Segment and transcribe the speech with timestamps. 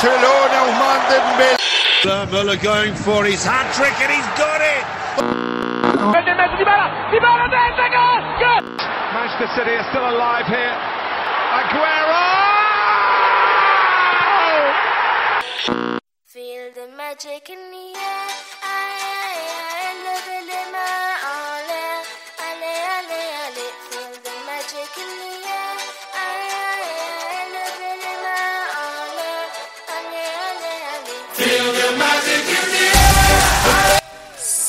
[0.00, 2.32] Barcelona, Ousmane Dembele.
[2.32, 4.84] Muller going for his hat trick and he's got it.
[9.12, 10.74] Manchester City are still alive here.
[11.60, 12.24] Aguero!
[16.24, 18.59] Feel the magic in the air.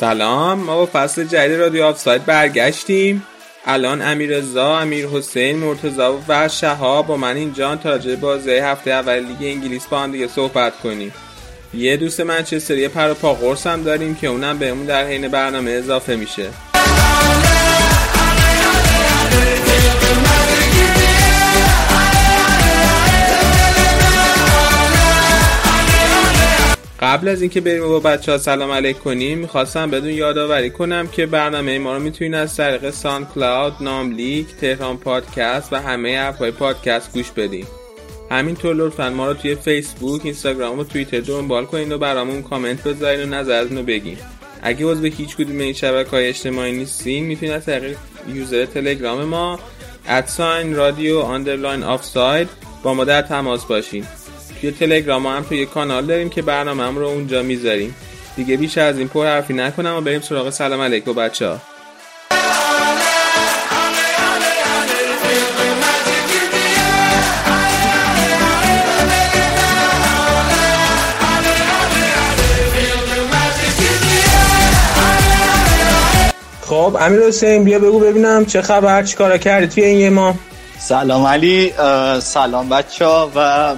[0.02, 0.60] سلام.
[0.60, 3.23] ما با فصل جدید رادیو آفساید برگشتیم.
[3.66, 8.91] الان امیر رضا امیر حسین مرتضا و شهاب با من اینجا تا راجع بازی هفته
[8.91, 11.14] اول لیگ انگلیس با هم دیگه صحبت کنیم.
[11.74, 15.72] یه دوست منچستری پر و پا قرص هم داریم که اونم بهمون در حین برنامه
[15.72, 16.49] اضافه میشه.
[27.02, 31.26] قبل از اینکه بریم با بچه ها سلام علیک کنیم می‌خواستم بهتون یادآوری کنم که
[31.26, 37.32] برنامه ما رو می‌تونید از طریق SoundCloud، ناملیک، تهران پادکست و همه اپهای پادکست گوش
[37.32, 37.66] بدین.
[38.32, 43.34] همینطور لطفا ما رو توی فیسبوک، اینستاگرام و توییتر دنبال کنید و برامون کامنت بذارین
[43.34, 44.18] و نظرتون رو بگین.
[44.62, 47.98] اگه عضو هیچ کدوم این شبکه های اجتماعی نیستین می‌تونید از طریق
[48.34, 49.60] user تلگرام ما
[50.07, 52.49] at sign رادیو underline آفساید
[52.84, 54.05] با ما در تماس باشین.
[54.62, 57.95] توی تلگرام هم توی کانال داریم که برنامه هم رو اونجا می‌ذاریم.
[58.35, 61.62] دیگه بیش از این پر حرفی نکنم و بریم سراغ سلام علیکم بچه ها
[76.62, 80.35] خب امیر حسین بیا بگو ببینم چه خبر چیکارا کردی توی این یه ماه؟
[80.79, 81.73] سلام علی
[82.22, 83.75] سلام بچه ها و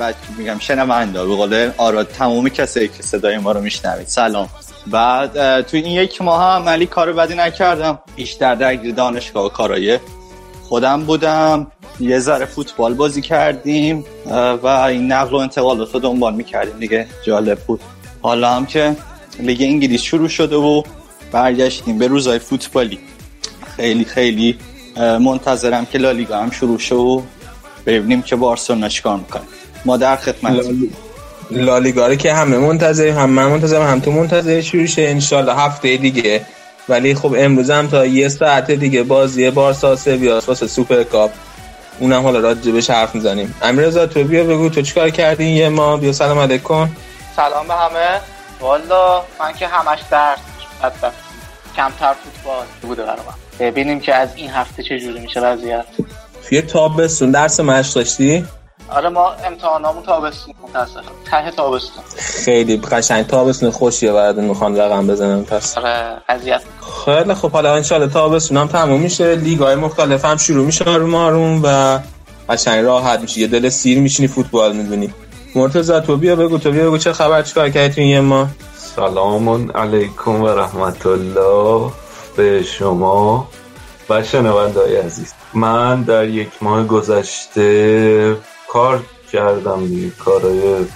[0.00, 4.06] بچه میگم شنونده به قول آراد تمام کسایی که صدای ما رو میشنوید.
[4.06, 4.48] سلام.
[4.86, 7.98] بعد توی این یک ماه هم علی کار بدی نکردم.
[8.16, 9.98] بیشتر درگیر دانشگاه و کارای
[10.62, 11.66] خودم بودم.
[12.00, 14.04] یه ذره فوتبال بازی کردیم
[14.62, 16.78] و این نقل و انتقالات رو دنبال می‌کردیم.
[16.78, 17.80] دیگه جالب بود.
[18.22, 18.96] حالا هم که
[19.38, 20.82] لیگ انگلیس شروع شده و
[21.32, 22.98] برگشتیم به روزای فوتبالی.
[23.76, 24.58] خیلی خیلی
[24.96, 27.22] منتظرم که لالیگا هم شروع شه و
[27.86, 29.42] ببینیم که بارسلونا چیکار می‌کنه.
[29.84, 30.66] ما در خدمت.
[31.50, 35.96] لالیگا رو که همه منتظریم هم من منتظرم هم تو منتظر شروع شه انشالله هفته
[35.96, 36.46] دیگه.
[36.88, 41.30] ولی خب امروز هم تا یه ساعت دیگه بازی بارسا سویاست واسه Super Cup.
[42.00, 43.54] اونم حالا راجبش حرف می‌زنیم.
[43.62, 46.90] امیررضا تو بیا بگو تو چیکار کردی این یه ماه؟ بیا سلام علیکم.
[47.36, 48.20] سلام به همه.
[48.60, 50.38] والا من که همش درس
[51.76, 55.84] کمتر فوتبال بوده برای من ببینیم که از این هفته چه جوری میشه وضعیت.
[56.48, 58.46] توی تابستون درس مشق داشتی؟
[58.94, 62.04] آره ما امتحانامون تابستون متاسفم ته تابستون.
[62.16, 63.26] خیلی قشنگ.
[63.26, 65.78] تابستون خوشیه براتون می‌خوان رقم بزنم پس.
[65.78, 66.62] آره اذیت.
[67.04, 69.34] خیلی خب حالا انشالله تابستون هم تموم میشه.
[69.34, 71.98] لیگ های مختلف هم شروع میشه آروم آروم و
[72.48, 73.40] قشنگ راحت میشه.
[73.40, 75.14] یه دل سیر میشینی فوتبال می‌دونی
[75.54, 76.58] مرتضی تو بیا بگو.
[76.58, 78.48] تو بیا بگو چه خبر چیکار کردی تو این یه ماه؟
[78.96, 81.92] سلام علیکم و رحمت الله
[82.36, 83.48] به شما
[84.10, 85.32] و شنوندهای عزیز.
[85.54, 88.36] من در یک ماه گذشته
[88.74, 89.02] کار
[89.32, 90.86] کردم دیگه کارهای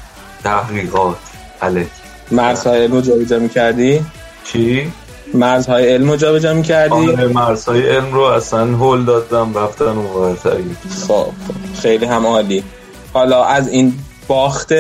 [0.44, 1.16] تحقیقات.
[1.62, 1.89] علیک
[2.31, 4.00] مرزهای علم رو جابجا می‌کردی؟
[4.44, 4.93] چی؟
[5.34, 10.55] مرزهای علم رو جابجا می‌کردی؟ آره مرزهای علم رو اصلا هل دادم رفتن اون خب
[11.09, 11.33] خب.
[11.83, 12.65] خیلی هم عالی.
[13.12, 13.95] حالا از این
[14.28, 14.72] باخت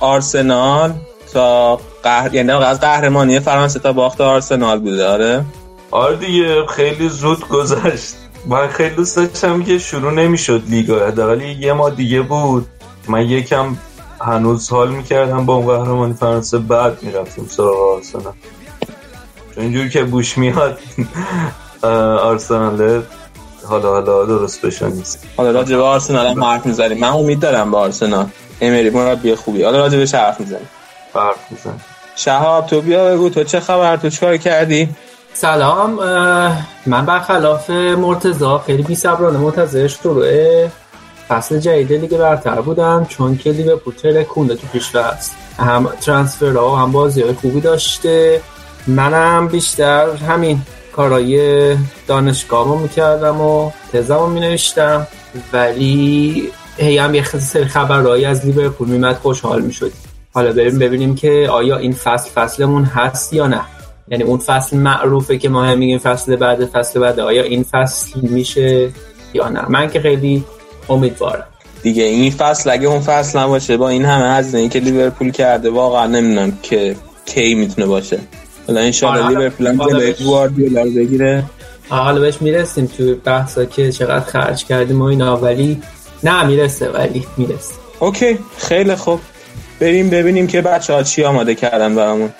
[0.00, 0.92] آرسنال
[1.32, 5.44] تا قهر یعنی از قهرمانی فرانسه تا باخت آرسنال بوده آره؟
[5.90, 8.14] آره دیگه خیلی زود گذشت.
[8.46, 12.66] من خیلی دوست داشتم که شروع نمی‌شد لیگا حداقل یه ما دیگه بود.
[13.08, 13.76] من یکم
[14.20, 18.34] هنوز حال می‌کردم با اون قهرمانی فرانسه بعد می‌رفتیم سراغ آرسنال.
[19.54, 20.78] چون اینجور که بوش میاد
[22.22, 23.02] آرسنال
[23.64, 25.26] حالا حالا درست بشه نیست.
[25.36, 26.98] حالا راجع به آرسنال هم حرف می‌زنیم.
[26.98, 28.26] من امید دارم به آرسنال.
[28.60, 29.62] امری مربی خوبی.
[29.62, 30.68] حالا راجع بهش حرف می‌زنیم.
[31.14, 31.80] حرف میزن
[32.16, 33.28] شهاب تو بیا بگو.
[33.28, 34.88] تو چه خبر؟ تو چیکار کردی؟
[35.32, 35.94] سلام
[36.86, 40.24] من برخلاف مرتضا خیلی بی صبرانه منتظر شروع
[41.28, 46.76] فصل جدید لیگ برتر بودم چون که لیورپول ترکونده تو پیشرو است هم ترانسفرها و
[46.76, 48.40] هم بازی های خوبی داشته.
[48.86, 50.62] منم بیشتر همین
[50.92, 55.06] کارهای دانشگاه می‌کردم و تزمو مینوشتم.
[55.52, 59.92] ولی هی هم یه سری خبرهایی از لیورپول میمد خوشحال می‌شدیم.
[60.34, 63.60] حالا بریم ببینیم که آیا این فصل فصلمون هست یا نه.
[64.10, 67.20] یعنی اون فصل معروفه که ما هم میگیم فصل بعد فصل بعد.
[67.20, 68.88] آیا این فصل میشه
[69.34, 70.44] یا نه؟ من که خیلی
[70.88, 71.44] امیدوارم.
[71.82, 76.06] دیگه این فصل اگه اون فصل نباشه با این همه هزینه که لیورپول کرده واقعا
[76.06, 76.96] نمی‌دونم که
[77.26, 78.18] کی می‌تونه باشه.
[78.66, 79.76] حالا ان آره، لیورپول هم
[80.24, 81.44] گواردیولا رو بگیره.
[81.88, 85.82] حالا بهش می‌رسیم تو بحثا که چقدر خرج کردیم و اینا ولی
[86.22, 87.74] نه می‌رسه ولی می‌رسه.
[88.00, 89.20] اوکی خیلی خوب.
[89.80, 92.30] بریم ببینیم که بچه ها چی آماده کردن برامون.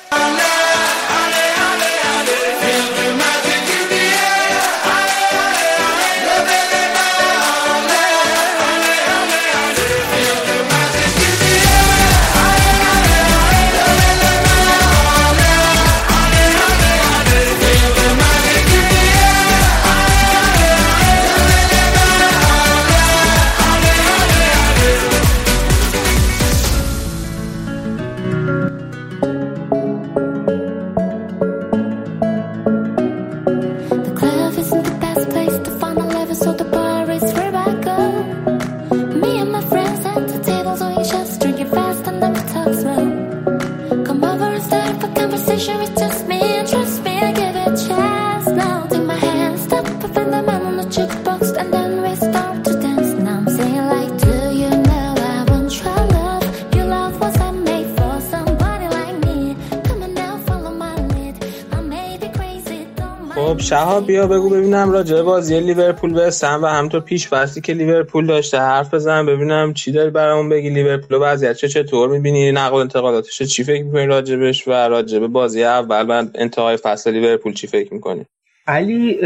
[64.00, 68.94] بیا بگو ببینم راجع بازی لیورپول به و همینطور پیش فصلی که لیورپول داشته حرف
[68.94, 70.70] بزن ببینم چی داری برامون بگی.
[70.70, 75.64] لیورپول و چه چطور می‌بینی؟ نقل انتقالاتش چی؟ فکر می‌کنی راجبش و راجع به بازی
[75.64, 78.26] اول و انتهای فصل لیورپول چی فکر می‌کنی؟
[78.66, 79.20] علی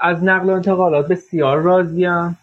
[0.00, 2.38] از نقل و انتقالات بسیار راضیم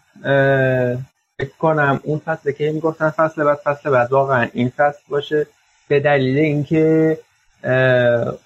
[1.38, 5.46] فکر کنم اون فصل که می‌گفتن فصل بعد فصل بعد واقعا این فصل باشه.
[5.88, 7.18] به دلیل اینکه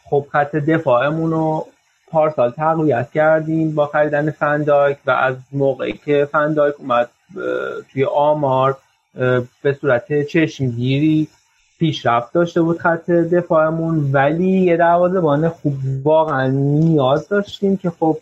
[0.05, 1.67] خب خط دفاعمون رو
[2.11, 7.11] پارسال تقویت کردیم با خریدن فندایک و از موقعی که فندایک اومد
[7.93, 8.77] توی آمار
[9.63, 11.29] به صورت چشمگیری
[11.79, 14.13] پیشرفت داشته بود خط دفاعمون.
[14.13, 15.75] ولی یه دروازه‌بان خوب
[16.05, 18.19] واقعا نیاز داشتیم که خب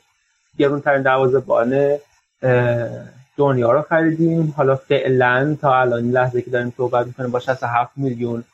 [0.59, 1.97] گرونترین دروازه‌بان
[3.37, 4.55] دنیا رو خریدیم.
[4.57, 8.45] حالا فعلا تا الان لحظه که داریم صحبت می‌کنیم با 67 میلیون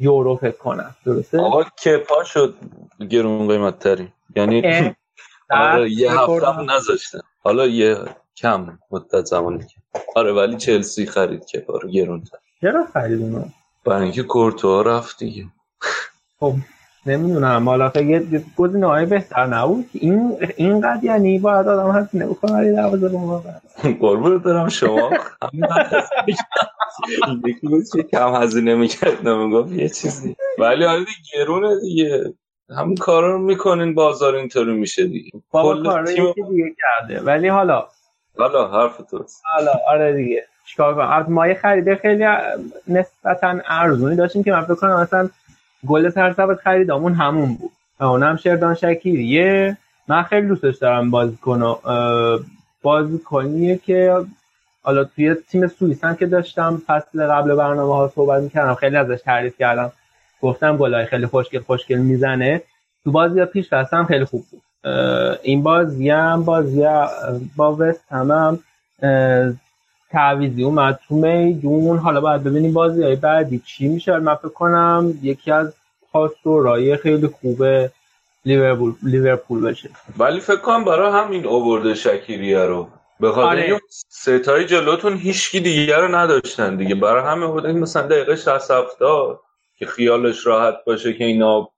[0.00, 0.96] یورو فکر کنم.
[1.06, 2.54] درسته؟ آقا کپا شد
[3.10, 4.62] گرون قیمت تری یعنی
[5.50, 6.46] آره یه هفته.
[6.52, 7.98] هم نذاشتن حالا یه
[8.36, 9.74] کم مدت زمانی که.
[10.16, 13.44] آره ولی چلسی خرید کپا رو گرون تر چرا خریدیم اونو؟
[13.84, 15.46] برای اینکه کورتوا رفت دیگه.
[16.40, 16.54] خب.
[17.06, 17.68] نمی‌دونم.
[17.68, 18.26] حالا یه
[18.56, 19.90] گزینه های بهتر نبود.
[19.92, 23.52] این اینقدر یعنی باید آدم هزینه بکنه دروازه واقعا
[24.00, 25.10] قربون دارم شما.
[27.46, 30.36] یکی بود که کم هزینه می‌کرد نمی‌گفت یه چیزی.
[30.58, 32.34] ولی آره دیگه گرونه دیگه.
[32.76, 35.30] همین کارا رو می‌کنین بازار اینطوری میشه دیگه.
[35.50, 37.20] بابا کل کار تیم- یکی دیگه کرده.
[37.20, 37.86] ولی حالا
[38.38, 39.24] حالا حرف تو
[39.54, 40.44] حالا آره دیگه.
[40.66, 42.24] چیکار کنم؟ از ما یه خریده خیلی
[42.88, 45.28] نسبتا ارزونی داشتیم که من فکر کنم مثلا
[45.86, 47.70] گل سرسبت خریدامون همون بود.
[48.00, 49.76] اونم شردان شکیریه.
[50.08, 51.76] من خیلی دوستش دارم بازی کنم
[52.82, 54.24] بازی کنیه که
[54.82, 59.58] حالا توی تیم سوئیس که داشتم فصل قبل برنامه ها صحبت می‌کردم خیلی ازش تعریف
[59.58, 59.92] کردم.
[60.42, 62.62] گفتم گلای خیلی خوشگل خوشگل می‌زنه.
[63.04, 64.62] تو بازی پیش فصل هم خیلی خوب بود.
[65.42, 66.84] این بازی هم بازی
[67.56, 68.58] با وست هم, هم
[70.10, 71.98] تعویزی اومد تو میدون.
[71.98, 74.18] حالا باید ببینیم بازی های بعدی چی میشه.
[74.18, 75.74] من فکر کنم یکی از
[76.12, 77.64] پاسورای خیلی خوب
[78.44, 79.90] لیورپول لیورپول بشه.
[80.18, 82.88] ولی فکر کنم برای همین اوورده شکیریه رو.
[83.20, 83.80] به خاطر آره.
[84.08, 86.94] ستای جلوتون هیچکی دیگه رو نداشتن دیگه.
[86.94, 89.40] برای همین بوده مثلا دقیقه 60 70
[89.78, 91.68] که خیالش راحت باشه که اینا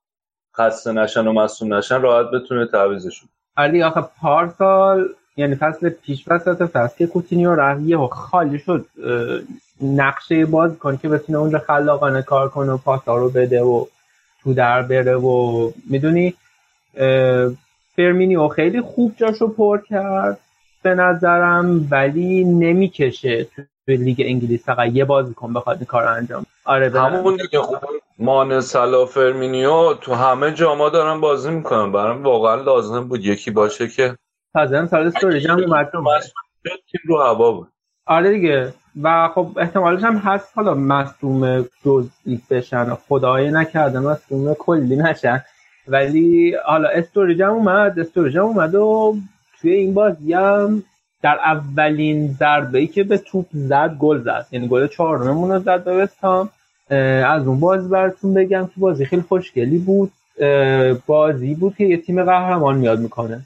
[0.57, 5.09] خسته نشن و مصوم نشن راحت بتونه تعویزشون ولی آخه پارسال
[5.39, 8.85] یعنی فصل پیش فصل فصل که کوتینیو رفت خالی شد
[9.81, 13.85] نقشه باز کن که بتونه اونجا خلاقانه کار کنه و پاسا رو بده و
[14.43, 16.33] تو در بره و می‌دونی
[17.95, 20.39] فرمینیو خیلی خوب جاشو پر کرد
[20.83, 26.89] به نظرم ولی نمی‌کشه تو لیگ انگلیس فقط یه بازیکن بخواد این کار انجام آره
[26.99, 27.77] همون دیگه خوب.
[28.19, 31.91] مانه صلاح فرمینیو تو همه جاما دارن بازی می‌کنن.
[31.91, 34.15] برام واقعا لازم بود یکی باشه که
[34.53, 36.03] تازه امسال استوریج هم اومد تو
[36.63, 37.67] تیم رو هوا بود.
[38.05, 38.73] آره دیگه.
[39.01, 40.51] و خب احتمالش هم هست.
[40.55, 42.95] حالا مصدوم جزئی بشن.
[42.95, 45.43] خدای نکرده مصدوم کلی نشن.
[45.87, 47.99] ولی حالا استوریج هم اومد.
[47.99, 49.15] استوریج هم اومد و
[49.61, 50.83] توی این بازی هم
[51.21, 54.47] در اولین ضربه ای که به توپ زد گل زد.
[54.51, 56.49] یعنی گل چهارممون رو زد به وستهام
[57.25, 60.11] از اون بازی براتون بگم که بازی خیلی خوشگلی بود.
[61.05, 63.41] بازی بود که یه تیم قهرمان میاد می‌کنه.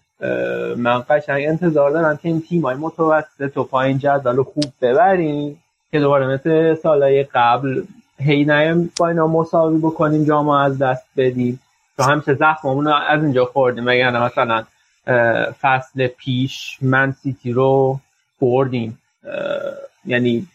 [0.78, 6.00] من قشنگ انتظار دارم که این تیم های متوسط و پایین جدول خوب ببریم که
[6.00, 7.84] دوباره مثل سالهای قبل
[8.20, 11.60] هی نیم با اینا مساوی بکنیم جام از دست بدیم.
[11.98, 13.84] تو همیشه زخممون از اینجا خوردیم.
[13.84, 14.64] مگر مثلا
[15.62, 18.00] فصل پیش من سیتی رو
[18.42, 19.02] بردیم.
[20.06, 20.48] یعنی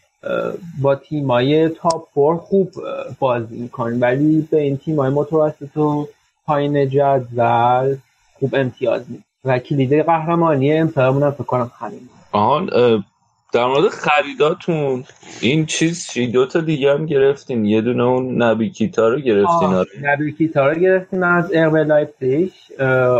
[0.82, 2.72] با تیمای تاپ فور خوب
[3.18, 4.00] بازی می‌کنیم.
[4.00, 6.08] ولی به این تیمای متوسط و
[6.46, 7.96] پایین جدول
[8.38, 9.24] خوب امتیاز میدیم.
[9.44, 12.08] و کلید قهرمانی امسالمون هم فکر کنم همین.
[12.32, 13.04] آهان اه،
[13.52, 15.04] در مورد خریداتون
[15.40, 17.64] این چیز چی؟ دو تا دیگه هم گرفتین.
[17.64, 19.88] یه دونه اون نبی کیتا رو گرفتین آره.
[20.02, 22.50] نبی کیتا رو گرفتیم از آربی لایپزیگ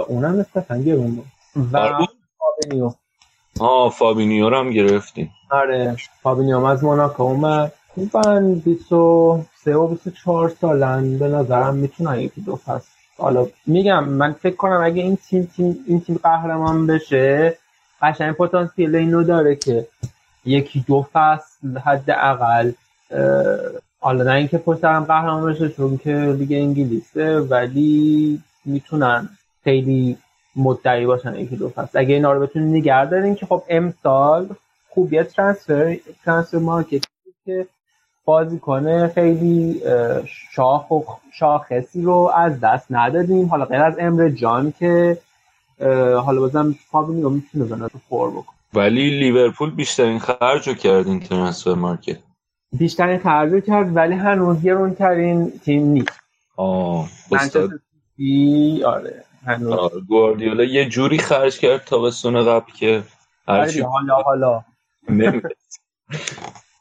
[0.09, 1.27] اونم نسبتا گرون بود.
[1.73, 2.07] و آره.
[2.39, 2.91] فابینیو
[3.61, 5.29] آه فابینیو رو هم گرفتین.
[5.51, 7.73] آره فابینیو از موناکو اومد.
[7.95, 14.57] خوبن 23 و 24 سالن به نظرم می‌تونن یکی دو فصل حالا میگم من فکر
[14.57, 17.59] کنم اگه این تیم, تیم این تیم قهرمان بشه
[18.03, 19.87] قشنگ پتانسیل اینو داره که
[20.45, 22.73] یکی دو فصل حداقل
[24.01, 29.29] حالا نه اینکه پشت هم قهرمان بشه چون که لیگ انگلیسه ولی می‌تونن
[29.65, 30.19] خیلی
[30.57, 31.99] مدعی باشن یکی دو فصل.
[31.99, 34.49] اگه اینا رو بتونین نگه که خب امسال
[34.89, 37.05] خوبیت ترانسفر ترانسفر مارکت
[37.45, 37.67] که
[38.29, 39.83] بازیکن خیلی
[40.53, 41.01] شاخ و
[41.33, 43.47] شاخصی رو از دست ندادیم.
[43.47, 45.19] حالا غیر از امر جان که
[46.25, 51.21] حالا بازم فابینیو می‌تونه بنا تو فور بکن ولی لیورپول بیشترین خرج رو کرد این
[51.21, 52.19] transfer market.
[52.73, 56.21] بیشترین خرج رو کرد ولی هنوز گرونترین تیم نیست.
[56.57, 57.71] آه استاد.
[58.87, 60.07] آره هنوز.
[60.09, 63.03] گواردیولا یه جوری خرج کرد تابستون قبل که
[63.47, 64.63] آره هرچی دیگه، حالا حالا.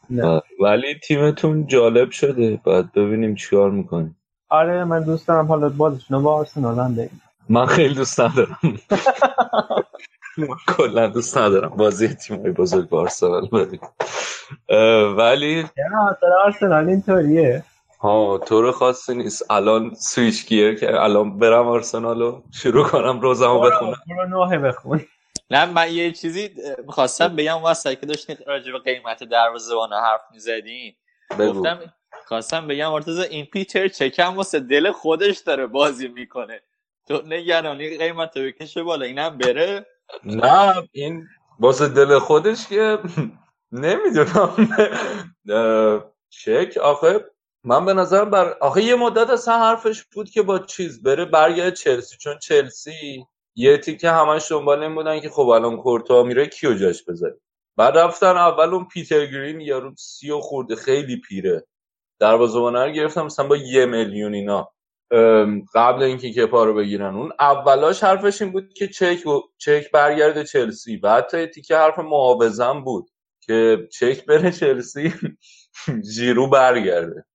[0.09, 0.41] نه.
[0.59, 2.59] ولی تیمتون جالب شده.
[2.63, 4.17] باید ببینیم چیکار می‌کنیم.
[4.49, 7.09] آره من دوست دارم حالا بازشون رو با آرسنال هم
[7.49, 8.59] من خیلی دوست ندارم.
[10.37, 13.49] من کلا دوست ندارم بازی تیمای بزرگ با آرسنال
[15.17, 15.65] ولی
[16.45, 17.63] آرسنال اینطوریه.
[17.99, 19.51] ها طور خاصی نیست.
[19.51, 23.95] الان سویچ گیر که الان برم آرسنال رو شروع کنم روزمو بخونم.
[24.09, 25.01] برو نوحه بخون.
[25.51, 26.49] نه من یه چیزی
[26.85, 30.95] می‌خواستم بگم واسه که داشتین راجع به قیمت دروازه‌بان حرف می‌زدین
[31.39, 31.93] گفتم
[32.25, 36.61] خواستم بگم مرتضی این پیتر چکم واسه دل خودش داره بازی می‌کنه.
[37.07, 39.85] تو نگرانی قیمت رو بکشه بالا اینم بره؟
[40.23, 41.27] نه این
[41.59, 42.99] واسه دل خودش که
[43.71, 44.67] نمی‌دونم.
[46.29, 47.25] چک آخه
[47.63, 51.73] من به نظرم بر آخه یه مدت اصلا حرفش بود که با چیز بره برگرد
[51.73, 53.25] چلسی چون چلسی
[53.57, 57.35] یه تیکه همش دنبال این بودن که خب الان کورتوا میره کیو جاش بذاری
[57.77, 61.67] بعد رفتن اول اون پیتر گرین یارو سی و خورده خیلی پیره.
[62.19, 64.71] دروازه‌بان رو گرفتم مثلا با یه میلیون اینا.
[65.75, 67.15] قبل اینکه کپا رو بگیرن.
[67.15, 70.97] اون اولاش حرفش این بود که چک و- چک برگرده چلسی.
[70.97, 73.09] بعد یه تیکه حرف معاوضم بود
[73.41, 75.13] که چک بره چلسی
[76.15, 77.25] ژیرو برگرده.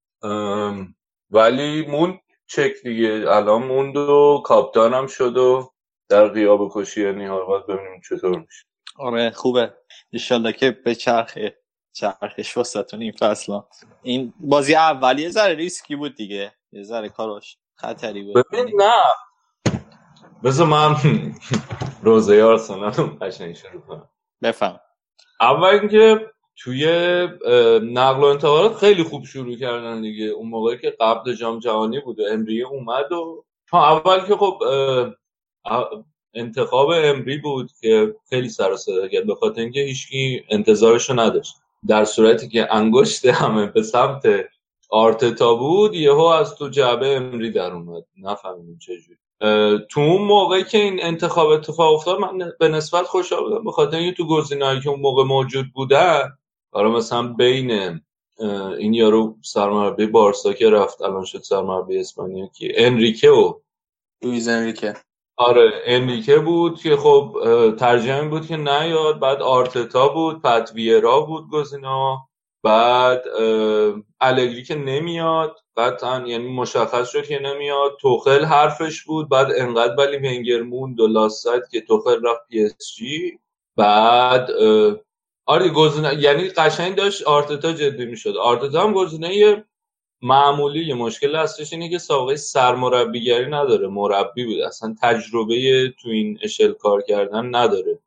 [1.31, 3.09] ولی موند چک دیگه.
[3.27, 5.72] الان موند و کاپتانم شد و
[6.13, 8.65] در غیاب کشی یعنی حالا باید ببینیم چطور میشه.
[8.97, 9.73] آره خوبه.
[10.13, 11.57] انشالله که به چرخه
[11.93, 13.59] چرخش واسهتون این فصل
[14.01, 16.53] این بازی اولی یه ذره ریسکی بود دیگه.
[16.71, 18.45] یه ذره کاراش خطری بود.
[18.51, 18.93] ببین نه.
[20.43, 20.95] بذار من
[22.03, 24.09] روزه آرسنال رو قشنگ شروع کنم.
[24.43, 24.79] بفهم.
[25.41, 26.85] اول اینکه توی
[27.83, 30.25] نقل و انتقالات خیلی خوب شروع کردن دیگه.
[30.25, 34.59] اون موقعی که قبل جام جهانی بود و امریه اومد و ها، اول که خب
[36.33, 39.27] انتخاب امری بود که خیلی سر صدا کرد.
[39.27, 41.55] به خاطر اینکه هیچکی انتظارشو نداشت.
[41.87, 44.23] در صورتی که انگشت همه به سمت
[44.89, 48.03] آرتتا بود یهو از تو جعبه امری در اومد.
[48.21, 49.17] نفهمیدیم چجوری
[49.89, 53.63] تو اون موقعی که این انتخاب اتفاق افتاد من به نسبت خوشحال بودم.
[53.63, 56.37] به خاطر اینکه تو گزینه‌هایی که اون موقع موجود بودن
[56.73, 58.01] برای مثلا بین
[58.77, 63.53] این یارو سرمربی بارسا که رفت الان شد سرمربی اسپانیا که انریکه و
[64.21, 64.93] لویز انریکه.
[65.37, 67.37] آره انریکه بود که خب
[67.79, 72.17] ترجیحم بود که نیاد بعد آرتتا بود پت ویرا بود گزینه
[72.63, 73.23] بعد
[74.21, 77.97] الگری که نمیاد قطعا یعنی مشخص شد که نمیاد.
[78.01, 82.95] توخل حرفش بود بعد انقدر ولی ونگر موند و لاست که توخل رفت پی اس
[82.95, 83.39] جی.
[83.77, 84.51] بعد
[85.45, 88.37] آره گزینه یعنی قشنگ داشت آرتتا جدی می‌شد.
[88.37, 89.65] آرتتا هم گزینه
[90.23, 93.87] معمولی یه مشکل اصلیش اینه که سابقه سرمربیگری نداره.
[93.87, 97.99] مربی بود اصلا تجربه تو این اشل کار کردن نداره.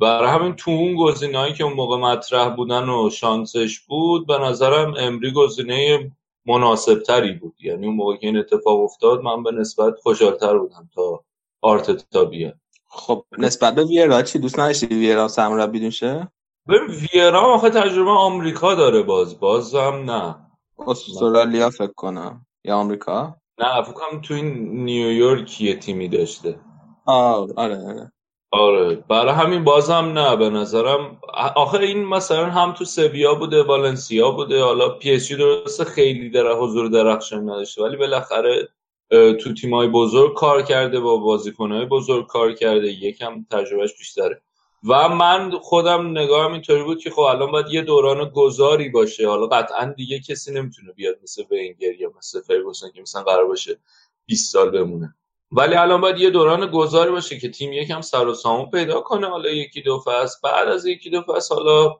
[0.00, 4.94] برای همین تو اون گزینه‌هایی که اون موقع مطرح بودن و شانسش بود به نظرم
[4.98, 6.10] امری گزینه
[6.46, 7.54] مناسب تری بود.
[7.60, 11.24] یعنی اون موقع که این اتفاق افتاد من به نسبت خوشحالتر بودم تا
[11.60, 12.54] آرتتا بیاد.
[12.88, 16.28] خب نسبت به ویرا چی؟ دوست نداشتی ویرا سرمربی میشه
[16.68, 19.40] ببین ویرا آخه تجربه آمریکا داره باز.
[19.40, 20.49] باز هم نه.
[20.88, 22.46] استرالیا فکر کنم.
[22.64, 26.60] یا آمریکا؟ نه فکر کنم تو این نیویورک یه تیمی داشته.
[27.06, 28.12] آره آره.
[28.52, 28.94] آره.
[28.94, 31.20] برای همین بازم نه به نظرم.
[31.56, 34.62] آخه این مثلا هم تو سویا بوده والنسیا بوده.
[34.62, 38.68] حالا پی اس جی درسته خیلی در حضور درخشان نداشته ولی بالاخره
[39.10, 42.86] تو تیمای بزرگ کار کرده با بازیکنهای بزرگ کار کرده.
[42.86, 44.42] یکم تجربهش بیشتره.
[44.88, 49.28] و من خودم نگاهم اینطوری بود که خب الان باید یه دوران گذاری باشه.
[49.28, 53.78] حالا قطعا دیگه کسی نمی‌تونه بیاد مثل ونگر یا مثل فرگوسن که مثلا قرار باشه
[54.26, 55.14] 20 سال بمونه.
[55.52, 59.28] ولی الان باید یه دوران گذاری باشه که تیم یکم سر و سامون پیدا کنه.
[59.28, 61.96] حالا یکی دو فصل بعد از یکی دو فصل حالا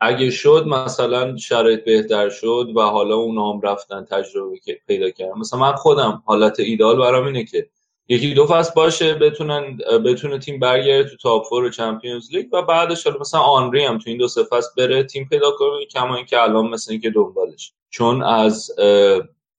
[0.00, 5.38] اگه شد مثلا شرایط بهتر شد و حالا اونا هم رفتن تجربه پیدا کردن.
[5.38, 7.68] مثلا من خودم حالت ایده‌آل برام اینه که
[8.08, 13.04] یکی دو فصل باشه بتونن بتونه تیم برگرده تو top four Champions League و بعدش
[13.06, 16.42] حالا مثلا آنری هم تو این دو سه فصل بره تیم پیدا کنه کما اینکه
[16.42, 17.72] الان مثل اینکه دنبالش.
[17.90, 18.70] چون از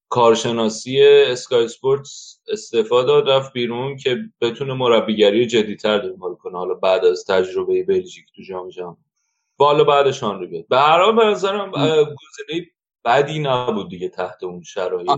[0.10, 7.06] کارشناسی اسکای اسپورتس استعفا داد رفت بیرون که بتونه مربیگری جدیتر دنبال کنه حالا بعد
[7.06, 8.98] از تجربه بلژیک تو جام جهانی.
[9.60, 10.68] و حالا بعدش آنری بیاد.
[10.68, 12.68] به هر حال به نظرم گزینه
[13.06, 15.10] بدی نبود دیگه تحت اون شرایط.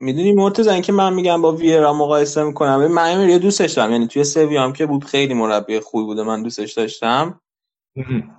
[0.00, 2.86] می‌دونی مرتضی اینکه من میگم با ویرا مقایسه می‌کنم.
[2.86, 3.92] من امیر دوستش دارم.
[3.92, 7.40] یعنی توی سویا هم که بود خیلی مربی خوبی بوده من دوستش داشتم.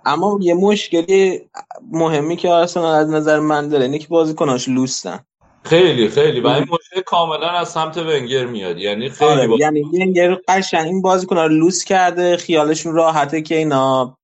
[0.05, 1.49] اما یه مشکلی
[1.91, 5.19] مهمی که آرسنال از نظر من داره اینه که بازیکناش لوستن
[5.63, 6.39] خیلی خیلی.
[6.39, 8.77] و این مشکل کاملا از سمت ونگر میاد.
[8.77, 9.57] یعنی خیلی آره با...
[9.59, 14.17] یعنی ونگر قشنگ این بازیکن‌ها رو لوس کرده خیالشون راحته که اینا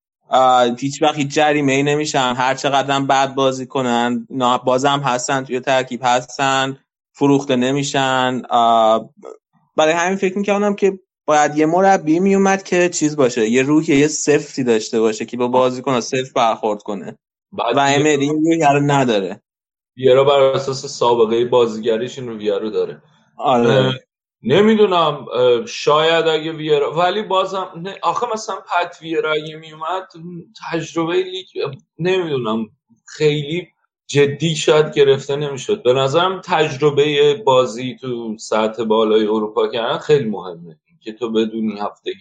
[0.79, 2.33] هیچ وقت هیچ جریمه ای نمیشن.
[2.37, 6.77] هر چقدر بد بازی کنن اینا بازم هستن توی ترکیب هستن.
[7.21, 8.41] فروخته نمیشن.
[9.77, 14.07] برای همین فکر می‌کردم که باید یه مربی میومد که چیز باشه یه روحیه یه
[14.07, 17.17] سفتی داشته باشه که با بازیکن صفر برخورد کنه.
[17.51, 19.41] و امری این رو نداره.
[19.97, 23.01] ویرا بر اساس سابقه بازیگریش این رو ویرا داره.
[23.37, 23.99] آره.
[24.43, 25.25] نمی‌دونم
[25.67, 30.07] شاید اگه ویرا ولی بازم نه آخه مثلا پت ویرا اگه میومد
[30.71, 31.47] تجربه لیگ
[31.99, 32.65] نمی‌دونم
[33.07, 33.67] خیلی
[34.11, 35.83] جدی شاید گرفته نمی‌شد.
[35.83, 40.77] به نظرم تجربه بازی تو سطح بالای اروپا کردن خیلی مهمه.
[41.03, 42.11] که تو بدونی هفته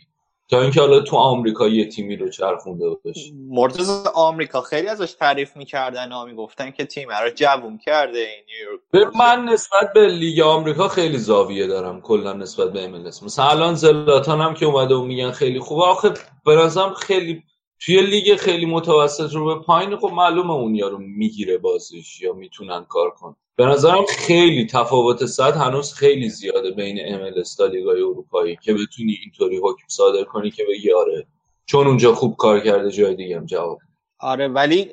[0.51, 3.35] تا اینکه حالا تو آمریکا یه تیمی رو چرخونده باشی.
[3.49, 8.81] مرتضی آمریکا خیلی ازش تعریف می‌کردن و می‌گفتن که تیم رو جوون کرده این نیویورک
[8.91, 12.01] به من نسبت به لیگ آمریکا خیلی زاویه دارم.
[12.01, 15.83] کلا نسبت به MLS مثلا الان زلاتان هم که اومده و میگن خیلی خوبه.
[15.83, 16.11] آخه
[16.47, 17.43] نظرم خیلی
[17.81, 22.85] توی لیگ خیلی متوسط رو به پایین خب معلومه اون یارو می‌گیره بازیش یا می‌تونن
[22.89, 23.37] کار کنن.
[23.57, 29.19] به نظرم خیلی تفاوت سطح هنوز خیلی زیاده بین MLS تا لیگای اروپایی که بتونی
[29.23, 31.27] اینطوری حکم صادر کنی که به یاره
[31.67, 33.79] چون اونجا خوب کار کرده جای دیگه هم جواب
[34.21, 34.91] آره ولی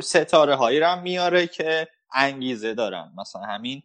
[0.00, 3.12] ستاره هایی رو هم میاره که انگیزه دارن.
[3.18, 3.82] مثلا همین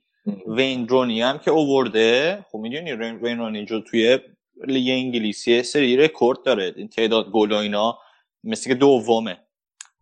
[0.48, 2.46] وین رونی هم که اوورده.
[2.52, 4.20] خب می‌دونی وین رونی جو توی
[4.68, 8.00] لیگ انگلیسی یه سری رکورد داره این تعداد گل و اینا
[8.44, 9.38] مثل که دومه.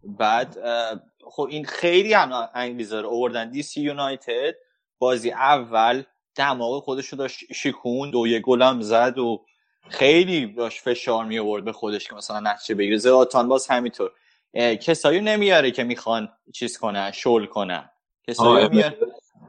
[0.03, 0.57] بعد
[1.23, 4.55] خب این خیلی هم انگیزه داره اووردن دی سی یونایتد
[4.99, 6.03] بازی اول
[6.35, 9.45] دماغ خودش رو داشت شکوند و یه گل هم زد و
[9.89, 12.97] خیلی داشت فشار می آورد به خودش که مثلا نتیجه بگیره.
[12.97, 14.11] زلاتان باز همینطور.
[14.81, 17.89] کسایی نمیاره که می‌خوان چیز کنن شل کنن.
[18.27, 18.97] کسایی میاره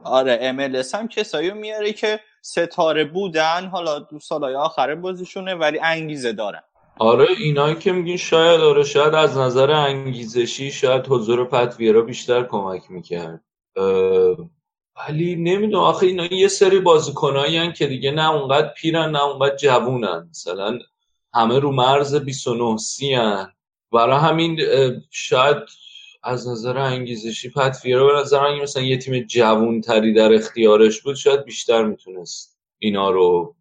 [0.03, 6.33] آره MLS هم کسایی میاره که ستاره بودن حالا دو سالهای آخر بازیشونه ولی انگیزه
[6.33, 6.61] دارن.
[6.99, 12.43] آره اینایی که میگین شاید آره شاید از نظر انگیزشی شاید حضور پت ویرا بیشتر
[12.43, 13.41] کمک می‌کرد.
[15.07, 20.27] ولی نمی‌دونم آخه اینا یه سری بازیکنایی که دیگه نه اونقدر پیرن نه اونقدر جوونن.
[20.29, 20.79] مثلا
[21.33, 23.53] همه رو مرز 29 30 هن.
[23.91, 24.59] برای همین
[25.11, 25.57] شاید
[26.23, 31.01] از نظر انگیزشی پت ویرا به نظر من مثلا یه تیم جوون تری در اختیارش
[31.01, 33.55] بود شاید بیشتر می‌تونست اینا رو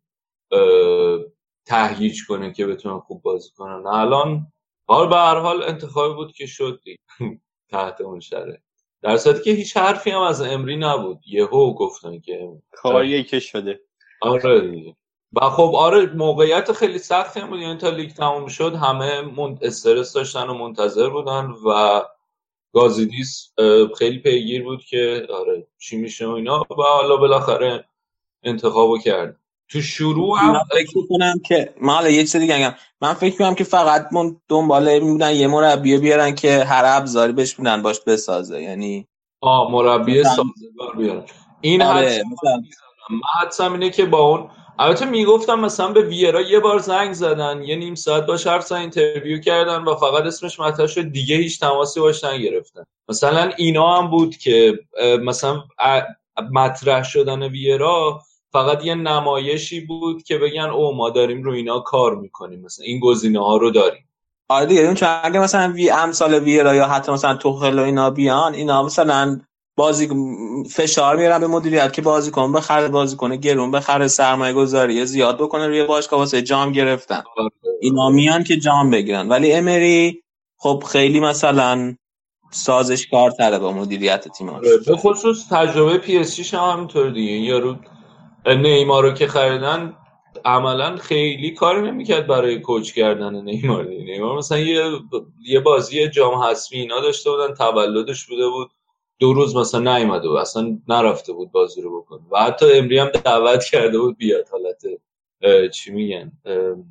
[1.66, 3.86] تهییج کنه که بتونن خوب بازی کنن.
[3.86, 4.46] الان
[4.86, 6.80] حال به هر حال انتخابی بود که شد.
[7.70, 8.60] تحت اون شرایط.
[9.02, 11.20] در صورتی که هیچ حرفی هم از امری نبود.
[11.26, 13.80] یهو گفتن که کاریه که شده.
[14.20, 14.96] آره دیگه.
[15.32, 17.60] و خب آره موقعیت خیلی سختی هم بود.
[17.60, 19.32] یعنی تا لیگ تموم شد همه.
[19.62, 22.02] استرس داشتن و منتظر بودن و
[22.72, 23.52] گازیدیس
[23.98, 26.60] خیلی پیگیر بود که آره چی میشه و اینا.
[26.70, 27.84] و حالا بالاخره
[28.42, 29.36] انتخابو کرد.
[29.68, 32.74] تو شروع هم من فکر می‌کنم که من حالا یه چیز دیگه میگم.
[33.00, 37.58] من فکر می‌کنم که فقط من دنبال میبودن یه مربی بیارن که هر ابزاری بهش
[37.58, 38.62] میدن باش بسازه.
[38.62, 39.08] یعنی
[39.40, 41.24] آه مربی سازگار بیارن.
[41.60, 42.22] این آره
[43.10, 47.62] من حدسم اینه که با اون البته می‌گفتم مثلا به ویرا یه بار زنگ زدن.
[47.62, 51.02] یه نیم ساعت باش حرف اینترویو کردن و فقط اسمش مطرح شد.
[51.02, 52.84] دیگه هیچ تماسی باش نگرفتن.
[53.08, 54.78] مثلا اینا هم بود که
[55.22, 55.62] مثلا
[56.52, 58.20] مطرح شدن ویرا
[58.52, 62.60] فقط یه نمایشی بود که بگن او ما داریم رو اینا کار می‌کنیم.
[62.60, 64.08] مثلا این گزینه ها رو داریم.
[64.48, 68.54] آره دیگه چون اگه مثلا وی امثال ویرا یا حتی مثلا توخل و اینا بیان
[68.54, 69.40] اینا مثلا
[69.80, 70.08] بازی
[70.70, 75.84] فشار میارن به مدیریت که بازیکن بخره بازیکن گرون بخره سرمایه گذاری زیاد بکنه روی
[75.84, 77.22] باشگاه واسه جام گرفتن.
[77.80, 79.28] اینا میان که جام بگیرن.
[79.28, 80.22] ولی امری
[80.56, 81.96] خب خیلی مثلا
[82.50, 87.32] سازشکار تره با مدیریت تیم به خصوص تجربه پی اس هم همینطور دیگه.
[87.32, 87.76] یارو
[88.46, 89.96] نیمار رو که خریدن
[90.44, 93.84] عملا خیلی کار نمی‌کرد برای کوچ کردن نیمار.
[93.84, 94.90] نیمار مثلا یه
[95.46, 98.70] یه بازی جام حذفی اینا داشته بودن تولدش بوده بود.
[99.20, 102.20] دو روز مثلا نیومده و اصلا نرفته بود بازی رو بکنه.
[102.30, 104.82] و حتی امری هم دعوت کرده بود بیاد حالت
[105.70, 106.32] چی میگن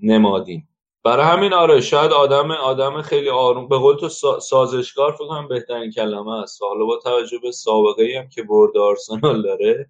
[0.01, 0.63] نمادین.
[1.03, 5.91] برای همین آره شاید آدم آدم خیلی آروم به قول تو سازشکار فکر کنم بهترین
[5.91, 6.61] کلمه است.
[6.63, 9.89] حالا با توجه به سابقه ای هم که برد آرسنال داره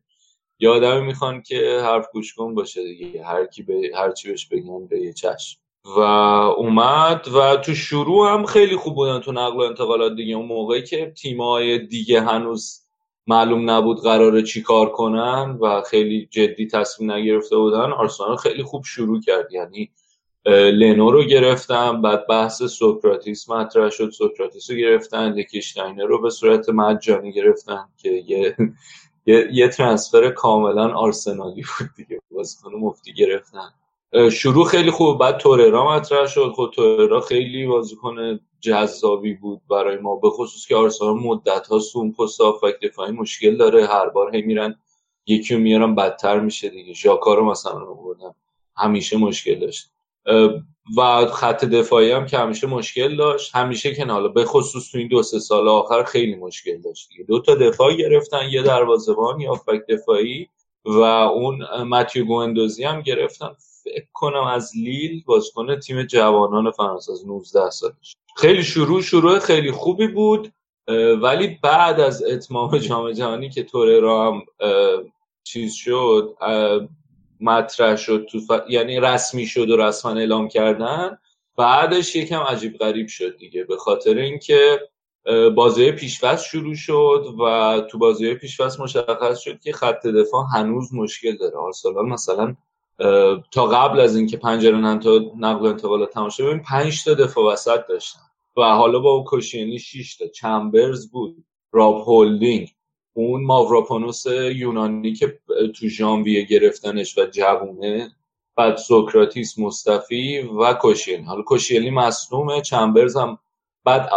[0.60, 3.24] یا آدمی می‌خوان که حرف گوش کن باشه دیگه.
[3.24, 5.60] هر کی به هر چی بهش بگن به یه چشم.
[5.86, 6.00] و
[6.58, 10.36] اومد و تو شروع هم خیلی خوب بودن تو نقل و انتقالات دیگه.
[10.36, 12.82] اون موقعی که تیمای دیگه هنوز
[13.28, 18.84] معلوم نبود قراره چی کار کنن و خیلی جدی تصمیم نگرفته بودن آرسنال خیلی خوب
[18.86, 19.52] شروع کرد.
[19.52, 19.92] یعنی
[20.46, 24.10] لنو رو گرفتن بعد بحث سوکراتیس مطرح شد.
[24.10, 28.56] سوکراتیس رو گرفتن لیکشتاینر رو به صورت مجانی گرفتن که یه
[29.26, 32.22] یه, یه transfer کاملا آرسنالی بود دیگه.
[32.32, 33.70] بازیکن مفتی گرفتن.
[34.32, 35.18] شروع خیلی خوب.
[35.20, 36.52] بعد توررا مطرح شد.
[36.56, 41.96] خود توررا خیلی بازیکن جذابی بود برای ما به خصوص که آرسنال مدت ها تو
[41.96, 43.88] اون پست هافبک دفاعی مشکل داره.
[43.88, 44.76] هر بار هی میرن
[45.26, 46.94] یکی رو میارن بدتر میشه دیگه.
[46.94, 48.16] ژاکا رو مثلا رو
[48.78, 49.92] همیشه مشکل داشت.
[50.98, 53.56] و خط دفاعی هم که همیشه مشکل داشت.
[53.56, 57.24] همیشه که حالا به خصوص تو این دو سه سال آخر خیلی مشکل داشت دیگه.
[57.24, 58.50] دو تا دفاع گرفتن.
[58.52, 60.50] یه دروازه‌بان یا فک دفاعی
[60.86, 63.56] و اون ماتیو گوندوزی هم گرفتن.
[63.84, 68.16] فکر کنم از لیل بازیکن تیم جوانان فرانسه از 19 سالش.
[68.38, 70.54] خیلی شروع شروع خیلی خوبی بود
[71.22, 74.42] ولی بعد از اتمام جام جهانی که توره را هم
[75.44, 76.38] چیز شد
[77.42, 78.40] مطرح شد تو
[78.70, 81.18] یعنی رسمی شد و رسما اعلام کردن.
[81.58, 84.80] بعدش یکم عجیب غریب شد دیگه به خاطر اینکه
[85.56, 91.38] بازی پیشفست شروع شد و تو بازی پیشفست مشخص شد که خط دفاع هنوز مشکل
[91.38, 91.58] داره.
[91.58, 92.56] آرسنال مثلا
[93.52, 97.88] تا قبل از اینکه پنجره نقل و انتقالات تمام شد ببین 5 تا دفاع وسط
[97.90, 98.20] داشتن.
[98.58, 100.28] و حالا با کوشینی 6 تا.
[100.28, 102.74] چمبرز بود راب هولدینگ
[103.14, 105.40] اون ماوراپانوس یونانی که
[105.76, 108.12] تو ژانویه گرفتنش و جوونه
[108.56, 113.40] بعد سوکراتیس مصطفی و کوشیلی حالا کوشیلی مصنومه چمبرز هم
[113.86, 114.10] بعد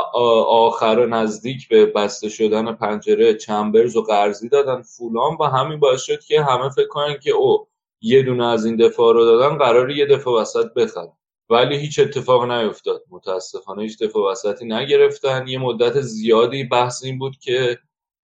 [0.49, 6.21] آخر نزدیک به بسته شدن پنجره چمبرز و قرضی دادن فولان و همین باعث شد
[6.21, 7.66] که همه فکر کنن که او
[8.02, 11.12] یه دونه از این دفاع رو دادن قرار یه دفاع وسط بخرن.
[11.50, 13.02] ولی هیچ اتفاق نیفتاد.
[13.10, 15.48] متاسفانه هیچ دفاع وسطی نگرفتن.
[15.48, 17.78] یه مدت زیادی بحث این بود که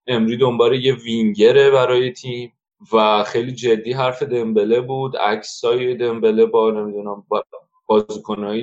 [0.07, 2.53] امری دنبال یه وینگره برای تیم
[2.93, 5.17] و خیلی جدی حرف دمبله بود.
[5.17, 7.23] عکسای دمبله با نمی‌دونم
[7.87, 8.05] با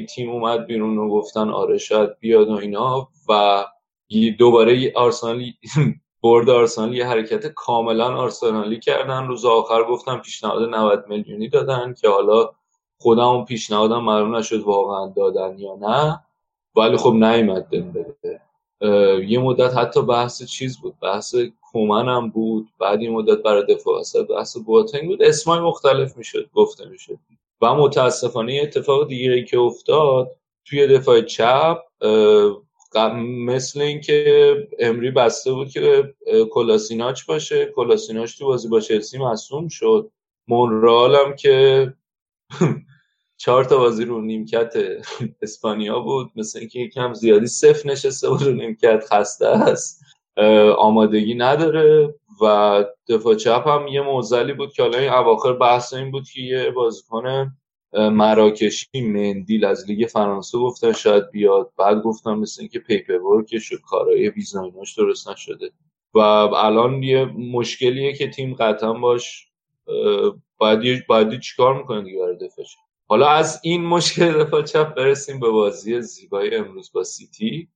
[0.08, 3.08] تیم اومد بیرون و گفتن آره شاید بیاد و اینا.
[3.28, 3.64] و
[4.38, 5.54] دوباره آرسنالی
[6.26, 9.26] برد آرسنال یه حرکت کاملا آرسنالی کردن.
[9.26, 12.50] روز آخر گفتم پیشنهاد 90 میلیونی دادن که حالا
[12.98, 16.20] خودم اون پیشنهادم معلوم نشد واقعا دادن یا نه.
[16.76, 18.40] ولی خب نیومد دمبله
[19.28, 21.34] یه مدت حتی بحث چیز بود؟ بحث
[21.72, 22.68] کومن هم بود.
[22.80, 25.22] بعد این مدت برای دفاع وسط بحث بواتنگ بود.
[25.22, 27.18] اسمای مختلف می‌شد گفته می‌شد.
[27.60, 31.78] و متاسفانه اتفاق دیگری که افتاد توی دفاع چپ
[33.46, 36.14] مثل اینکه امری بسته بود که
[36.50, 37.66] کلاسیناچ باشه.
[37.66, 40.10] کلاسیناچ تو بازی با چلسی مصوم شد.
[40.48, 41.92] مونرال هم که
[43.42, 44.74] چهار تا بازی رو نیمکت
[45.42, 46.30] اسپانیا بود.
[46.36, 50.02] مثل اینکه یکم زیادی صفر نشسته بود رو نیمکت خسته است.
[50.78, 56.10] آمادگی نداره و دفاع چپ هم یه موزلی بود که حالا این اواخر بحث این
[56.10, 57.52] بود که یه بازیکن
[57.92, 61.72] مراکشی مندیل از لیگ فرانسه گفتن شاید بیاد.
[61.78, 65.70] بعد گفتم مثل اینکه پیپر ورک شد کارهای ویزایناش درست نشده.
[66.14, 69.48] و الان یه مشکلیه که تیم قطعا باش
[70.58, 72.64] باید باید چیکار می‌کنه دیگه برای دفاع
[73.08, 77.68] حالا از این مشکل دفاع چپ برسیم به بازی زیبای امروز با سیتی.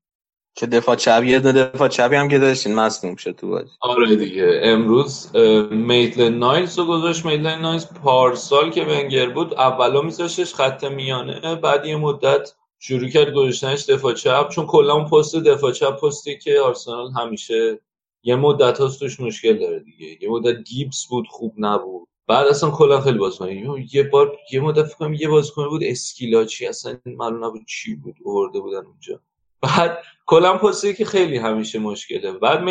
[0.55, 3.71] که دفاع چپ یه دفاع چپی هم که داشتین مصدوم شد تو بازی.
[3.81, 4.61] آره دیگه.
[4.63, 5.37] امروز
[5.71, 7.25] میتل نایلز رو گذاشت.
[7.25, 13.33] میتل نایلز پارسال که ونگر بود اولا میذاشتش خط میانه بعد یه مدت شروع کرد
[13.33, 14.49] گذاشتنش دفاع چپ.
[14.49, 17.81] چون کلا اون پست دفاع چپ پستی که آرسنال همیشه
[18.23, 20.19] یه مدت هاست توش مشکل داره دیگه.
[20.23, 22.09] یه مدت گیبس بود خوب نبود.
[22.27, 23.49] بعد اصلا کلا خیلی بازیکن.
[23.93, 26.67] یه بار یه مدت فکر کنم یه بازیکن بود اسکیلاچی.
[26.67, 29.21] اصلا معلوم نبود چی بود آورده بودن اونجا.
[29.63, 32.33] بعد کلا پستی که خیلی همیشه مشکله.
[32.33, 32.63] بعد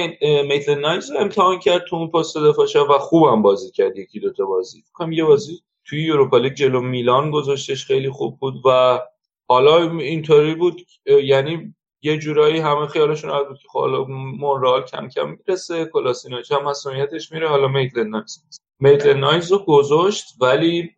[0.48, 4.46] میتل نایز رو امتحان کرد تو اون پست دفاع و خوبم بازی کرد یکی دوتا
[4.46, 4.84] بازی.
[4.98, 9.00] فکر یه بازی توی یوروپا لیگ جلو میلان گذاشتش خیلی خوب بود و
[9.48, 10.82] حالا اینطوری بود
[11.24, 14.04] یعنی یه جورایی همه خیالشون راحت بود که خب حالا
[14.40, 18.44] مونرال کم کم می‌رسه کولاشیناچ هم مسئولیتش میره حالا میتلند نایلز.
[18.80, 20.90] میتلند نایلز رو گذاشت ولی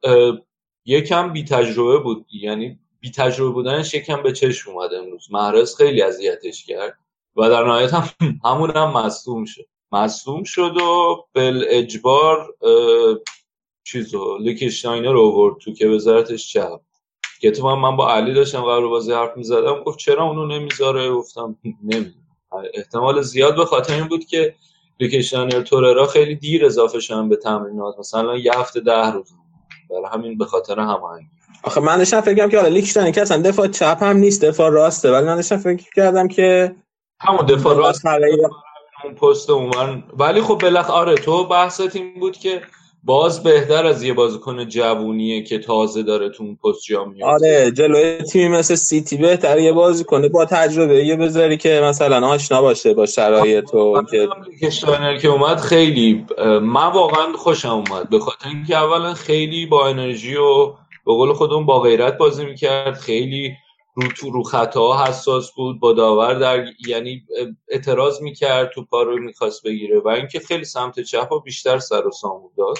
[0.85, 2.25] یکم بی تجربه بود.
[2.33, 5.27] یعنی بی تجربه بودنش یکم به چشم اومد امروز.
[5.31, 6.97] محرز خیلی اذیتش کرد
[7.35, 8.09] و در نهایت هم
[8.45, 9.65] همون هم مصدوم شد.
[9.91, 12.55] مصدوم شد و بالاجبار
[13.83, 16.79] چیزو لیکشتاینر رو آورد تو که گذاشتش چپ.
[17.41, 21.57] که تو من با علی داشتم قبل بازی حرف می‌زدم گفت چرا اونو نمی‌ذاره؟ گفتم
[21.83, 22.15] نمی‌دونم.
[22.73, 24.55] احتمال زیاد به خاطر این بود که
[24.99, 27.99] لیکشتاینر توررا خیلی دیر اضافه شدن به تمرینات.
[27.99, 29.33] مثلا یه هفته ده روز.
[29.89, 31.40] برای همین به خاطر هماهنگی.
[31.63, 35.11] آخه من داشتم فکر که حالا لیکشتاینر که اصلا دفاع چپ هم نیست دفاع راسته
[35.11, 36.75] ولی من داشتم فکر کردم که
[37.19, 38.05] همون دفاع راست
[39.03, 42.61] اون پست اونور ولی خب بالاخره آره تو بحثت این بود که
[43.03, 47.71] باز بهتر از یه بازیکن جوونیه که تازه داره تو اون پست جا میاد آره
[47.71, 52.93] جلوی تیمی مثل سیتی بهتر یه بازیکن با تجربه یه بذاری که مثلا آشنا باشه
[52.93, 54.27] با شرایط و که
[55.21, 56.25] که اومد خیلی
[56.61, 58.09] من واقعا خوشم اومد.
[58.09, 60.73] به خاطر اینکه اولا خیلی با انرژی و
[61.05, 62.93] به قول خودمون با غیرت بازی می‌کرد.
[62.93, 63.53] خیلی
[63.95, 67.23] رو تو رو خطاها حساس بود با داور در یعنی
[67.67, 72.51] اعتراض می‌کرد تو پارو می‌خواست بگیره و اینکه خیلی سمت چپ بیشتر سر و سامون
[72.57, 72.77] داد.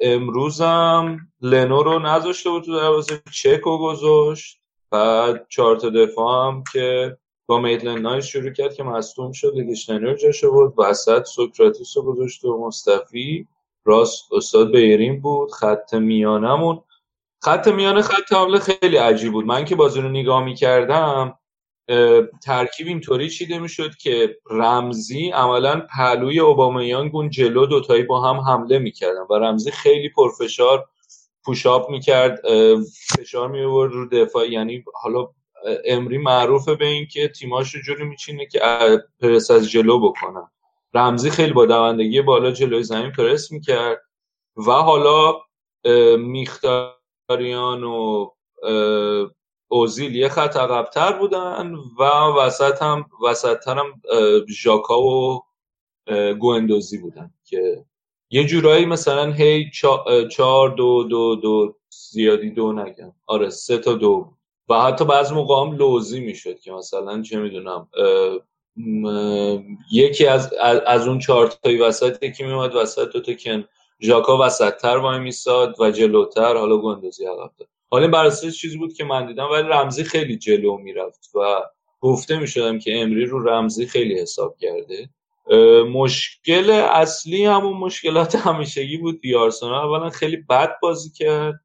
[0.00, 4.58] امروزم لنو رو نذاشته بود تو دروازه چک گذاشت.
[4.90, 10.48] بعد چهار دفاع هم که با میدلند نایس شروع کرد که مصدوم شد لگشتنر جاشه
[10.48, 13.48] بود وسط سوکراتیس رو گذاشت و مصطفی.
[13.86, 16.82] راست استاد بیرین بود خط میانمون.
[17.44, 19.46] خط میانه خط حمله خیلی عجیب بود.
[19.46, 21.38] من که بازی رو نگاه می‌کردم
[22.44, 28.78] ترکیب اینطوری چیده می‌شد که رمزی عملا پهلوی اوبامیانگ اون جلو دوتایی با هم حمله
[28.78, 30.84] می‌کردن و رمزی خیلی پرفشار
[31.44, 32.40] پوشاپ می‌کرد
[33.16, 34.50] فشار می رو دفاع.
[34.50, 35.28] یعنی حالا
[35.84, 38.60] امری معروفه به این که تیماش رو جوری میچینه که
[39.20, 40.50] پرس از جلو بکنن.
[40.96, 44.02] رمزی خیلی با دوندگی بالا جلوی زمین پرس می‌کرد
[44.56, 45.34] و حالا
[46.18, 46.96] میختار
[47.28, 48.30] آریان و
[49.68, 52.04] اوزیل یه خط عقبتر بودن و
[52.38, 54.02] وسط هم وسط هم
[54.48, 55.42] ژاکا و
[56.38, 57.84] گوندوزی بودن که
[58.30, 59.70] یه جورایی مثلا هی
[60.30, 61.76] چهار دو دو دو
[62.10, 63.12] زیادی دو نگم.
[63.26, 64.32] آره سه تا دو.
[64.68, 67.88] و حتی بعض موقع هم لوزی می‌شد که مثلا چه می‌دونم
[69.92, 70.52] یکی از,
[70.86, 73.64] از اون چهار تایی وسط یکی میومد وسط دو تا کن.
[74.02, 77.68] ژاکا وسطتر وای میساد و جلوتر حالا گندوزی عقب داد.
[77.90, 81.62] حالا بر چیزی بود که من دیدم ولی رمزی خیلی جلو می‌رفت و
[82.00, 85.08] گفته می‌شدم که امری رو رمزی خیلی حساب کرده.
[85.82, 91.60] مشکل اصلی همون مشکلات همیشگی بود دی آرسنال اولا خیلی بد بازی کرد.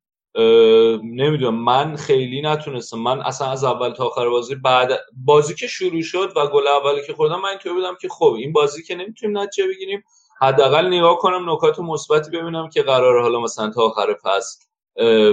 [1.03, 1.63] نمی‌دونم.
[1.63, 2.99] من خیلی نتونستم.
[2.99, 7.01] من اصلا از اول تا آخر بازی بعد بازی که شروع شد و گل اولی
[7.07, 10.03] که خوردم من اینطور بودم که خب این بازی که نمی‌تونیم نتیجه بگیریم.
[10.41, 14.65] حداقل نگاه کنم نکات مثبتی ببینم که قرار حالا مثلا تا آخر فصل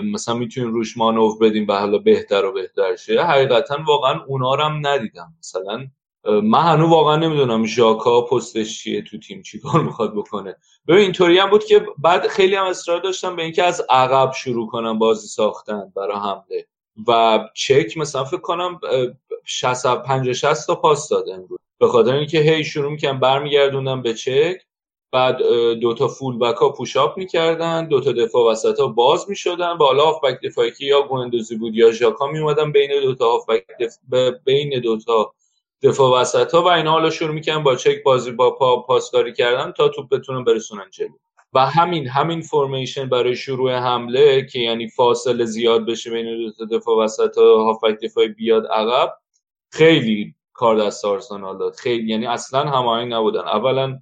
[0.05, 3.23] مثلا می‌تونیم روش مانور بدیم و حالا بهتر و بهتر شه.
[3.23, 5.35] حقیقتا واقعا اونا رو هم ندیدم.
[5.39, 5.87] مثلا
[6.29, 10.57] من هنوز واقعا نمی‌دونم ژاکا پستش چیه تو تیم چیکار می‌خواد بکنه.
[10.89, 14.67] ببین اینطوری هم بود که بعد خیلی هم اصرار داشتم به اینکه از عقب شروع
[14.67, 16.67] کنم بازی ساختن برای حمله.
[17.09, 18.81] و چک مثلا فکر کنم
[19.45, 21.59] 60 50 60 تا پاس داد امروز.
[21.81, 24.63] به خاطر اینکه هی شروع می‌کنم برمیگردوندم به چک
[25.13, 25.43] بعد
[25.81, 30.41] دوتا فول بک ها پوشاپ می‌کردن دوتا دفاع وسط ها باز می‌شدن با حالا هافبک
[30.45, 33.95] دفاعی که یا گوندوزی بود یا ژاکا میومدن بین دوتا هافبک دف...
[34.45, 35.35] بین دوتا
[35.83, 39.73] دفاع وسط ها و اینا حالا شروع می‌کنن با چک بازی با پا پاسداری کردن
[39.73, 41.09] تا توپ بتونن برسونن جلو.
[41.53, 47.05] و همین همین فرمیشن برای شروع حمله که یعنی فاصله زیاد بشه بین دو دفاع
[47.05, 49.15] وسط ها هافبک دفاعی بیاد عقب
[49.71, 51.75] خیلی کار دست آرسنال داد.
[51.75, 53.41] خیلی یعنی اصلا هماهنگ نبودن.
[53.41, 53.99] اولا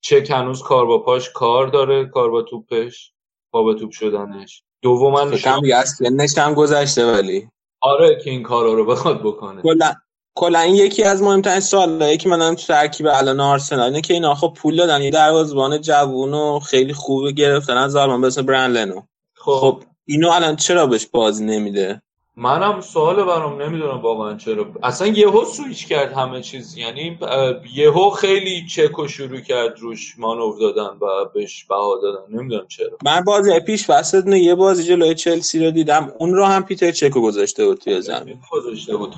[0.00, 3.12] چه هنوز کار با پاش کار داره کار با توپش
[3.50, 4.62] با به توپ شدنش.
[4.82, 7.48] دوما نشم هم گذشته ولی.
[7.80, 9.62] آره که این کارا رو بخواد بکنه.
[9.62, 9.94] کلا
[10.34, 14.34] کلا این یکی از مهمترین سوالایی که منم تو ترکیب الان آرسنال اینه که اینا
[14.34, 19.00] خب پول دادن یه دروازه‌بان جوون و خیلی خوبه گرفتن از آلمان مثل برند لنو
[19.34, 19.58] خب.
[19.60, 22.02] خب اینو الان چرا بهش بازی نمیده؟
[22.36, 24.66] منم سوال برام نمی‌دونم واقعا چرا.
[24.82, 26.76] اصلا یهو سویچ کرد همه چیز.
[26.76, 27.18] یعنی
[27.74, 32.36] یهو خیلی چکو شروع کرد روش مانور دادن و بهش بها دادن.
[32.36, 32.98] نمی‌دونم چرا.
[33.04, 36.12] من بازی پیش وسط یه بازی جلوی چلسی رو دیدم.
[36.18, 38.40] اون رو هم پیتر چکو گذاشته بود توی زمین.
[38.50, 39.14] گذاشته بود.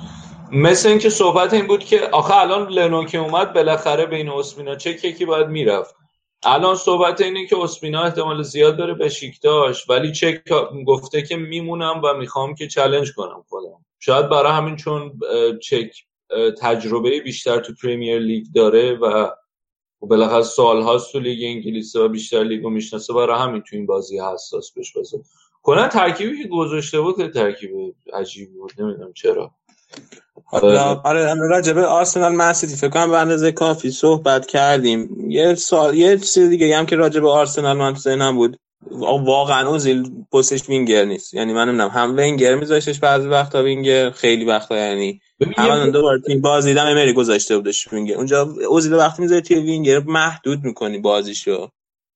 [0.55, 4.89] مثل اینکه صحبت این بود که آخه الان لنو که اومد بالاخره بین اسپینا چه
[4.89, 5.95] یکی باید می‌رفت.
[6.43, 9.11] الان صحبت اینه که اسپینا احتمال زیاد داره به
[9.43, 10.41] داشت ولی چک
[10.87, 13.85] گفته که میمونم و می‌خوام که چلنج کنم خودم.
[13.99, 15.19] شاید برای همین چون
[15.61, 15.91] چک
[16.61, 19.29] تجربه بیشتر تو پریمیر لیگ داره و
[20.01, 24.71] بالاخره سالهاست تو لیگ انگلیس و بیشتر لیگو می‌شناسه برای همین تو این بازی حساس
[24.71, 25.21] بهش بازه.
[25.63, 29.51] کلا ترکیبی که گذاشته بود ترکیب عجیبی بود نمی‌دونم چرا.
[30.45, 35.31] حالا آره الان راجع به آرسنال من سیتی فکر کنم به اندازه کافی صحبت کردیم.
[35.31, 38.57] یه سوال یه چیز دیگه هم که راجع به آرسنال من تو ذهنم بود.
[39.25, 41.33] واقعا اوزیل پستش وینگر نیست.
[41.33, 45.21] یعنی من نمی‌دونم هم وینگر میذاشتش بعضی وقتا وینگر خیلی وقتا یعنی
[45.57, 48.15] هم الان دوباره تیم بازی دیدم امری گذاشته بودش وینگر.
[48.15, 51.69] اونجا اوزیل وقتی می‌ذاری توی وینگر محدود می‌کنی بازیشو.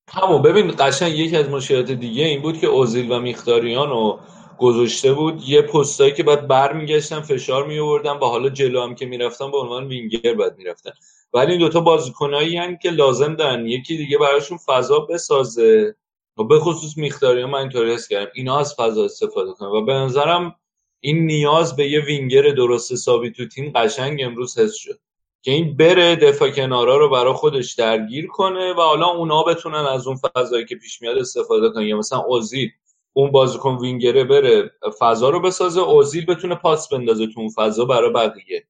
[0.09, 4.19] همون ببین قشنگ یکی از مشکلات دیگه این بود که اوزیل و میختاریان رو
[4.57, 9.05] گذاشته بود یه پستایی که بعد برمیگشتن فشار می آوردن و حالا جلو هم که
[9.05, 10.91] می‌رفتن به عنوان وینگر بعد می‌رفتن.
[11.33, 15.95] ولی این دوتا بازیکنایی هن که لازم دارن یکی دیگه براشون فضا بسازه.
[16.37, 18.31] و به خصوص میختاریان من اینطوری حس کردم.
[18.35, 19.69] اینا از فضا استفاده کنن.
[19.69, 20.55] و به نظرم
[20.99, 24.99] این نیاز به یه وینگر درست حسابی تو تیم قشنگ امروز حس شد.
[25.41, 30.07] که این بره دفاع کنارا رو برای خودش درگیر کنه و حالا اونا بتونن از
[30.07, 31.83] اون فضایی که پیش میاد استفاده کنن.
[31.83, 32.69] یا مثلا اوزیل
[33.17, 38.09] اون بازیکن وینگره بره فضا رو بسازه اوزیل بتونه پاس بندازه تو اون فضا برای
[38.09, 38.67] بقیه.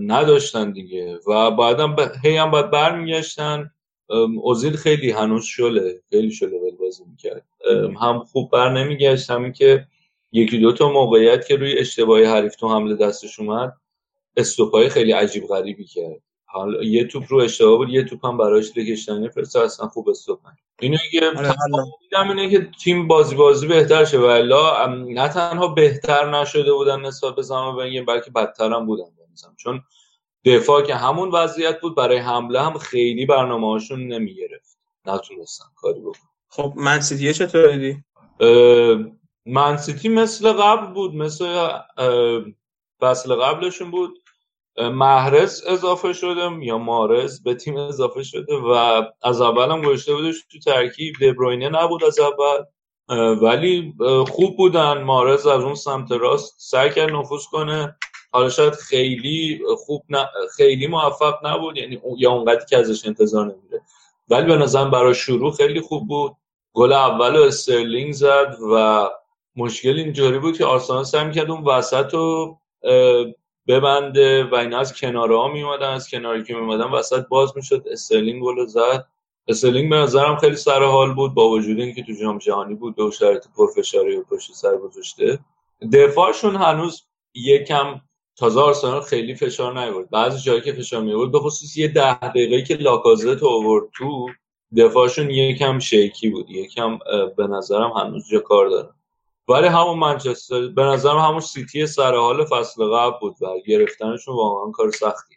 [0.00, 1.18] نداشتن دیگه.
[1.26, 2.00] و بعدم ب...
[2.24, 3.70] هی هم باید برمیگشتن.
[4.42, 7.46] اوزیل خیلی هنوز شله خیلی شله ول بازی می‌کرد.
[8.00, 9.86] هم خوب بر نمیگشت همین که
[10.32, 13.72] یکی دو تا موقعیت که روی اشتباهی حریف تو حمله دستش اومد
[14.36, 16.22] استوپای خیلی عجیب غریبی کرد.
[16.52, 20.40] حالا یه توپ رو اشتباه بود یه توپ هم براش بکشتن فرسته اصلا خوب استوپ
[20.40, 20.58] نکرد.
[20.80, 21.32] اینو که
[22.12, 27.34] اینه که تیم بازی بازی بهتر شه ولی ام، نه تنها بهتر نشده بودن نسبت
[27.34, 29.54] به زمان ونگر بلکه بدتر هم بودن به نظرم.
[29.56, 29.82] چون
[30.44, 34.78] دفاع که همون وضعیت بود برای حمله هم خیلی برنامه هاشون نمی‌گرفت.
[35.06, 36.30] نتونستن کاری بکنن.
[36.48, 38.04] خب من سیتی چطور دیدی؟
[39.46, 41.68] من سیتی مثل قبل بود مثل
[43.00, 44.18] فصل قبلشون بود.
[44.80, 50.44] محرز اضافه شده یا مارز به تیم اضافه شده و از اول هم گذاشته بودش
[50.52, 51.14] تو ترکیب.
[51.22, 52.64] دبروینه نبود از اول
[53.34, 53.94] ولی
[54.28, 55.02] خوب بودن.
[55.02, 57.96] مارز از اون سمت راست سعی کرد نفوذ کنه.
[58.32, 63.82] حالا شاید خیلی خوب نه خیلی موفق نبود یعنی یا اونقدری که ازش انتظار میره
[64.28, 66.32] ولی به نظرم برای شروع خیلی خوب بود.
[66.72, 69.08] گل اول استرلینگ زد و
[69.56, 72.58] مشکل اینجوری بود که آرسنال سعی می‌کرد اون وسط رو
[73.70, 78.42] ببنده و اینا از کناره ها میومدن از کناری که میومدن وسط باز می‌شد استرلینگ
[78.42, 79.06] گل زد.
[79.48, 83.10] استرلینگ به نظرم خیلی سر حال بود با وجود اینکه تو جام جهانی بود و
[83.10, 85.38] شرایط پرفشاری و پشت سر گذاشته.
[85.92, 87.02] دفاعشون هنوز
[87.34, 88.00] یکم
[88.36, 92.62] تازه آرسنال خیلی فشار نیورد بعضی جایی که فشار میورد به خصوص یه ده دقیقه
[92.62, 94.28] که لاکازت آورد تو
[94.76, 96.50] دفاعشون یکم شیکی بود.
[96.50, 96.98] یکم
[97.36, 98.88] به نظرم هنوز جا کار داره
[99.50, 104.70] ولی همون منچستر به نظرم همون سیتی سر حال فصل قبل بود و گرفتنشون واقعا
[104.70, 105.34] کار سختی.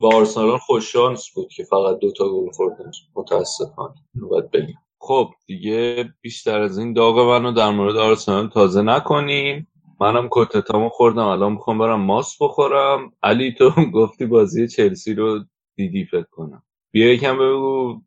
[0.00, 3.94] و آرسنال خوششانس بود که فقط دوتا گل خوردن متاسفانه.
[4.14, 9.68] باید بگیم خب دیگه بیشتر از این داغ منو در مورد آرسنال تازه نکنیم.
[10.00, 11.26] منم کتتامو خوردم.
[11.26, 13.12] الان می‌خوام برم ماست بخورم.
[13.22, 15.44] علی تو گفتی بازی چلسی رو
[15.76, 16.62] دیدی فکر کنم.
[16.90, 18.00] بیا یکم بگو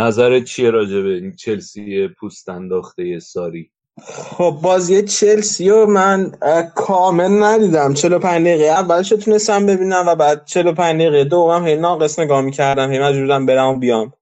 [0.00, 3.70] نظرت چیه راجع به این چلسی پوست انداخته ساری؟
[4.02, 6.32] خب بازی چلسی رو من
[6.74, 7.94] کامل ندیدم.
[7.94, 12.90] 45 دقیقه اولش تونستم ببینم و بعد 45 دقیقه دوم هی ناقص نگاه می‌کردم.
[12.90, 14.12] هی مجبورم برم و بیام.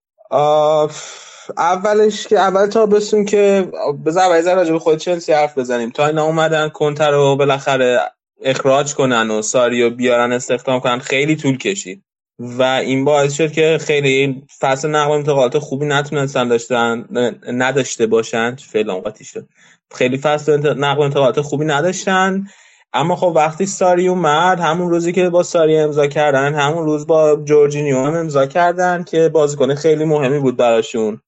[1.56, 3.68] اولش که اول تا بسون که
[4.06, 5.90] بذار اول راجع به خود چلسی حرف بزنیم.
[5.90, 8.00] تا اینا اومدن کنتر رو بالاخره
[8.42, 12.02] اخراج کنن و ساری رو بیارن استخدام کنن خیلی طول کشید.
[12.38, 17.06] و این باعث شد که خیلی فصل نقل انتقالات خوبی نتونستن داشتن
[17.52, 19.48] نداشته باشن فعلا قاطی شد.
[19.94, 22.46] خیلی فصل نقل انتقالات خوبی نداشتن.
[22.92, 27.36] اما خب وقتی ساری اومد همون روزی که با ساری امضا کردن همون روز با
[27.44, 31.20] جورجینیو هم امضا کردن که بازیکن خیلی مهمی بود براشون.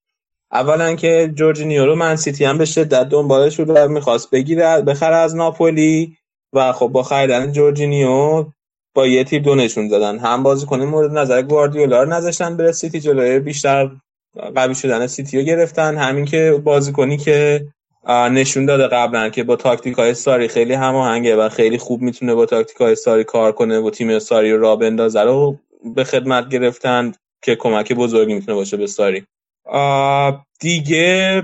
[0.53, 5.17] اولا که جورجینیو رو من سیتی هم به شدت دنبالش بود و می‌خواست بگیره بخره
[5.17, 6.17] از ناپولی
[6.53, 8.47] و خب با خریدن جورجینیو
[8.95, 10.19] با یه تیر دو نشون زدن.
[10.19, 13.91] هم بازیکن مورد نظر گواردیولا رو نذاشتن بره سیتی جلوی بیشتر
[14.55, 15.97] قوی شدن سیتی رو گرفتن.
[15.97, 17.67] همین که بازیکنی که
[18.09, 22.47] نشون داده قبلا که با تاکتیک های ساری خیلی هماهنگه و خیلی خوب می‌تونه با
[22.47, 25.59] تاکتیک های ساری کار کنه و تیم ساری رو راه بندازه رو
[25.95, 27.13] به خدمت گرفتن
[27.43, 29.25] که کمک بزرگی می‌تونه باشه به ساری.
[30.61, 31.43] دیگه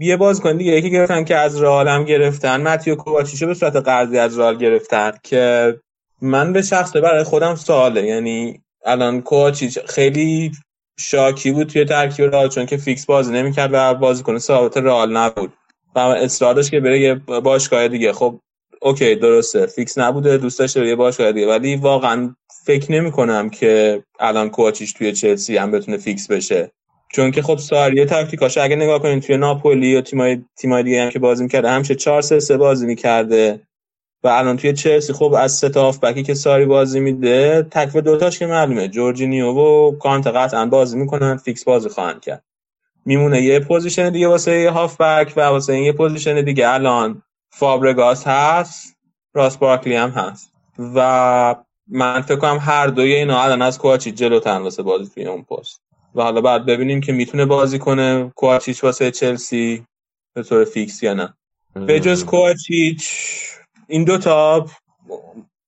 [0.00, 2.62] یه بازیکن دیگه یکی گرفتن که از رئال گرفتن.
[2.62, 5.74] ماتیو کوواچیچو به صورت قرضی از رئال گرفتن که
[6.22, 8.06] من به شخص برای خودم سواله.
[8.06, 10.52] یعنی الان کوواچیچ خیلی
[10.98, 15.52] شاکی بود توی ترکیب رئال چون که فیکس بازی نمی‌کرد و بازیکن ثابت رئال نبود.
[15.94, 18.12] و اصرار داشت که بره یه باشگاه دیگه.
[18.12, 18.40] خب
[18.82, 19.66] OK درسته.
[19.66, 21.48] فیکس نبوده دوست داشته یه باشگاه دیگه.
[21.48, 26.70] ولی واقعا فکر نمی کنم که الان کواچیچ توی چلسی هم بتونه فیکس بشه.
[27.12, 31.10] چون که خب ساری تاکتیکاش اگه نگاه کنین توی ناپولی یا تیمای تیمای دیگه هم
[31.10, 33.65] که بازی می‌کرده همیشه 4 3 3 بازی می‌کرده.
[34.26, 38.38] و الان توی چلسی خب از سه تا هافبکی که ساری بازی میده تک دوتاش
[38.38, 42.44] که معلومه جورجینیو و کانت قطعا بازی می‌کنن فیکس بازی خواهند کرد.
[43.04, 48.96] میمونه یه پوزیشن دیگه واسه یه هافبک و واسه یه پوزیشن دیگه الان فابرگاس هست
[49.34, 50.52] راس بارکلی هم هست.
[50.94, 51.54] و
[51.88, 55.80] من فکر کنم هر دوی اینا الان از کوچی جلوتن واسه بازی توی اون پست.
[56.14, 59.86] و حالا بعد ببینیم که می‌تونه بازی کنه کوچیچ واسه چلسی
[60.34, 61.34] به طور فیکس یا نه.
[61.74, 63.10] به جز کوچیچ
[63.88, 64.66] این دوتا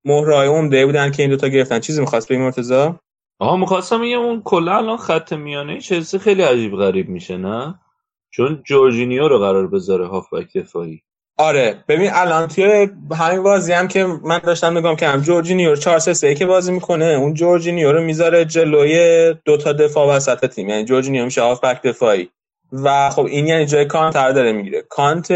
[0.05, 1.81] مهرای عمده بودن که این دوتا گرفتن.
[1.81, 2.95] چیزی می‌خواست بگی مرتضی؟
[3.39, 7.75] آها می‌خواستم یه اون کلا الان خط میانه چلسی خیلی عجیب غریب میشه نه؟
[8.31, 11.03] چون جورجینیو رو قراره بذاره هافبک دفاعی.
[11.37, 12.89] آره ببین الان توی
[13.19, 17.05] همین بازی هم که من داشتم نگام کردم جورجینیو 4 3 3 که بازی می‌کنه
[17.05, 20.69] اون جورجینیو رو می‌ذاره جلوی دو تا دفاع وسط تیم.
[20.69, 22.31] یعنی جورجینیو میشه هافبک دفاعی.
[22.73, 24.83] و خب این یعنی جای کانت داره می‌گیره.
[24.83, 25.33] کانت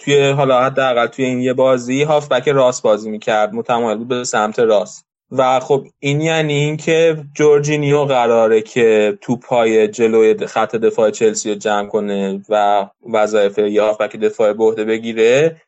[0.00, 4.58] توی حالا حداقل توی این یه بازی هافبک راست بازی می‌کرد متمایل بود به سمت
[4.58, 5.06] راست.
[5.32, 11.88] و خب این یعنی اینکه جورجینیو قراره که توپای جلوی خط دفاع چلسی رو جمع
[11.88, 15.60] کنه و وظایف یه هافبک دفاعی بگیره.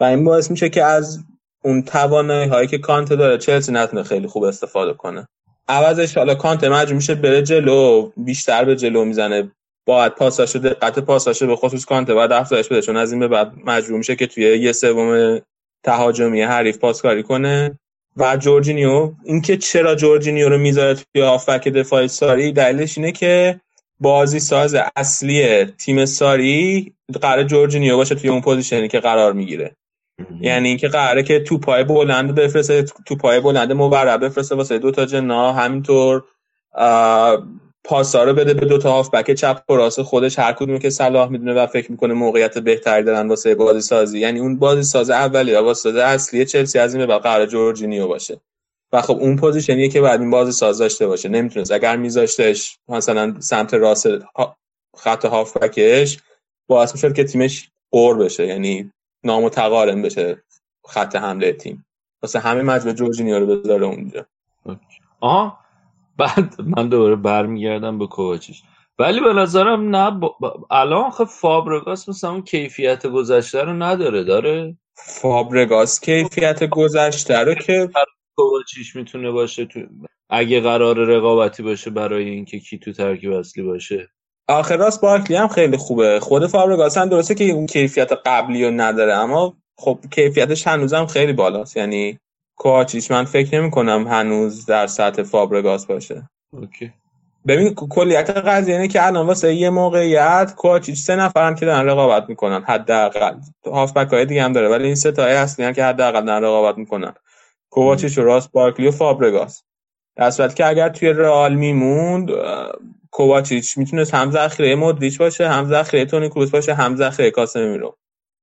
[0.00, 1.18] و این باعث میشه که از
[1.64, 5.28] اون توانایی هایی که کانت داره چلسی نتونه خیلی خوب استفاده کنه.
[5.68, 9.52] عوضش حالا کانت مجبور میشه بره جلو بیشتر به جلو می‌زنه.
[9.86, 13.52] باید پاساشو دقت پاساشو به خصوص کانت باید افزایش بده چون از این به بعد
[13.64, 15.40] مجبور میشه که توی یه سوم
[15.84, 17.78] تهاجمی حریف پاسکاری کنه.
[18.16, 23.60] و جورجینیو اینکه چرا جورجینیو رو می‌ذاره توی هافبک دفاع ساری دلیلش اینه که
[24.00, 29.76] بازی ساز اصلی تیم ساری قراره جورجینیو باشه توی اون پوزیشنی که قرار می‌گیره.
[30.40, 35.52] یعنی اینکه قراره که توپای بلند بفرسته توپای بلند مورب بفرسته واسه دو تا جناح
[35.52, 36.24] همینطور
[37.84, 40.02] پاسا رو بده به دو تا بک چپ و راست.
[40.02, 44.18] خودش هر کدومی که صلاح می‌دونه و فکر می‌کنه موقعیت بهتری دارن واسه بازی سازی
[44.18, 48.08] یعنی اون بازی ساز اولی یا واسه اصلی چلسی از این به بعد قراره جورجینیو
[48.08, 48.40] باشه.
[48.92, 51.28] و خب اون پوزیشنیه که باید این بازی ساز داشته باشه.
[51.28, 51.72] نمی‌تونست.
[51.72, 54.08] اگر میذاشتش مثلا سمت راست
[54.96, 56.18] خط بکش
[56.66, 58.46] باعث می‌شد که تیمش قور بشه.
[58.46, 58.92] یعنی
[59.24, 60.42] نامتقارن بشه
[60.86, 61.86] خط حمله تیم.
[62.22, 64.26] واسه همه مجبور جورجینیو رو بذاره اونجا.
[65.20, 65.59] آها.
[66.20, 68.62] بعد من دوباره برمیگردم به کوچش.
[68.98, 70.36] ولی به نظرم نه با...
[70.70, 77.90] الان خب فابرگاس مثلا اون کیفیت گذشته رو نداره داره؟ فابرگاس کیفیت گذشته رو که
[78.36, 79.80] کوچیش می‌تونه باشه تو
[80.30, 84.08] اگه قراره رقابتی باشه برای اینکه کی تو ترکیب اصلی باشه.
[84.48, 86.20] آخه راس بارکلی هم خیلی خوبه.
[86.20, 91.32] خود فابرگاس هم درسته که اون کیفیت قبلی رو نداره اما خب کیفیتش هنوزم خیلی
[91.32, 91.76] بالاست.
[91.76, 92.18] یعنی
[92.60, 96.28] کواچیچ من فکر نمی کنم هنوز در سطح فابرگاس باشه.
[96.52, 96.92] OK.
[97.46, 102.28] ببین کلیت قضیه اینه که الان واسه یه موقعیت کواچیچ سه نفرن که دارن رقابت
[102.28, 103.34] می‌کنن حداقل.
[103.66, 106.78] هافبک های دیگه هم داره ولی این سه تای اصلی هم که حداقل دارن رقابت
[106.78, 107.14] می‌کنن.
[107.70, 109.62] کواچیچ و راس بارکلی و فابرگاس.
[110.16, 112.30] در صورتی که اگر توی رئال میموند
[113.10, 117.96] کوواچیچ می‌تونست هم ذخیره مودریچ باشه هم ذخیره تونی کروس باشه هم ذخیره کاسمیرو.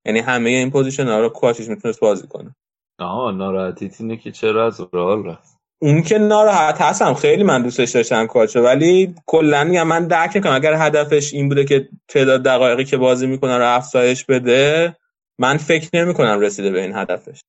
[0.06, 2.56] یعنی همه این پوزیشن ها رو کوواچیچ می‌تونست بازی کنه.
[3.00, 7.92] آها ناراحتیت اینه که چرا از رئال رفت؟ اون که ناراحت هستم خیلی من دوستش
[7.92, 12.86] داشتم کواچیچو ولی کلا میگم من درک می‌کنم اگر هدفش این بوده که تعداد دقایقی
[12.86, 14.96] که بازی می‌کنه رو افزایش بده
[15.40, 17.42] من فکر نمی کنم رسیده به این هدفش.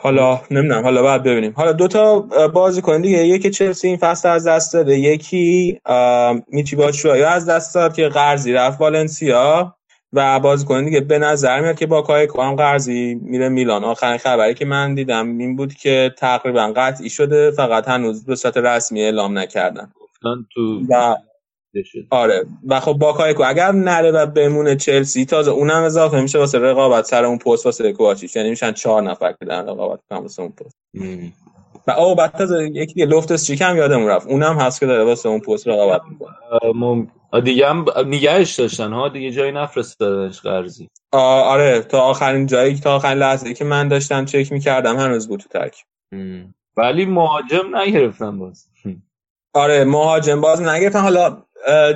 [0.00, 1.52] حالا نمی‌دونم حالا بعد ببینیم.
[1.56, 2.20] حالا دوتا
[2.54, 3.26] بازی کن دیگه.
[3.26, 5.78] یکی چلسی این فصل از دست داده یکی
[6.48, 9.76] میچی باشویا از دست داد که قرضی رفت والنسیا.
[10.14, 13.84] و بازیکن دیگه به نظر میاد که با کای هم قرضی میره میلان.
[13.84, 18.56] آخرین خبری که من دیدم این بود که تقریبا قطعی شده فقط هنوز به صورت
[18.56, 19.92] رسمی اعلام نکردن.
[20.00, 21.16] گفتن تو و
[22.10, 22.46] آره.
[22.68, 27.24] و خب باکایوکو اگر نره و بمونه چلسی تازه اونم اضافه میشه واسه رقابت سر
[27.24, 28.36] اون پست واسه کوواچیچ.
[28.36, 30.76] یعنی میشن چهار نفر که دارن رقابت کنن واسه اون پست.
[31.86, 35.04] و او بعد تازه یکی دیگه لافتس چیک هم یادمون رفت؟ اونم هست که داره
[35.04, 36.34] واسه اون پست رقابت می‌کنه.
[36.74, 37.06] مم...
[37.44, 40.88] دیگه هم نگهش داشتن ها؟ دیگه جایی نفرستادنش قرضی.
[41.12, 45.58] آره تا آخرین جایی تا آخرین لحظه که من داشتم چک می‌کردم هنوز بود تو
[46.12, 46.54] ام.
[46.76, 48.66] ولی مهاجم نگرفتن باز.
[49.54, 51.00] آره مهاجم باز نگرفتن.
[51.00, 51.42] حالا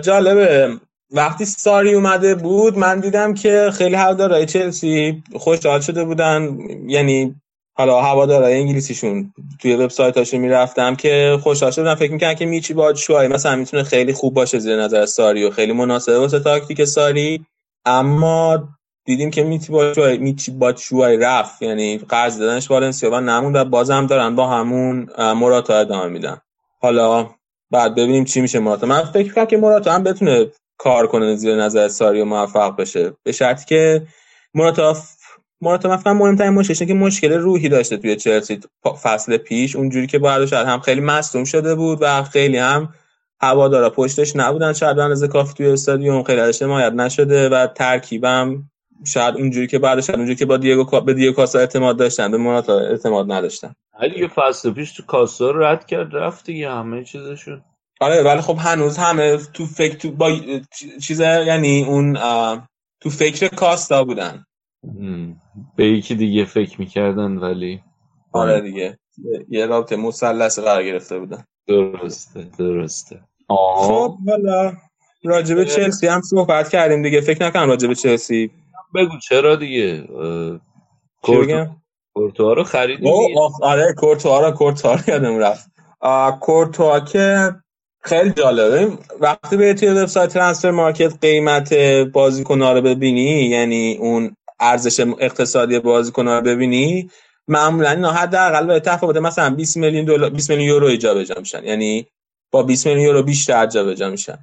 [0.03, 0.71] جالبه.
[1.11, 6.59] وقتی ساری اومده بود من دیدم که خیلی هوادارهای چلسی خوشحال شده بودن.
[6.87, 7.35] یعنی
[7.79, 11.95] حالا هوادارهای انگلیسیشون توی وبسایتاشون می‌رفتم که خوشحال بودن.
[11.95, 15.73] فکر می‌کنن که میچی باتشوای مثلا می‌تونه خیلی خوب باشه زیر نظر ساری و خیلی
[15.73, 17.47] مناسبه واسه تاکتیک ساری.
[17.85, 18.69] اما
[19.05, 21.63] دیدیم که میچی باتشوای میچی باتشوای رفت.
[21.63, 26.41] یعنی قرض دادنش والنسیا و نموند و بازم دارن با همون اه، موراتا ادامه میدن.
[26.81, 27.31] حالا
[27.71, 28.87] بعد ببینیم چی میشه موراتا.
[28.87, 30.47] من فکر کنم که موراتا هم بتونه
[30.79, 33.13] کار کنه زیر نظر ساری و موفق بشه.
[33.23, 34.07] به شرطی که
[34.55, 34.97] موراتا
[35.65, 38.61] فکر کنم مهمترین مشکلش که مشکل روحی داشته توی چلسی
[39.03, 39.77] فصل پیش.
[39.77, 42.95] اونجوری که باید شاید هم خیلی مصدوم شده بود و خیلی هم
[43.41, 44.73] هوادارا پشتش نبودن.
[44.73, 48.71] شاید به اندازه کافی توی استادیوم خیلی ازش حمایت نشده و ترکیبم
[49.07, 52.31] شاید اونجوری که بعد شاید اونجوری که با دیگو کا- به دیگو کاسا اعتماد داشتن
[52.31, 53.75] به موراتا اعتماد نداشتن.
[54.15, 57.63] دیگه فصل پیش تو کاسا رو رد کرد رفت دیگه همه چیزشون.
[58.01, 60.33] آره ولی خب هنوز همه تو فکر تو با
[61.03, 62.19] چیز یعنی اون
[63.01, 64.45] تو فکر کاستا بودن.
[65.77, 67.81] به یکی دیگه فکر می‌کردن ولی
[68.33, 68.99] آره دیگه.
[69.49, 71.45] یه رابطه مثلث قرار گرفته بودن.
[71.67, 73.21] درسته درسته.
[73.49, 74.73] خب آه حالا
[75.25, 77.21] راجع به چلسی هم صحبت کردیم دیگه.
[77.21, 78.51] فکر نکنم راجع به چلسی.
[78.95, 80.61] بگو چرا دیگه؟ اه، چی
[81.23, 81.67] کورتو بگم
[82.15, 85.71] کورتوا رو خریدی او آخ، آره کورتوا رو کورتوا رو یادم رفت.
[86.01, 87.55] آه، کورتوا که
[88.01, 88.99] خیلی جالبه.
[89.21, 91.75] وقتی به توی وبسایت ترانسفر مارکت قیمت
[92.13, 97.11] بازیکن‌ها رو ببینی یعنی اون ارزش اقتصادی بازیکن‌ها رو ببینی
[97.49, 101.65] معمولا اینا حداقل به تفاوت مثلا 20 میلیون دلار 20 میلیون یورو جابجا میشن.
[101.65, 102.07] یعنی
[102.51, 104.39] با 20 میلیون یورو بیشتر جابجا میشن.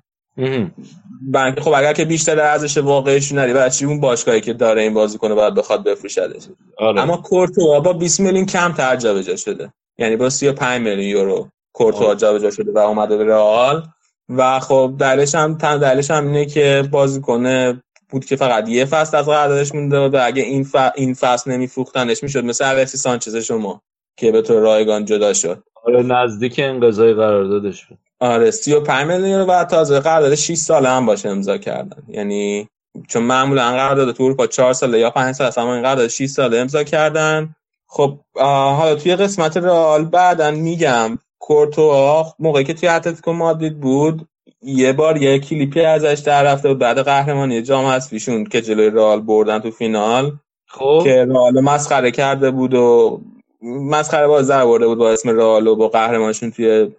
[1.21, 4.93] بنک خب اگر که بیشتر ارزش واقعیش نری بعد چی اون باشگاهی که داره این
[4.93, 6.43] بازیکن باید بخواد بفروشدش؟
[6.77, 7.01] آره.
[7.01, 9.73] اما کورتوا با 20 میلیون کم تر جابجا شده.
[9.97, 12.15] یعنی با 35 میلیون یورو کورتوا.
[12.15, 13.83] جابجا شده و اومده به رئال.
[14.29, 17.71] و خب دلیلش هم تن دلیلش هم اینه که بازیکن
[18.09, 20.75] بود که فقط یه فصل از قراردادش مونده بود و اگه این ف...
[20.95, 23.81] این فصل نمیفروختنش می‌شد مثل الکسی سانچز شما
[24.17, 25.63] که به طور رایگان جدا شد.
[25.85, 27.97] آره نزدیک انقضای قراردادش بود.
[28.19, 32.03] آره 35 میلیون و تازه قرارداد 6 ساله هم باشه امضا کردن.
[32.07, 32.67] یعنی
[33.07, 36.25] چون معمولا قرارداد تو اروپا 4 ساله یا 5 ساله است اما این قرارداد 6
[36.25, 37.55] ساله امضا کردن.
[37.87, 44.27] خب حالا توی قسمت رئال بعدا میگم کورتوا موقعی که توی اتلتیکو مادرید بود
[44.61, 46.79] یه بار یه کلیپی ازش در رفته بود.
[46.79, 50.31] بعد قهرمانی جام حذفیشون که جلوی رئال بردن تو فینال.
[50.67, 51.01] خب.
[51.03, 53.21] که رئال مسخره کرده بود و
[53.61, 56.91] مسخره باز در برده بود با اسم رئال و با قهرمانشون توی.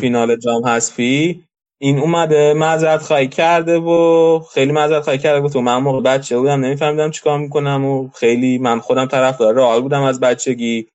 [0.00, 1.42] فینال جام حذفی.
[1.78, 5.40] این اومده معذرت خواهی کرده و خیلی معذرت خواهی کرده.
[5.40, 10.02] گفت من موقع بچه بودم نمیفهمیدم چیکار می‌کنم و خیلی من خودم طرفدار رئال بودم
[10.02, 10.88] از بچگی.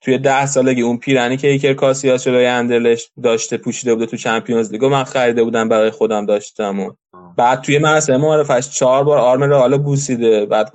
[0.00, 4.72] توی ده سالگی اون پیرهنی که ایکر کاسیاس جلوی آندرلشت داشته پوشیده بوده تو Champions
[4.72, 4.82] League.
[4.82, 6.92] و من خریده بودم برای خودم داشتم و
[7.36, 10.46] بعد توی مراسم معارفش چهار بار آرم رئال بوسیده.
[10.46, 10.72] بعد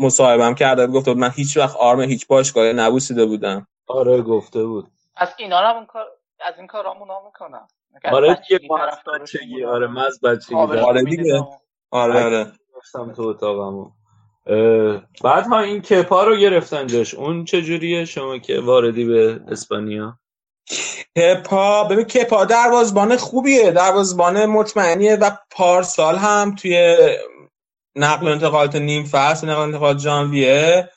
[0.00, 3.66] مصاحبهم کرده گفت من هیچ وقت آرم هیچ باشگاهی نبوسیده بودم.
[3.86, 4.86] آره گفته بود.
[5.16, 6.04] از اینا هم این کار
[6.46, 7.68] از این کارامون هم می‌کنم.
[8.12, 9.64] آره دیگه ما از بچگی.
[9.64, 10.54] آره من از بچگی.
[10.54, 11.44] آره دیگه.
[11.90, 12.52] آره آره.
[12.76, 13.90] رفتم تو اتاقمو
[15.24, 17.14] بعد ها این کپا رو گرفتن جاش.
[17.14, 20.18] اون چجوریه شما که واردی به اسپانیا؟
[21.18, 23.70] کپا ببین کپا دروازبان خوبیه.
[23.70, 26.96] دروازبان مطمئنیه و پارسال هم توی
[27.96, 30.88] نقل انتقالات نیم فصل نقل انتقالات ژانویه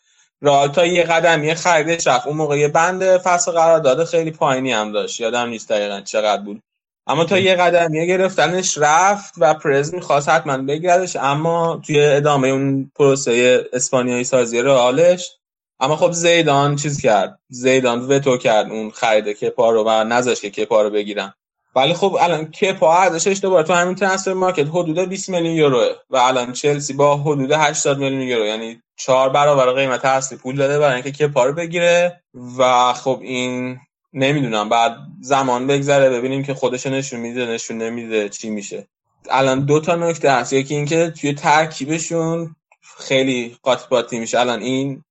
[0.42, 2.28] رئال تا یه قدمی خریدش رفت.
[2.28, 5.20] اون موقع یه بند فصل قرارداد خیلی پایینی هم داشت.
[5.20, 6.62] یادم نیست دقیقا چقدر بود.
[7.08, 12.92] اما تا یه قدمی گرفتنش رفت و پرز می‌خواست حتما بگیردش اما توی ادامه اون
[12.96, 15.32] پروسه اسپانیایی سازی رئالش
[15.80, 20.50] اما خب زیدان چیز کرد زیدان وتو کرد اون خرید کپا رو و نذاشت که
[20.50, 21.34] کپا رو بگیرن.
[21.76, 26.18] ولی خب الان کپا ارزشش دوباره تو همین ترانسفر مارکت حدود 20 میلیون یوروه و
[26.18, 30.94] الان چلسی با حدود 80 میلیون یورو یعنی چهار برابر قیمت اصلی پول داده برای
[30.94, 32.22] اینکه کپا رو بگیره
[32.58, 33.80] و خب این
[34.16, 34.70] نمی‌دونم.
[34.70, 38.88] بعد زمان بگذره ببینیم که خودش نشون میده نشون نمیده چی میشه.
[39.30, 40.54] الان دو تا نکته هست.
[40.54, 42.56] یکی اینکه توی ترکیبشون
[42.98, 43.58] خیلی
[43.90, 44.40] قاطی میشه.
[44.40, 45.04] الان این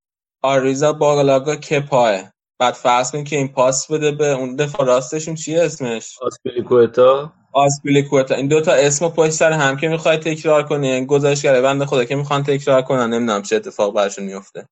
[0.42, 2.20] آریزا باگلاگا کپاه.
[2.58, 5.34] بعد فرض که این پاس بده به اون دفاع راستشون.
[5.34, 7.32] چیه اسمش؟ آسپلیکوتا.
[7.52, 12.16] آسپیلیکوتا این دوتا اسم پشت سر هم که می‌خوای تکرار کنی گزارشگر بنده خدا که
[12.16, 13.14] می‌خوان تکرار کنن.
[13.14, 14.68] نمی‌دونم چه اتفاق براشون میفته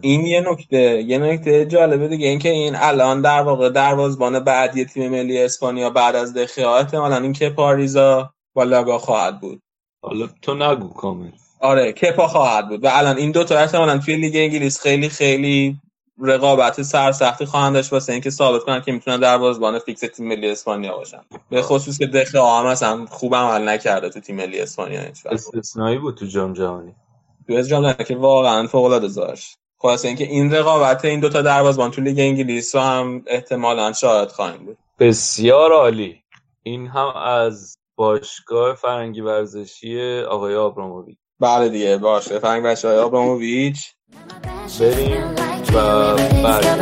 [0.00, 5.10] این یه نکته یه نکته جالبه دیگه اینکه این الان در واقع دروازبان بعدی تیم
[5.10, 9.62] ملی اسپانیا بعد از دخیا احتمالاً این کپا آریزابالاگا خواهد بود.
[10.02, 11.30] حالا تو نگو کامل.
[11.60, 15.80] آره کپا خواهد بود و الان این دو تا احتمالاً توی لیگ انگلیس خیلی خیلی
[16.22, 20.96] رقابت سرسختی خواهند داشت واسه اینکه ثابت کنن که می‌تونن دروازه‌بان فیکس تیم ملی اسپانیا
[20.96, 21.20] باشن.
[21.50, 22.46] به خصوص که دخیا
[22.82, 25.00] هم خوب عمل نکرده تو تیم ملی اسپانیا
[25.30, 26.94] استثنایی بود تو جام جهانی.
[27.48, 31.90] تو از جام که واقعا فوق العاده داشت خلاصه اینکه این رقابت این دوتا دروازه‌بان
[31.90, 34.78] تو لیگ انگلیس رو هم احتمالاً شاهد خواهیم بود.
[34.98, 36.22] بسیار عالی.
[36.62, 42.38] این هم از باشگاه فرنگی ورزشی آقای آبراموویچ بله دیگه باشه.
[42.38, 43.92] فرنگ بچه های آبراموویچ
[44.80, 45.34] بریم
[45.74, 46.78] و بعد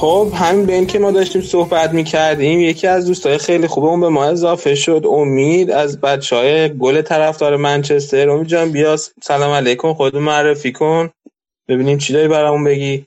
[0.00, 4.24] خب همین بین که ما داشتیم صحبت می‌کردیم یکی از دوستای خیلی خوبمون به ما
[4.24, 5.04] اضافه شد.
[5.08, 8.30] امید از بچه های گل طرفدار منچستر.
[8.30, 11.10] امید جان بیا سلام علیکم خودتون معرفی کن.
[11.68, 13.06] ببینیم چی داری برامون بگی.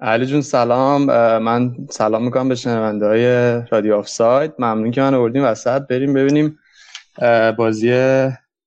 [0.00, 1.04] علی جون سلام.
[1.38, 3.26] من سلام می‌کنم به شنونده های
[3.70, 5.82] رادیو آف ساید ممنون که من آوردیم وسط.
[5.82, 6.58] بریم ببینیم
[7.58, 7.92] بازی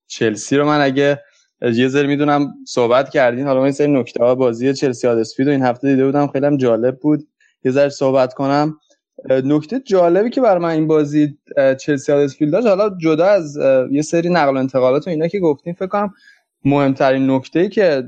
[0.07, 0.65] چلسی رو.
[0.65, 1.22] من اگه
[1.61, 5.61] یه ذره می‌دونم صحبت کردین حالا من یه سری نکته ها بازی چلسی رو این
[5.61, 6.28] هفته دیده بودم.
[6.28, 7.28] خیلی هم جالب بود.
[7.64, 8.78] یه ذره صحبت کنم.
[9.30, 11.38] نکته جالبی که برای من این بازی
[11.80, 13.57] چلسی آدسفیلد داشت حالا جدا از
[13.91, 16.14] یه سری نقل و انتقالات و اینا که گفتیم فکر کنم
[16.66, 18.03] مهمترین نکته ای که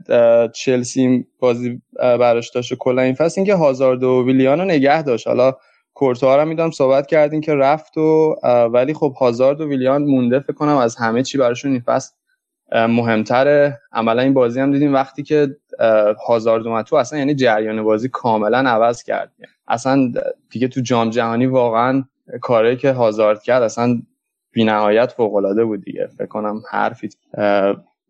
[0.54, 5.28] چلسی بازی براش داشت کلا این فصل اینکه هازارد و ویلیان رو نگه داشت.
[5.28, 5.54] حالا
[5.94, 8.36] کورتوا رو می‌دونم صحبت کردین که رفت و
[8.74, 12.12] ولی خب هازارد و ویلیان مونده فکر کنم از همه چی براشون این فصل
[12.72, 13.82] مهمتره.
[13.92, 15.58] عملا این بازی هم دیدیم وقتی که
[16.28, 19.32] هازارد اومد تو اصلا یعنی جریان بازی کاملا عوض کرد.
[19.68, 20.12] اصلا
[20.50, 22.04] دیگه تو جام جهانی واقعا
[22.42, 24.02] کاری که هازارد کرد اصلا
[24.52, 26.08] بی‌نهایت فوق‌العاده بود دیگه.
[26.08, 27.10] فکر کنم حرفی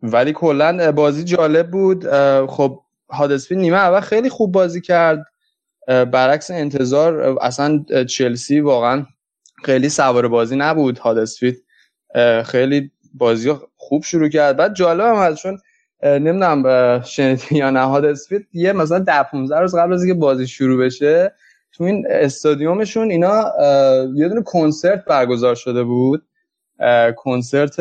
[0.02, 2.06] ولی کلا بازی جالب بود.
[2.46, 2.80] خب
[3.10, 5.26] هادسفیلد نیمه اول خیلی خوب بازی کرد.
[5.86, 9.06] برعکس انتظار اصلا چلسی واقعا
[9.64, 10.98] خیلی سوار بازی نبود.
[10.98, 11.56] هادسفیلد
[12.44, 13.54] خیلی بازی
[13.88, 14.56] خوب شروع کرد.
[14.56, 15.58] بعد جالب هم هست چون
[16.02, 20.84] نمی‌دونم شنیدی یا نه هادرزفیلد یه مثلا ده 15 روز قبل از اینکه بازی شروع
[20.84, 21.32] بشه
[21.72, 23.44] تو این استادیومشون اینا
[24.14, 26.22] یه دونه کنسرت برگزار شده بود.
[27.16, 27.78] کنسرت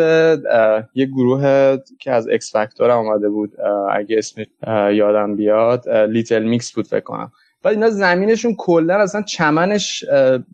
[0.96, 3.54] یه گروه که از X Factor اومده بود.
[3.92, 7.32] اگه اسمش اه، یادم بیاد Little Mix بود فکر کنم.
[7.64, 10.06] بعد اینا زمینشون کلا اصلا چمنش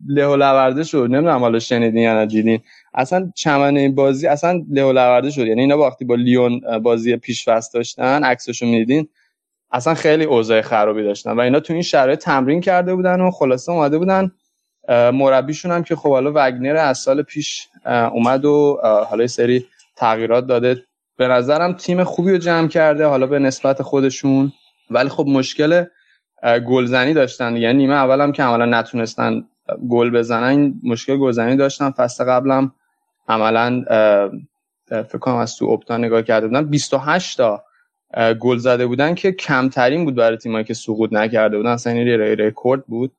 [0.07, 1.07] له و لورده شد.
[1.11, 2.59] نمی‌دونم حالا شنیدین یا ندیدین
[2.93, 5.47] اصلا چمن این بازی اصلا له و لورده شد.
[5.47, 9.07] یعنی اینا وقتی با لیون بازی پیش فصل داشتن عکسشو می‌دیدین
[9.71, 13.71] اصلا خیلی اوضاع خرابی داشتن و اینا تو این شرایط تمرین کرده بودن و خلاصه
[13.71, 14.31] اومده بودن.
[14.89, 19.65] مربیشون هم که خب حالا وگنر از سال پیش اومد و حالا سری
[19.95, 20.83] تغییرات داده.
[21.17, 24.51] به نظرم تیم خوبی رو جمع کرده حالا به نسبت خودشون.
[24.89, 25.85] ولی خب مشکل
[26.67, 27.55] گلزنی داشتن.
[27.55, 29.43] یعنی نیمه اولم که عملا نتونستن
[29.89, 31.91] گل بزنن مشکل گلزنی داشتن.
[31.91, 32.71] فصل قبلم
[33.29, 33.83] عملا
[34.89, 37.63] فکر کنم از تو اپتا نگاه کرده بودن 28 تا
[38.39, 41.69] گل زده بودن که کمترین بود برای تیمایی که سقوط نکرده بودن.
[41.69, 43.11] اصلا این رکورد بود.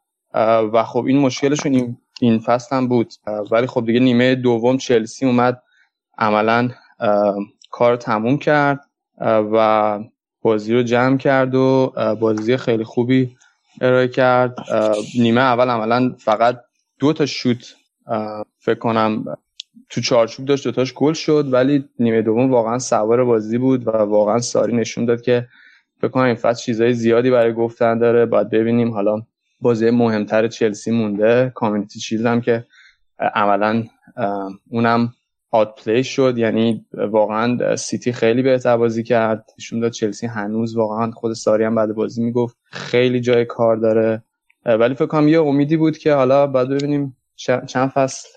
[0.73, 3.13] و خب این مشکلشون این, این فصل هم بود.
[3.51, 5.63] ولی خب دیگه نیمه دوم چلسی اومد
[6.19, 6.71] عملا
[7.71, 8.81] کار تموم کرد.
[9.25, 9.99] و
[10.43, 13.37] بازی رو جمع کرد و بازی خیلی خوبی
[13.81, 14.57] ارائه کرد.
[15.19, 16.61] نیمه اول عملا فقط
[16.99, 17.75] دو تا شوت
[18.59, 19.25] فکر کنم
[19.91, 24.39] تو چارچوب داشت دوتاش گل شد ولی نیمه دوم واقعا سوار بازی بود و واقعا
[24.39, 25.49] ساری نشون داد که
[26.01, 28.27] فکر کنم این فصل چیزای زیادی برای گفتن داره.
[28.27, 28.91] باید ببینیم.
[28.91, 29.23] حالا
[29.61, 31.53] بازی مهمتر چلسی مونده.
[31.55, 32.67] Community Shield هم که
[33.19, 33.85] عملا
[34.71, 35.13] اونم
[35.51, 36.39] outplay شد.
[36.39, 39.51] یعنی واقعا سیتی خیلی بهتر بازی کرد.
[39.59, 44.23] نشون داد چلسی هنوز واقعا خود ساری هم بعد بازی می‌گفت خیلی جای کار داره.
[44.65, 47.17] ولی فکر کنم یه امیدی بود که حالا بعد ببینیم
[47.67, 48.29] چند فصل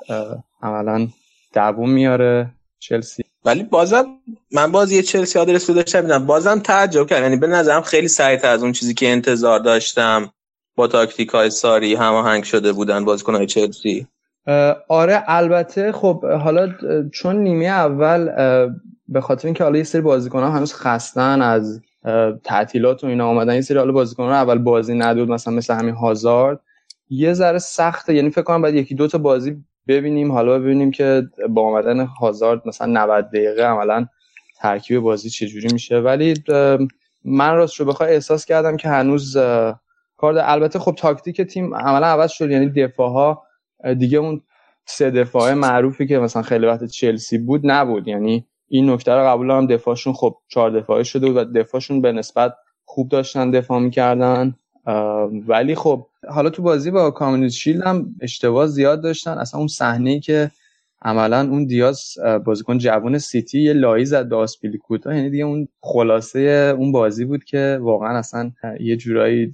[0.62, 1.08] عملا
[1.54, 3.24] دووم میاره چلسی.
[3.46, 4.06] ولی بازم
[4.52, 8.08] من باز یه چلسی آدرس رو داشتم میدم بازم تعجب کردم یعنی به نظرم خیلی
[8.08, 10.32] سریعتر از اون چیزی که انتظار داشتم
[10.76, 14.08] با تاکتیک های ساری هماهنگ شده بودن بازیکن های چلسی
[14.88, 16.74] آره البته خب حالا
[17.14, 18.30] چون نیمه اول
[19.08, 21.82] به خاطر اینکه حالا یه سری بازیکن ها هنوز خستن از
[22.44, 25.96] تعطیلات و اینا آمدن یه سری حالا بازیکن ها اول بازی ندود مثلا مثل همین
[25.96, 26.60] هازارد.
[27.10, 28.16] یه ذره سخته.
[28.16, 30.32] یعنی فکر کنم باید یکی دو تا بازی ببینیم.
[30.32, 34.06] حالا ببینیم که با آمدن هازارد مثلا 90 دقیقه عملا
[34.60, 36.00] ترکیب بازی چجوری میشه.
[36.00, 36.34] ولی
[37.26, 39.38] من راست رو بخوای احساس کردم که هنوز
[40.18, 42.52] کار البته خب تاکتیک تیم عملا عوض شد.
[42.52, 43.44] یعنی دفاع ها
[44.00, 44.42] دیگه اون
[44.86, 48.08] سه دفاعه معروفی که مثلا خیلی وقت چلسی بود نبود.
[48.08, 49.68] یعنی این نکته رو قبول دارم.
[49.68, 52.56] دفاعشون خب چهار دفاعه شده و دفاعشون به نسبت
[52.86, 54.56] خوب داشتن دفاع می‌کردن.
[55.48, 59.32] ولی خب حالا تو بازی با کامیونیتی شیلد هم اشتباه زیاد داشتن.
[59.32, 60.52] اصلا اون صحنه که
[61.02, 62.14] عملا اون دیاز
[62.46, 67.44] بازیکن جوان سیتی یه لایی زد به آسپیلیکوتا یعنی دیگه اون خلاصه اون بازی بود
[67.44, 69.52] که واقعا اصلا یه جورایی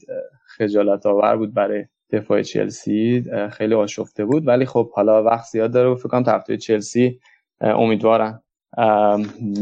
[0.47, 3.25] خجالت آور بود برای دفاع چلسی.
[3.51, 4.47] خیلی آشفته بود.
[4.47, 7.19] ولی خب حالا وقت زیاد داره و فکر کنم طرفدار چلسی
[7.61, 8.41] امیدوارن.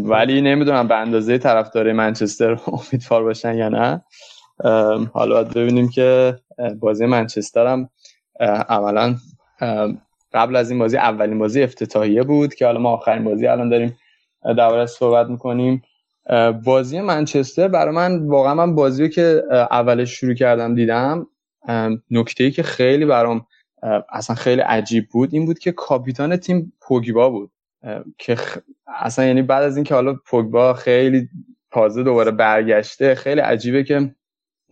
[0.04, 4.02] ولی نمی‌دونم به اندازه طرفدار منچستر امیدوار باشن یا نه.
[5.14, 6.36] حالا ببینیم که
[6.80, 7.90] بازی منچستر هم
[8.70, 9.16] عملا
[10.34, 13.98] قبل از این بازی اولین بازی افتتاحیه بود که حالا ما آخرین بازی الان داریم
[14.44, 15.82] درباره صحبت می‌کنیم.
[16.66, 21.28] بازی منچستر برای من واقعا من بازی رو که اولش شروع کردم دیدم.
[22.12, 23.46] نکته ای که خیلی برام
[24.10, 27.52] اصلا خیلی عجیب بود این بود که کاپیتان تیم پوگبا بود.
[28.18, 28.38] که
[28.88, 31.30] اصلا یعنی بعد از اینکه حالا پوگبا خیلی
[31.72, 34.16] تازه دوباره برگشته خیلی عجیبه که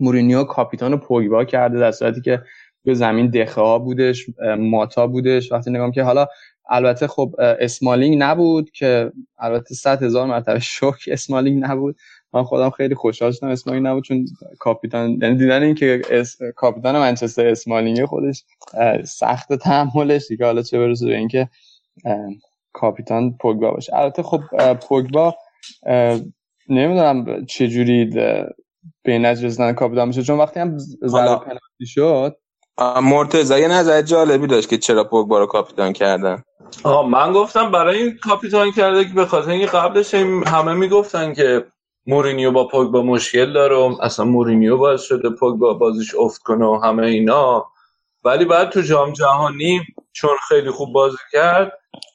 [0.00, 2.42] مورینیو کاپیتان پوگبا کرده در صورتی که
[2.84, 4.26] تو زمین دخیا بودش
[4.58, 5.52] ماتا بودش.
[5.52, 6.26] وقتی نگام که حالا
[6.68, 11.96] البته خب اسمالینگ نبود که البته صد هزار مرتبه شکر اسمالینگ نبود.
[12.32, 14.26] من خودم خیلی خوشحال شدم اسمالینگ نبود چون
[14.58, 16.36] کاپیتان یعنی دیدن این که اس...
[16.56, 18.44] کاپیتان منچستر اسمالینگ خودش
[19.04, 21.48] سخت تحملش دیگه حالا چه برسه به اینکه
[22.72, 23.96] کاپیتان پوگبا باشه.
[23.96, 24.40] البته خب
[24.74, 25.34] پوگبا
[26.68, 28.10] نمی‌دونم چه جوری
[29.02, 30.22] به نتیجه رسیدن کاپیتان میشه.
[30.22, 32.36] چون وقتی هم ضربه پنالتی شد
[33.02, 36.42] مرتضی یه نظر جالبی داشت که چرا پوگبا رو کاپیتان کردن.
[36.84, 40.14] آه من گفتم برای این کاپیتان کرده که به خاطر اینکه قبلش
[40.46, 41.66] همه می‌گفتن که
[42.06, 46.80] مورینیو با پوگبا مشکل داره و اصلا مورینیو باعث شده پوگبا بازیش افت کنه و
[46.84, 47.66] همه اینا
[48.24, 49.80] ولی بعد تو جام جهانی
[50.16, 51.72] چون خیلی خوب بازی کرد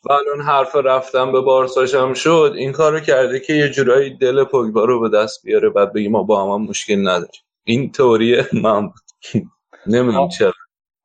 [0.09, 4.43] و الان حرف رفتن به بارساش هم شد این کارو کرده که یه جورایی دل
[4.43, 7.41] پوگبا رو به دست بیاره بعد بگی ما با هم, هم مشکل نداریم.
[7.63, 9.43] این توریه من بود.
[9.87, 10.53] نمی‌دونم چرا.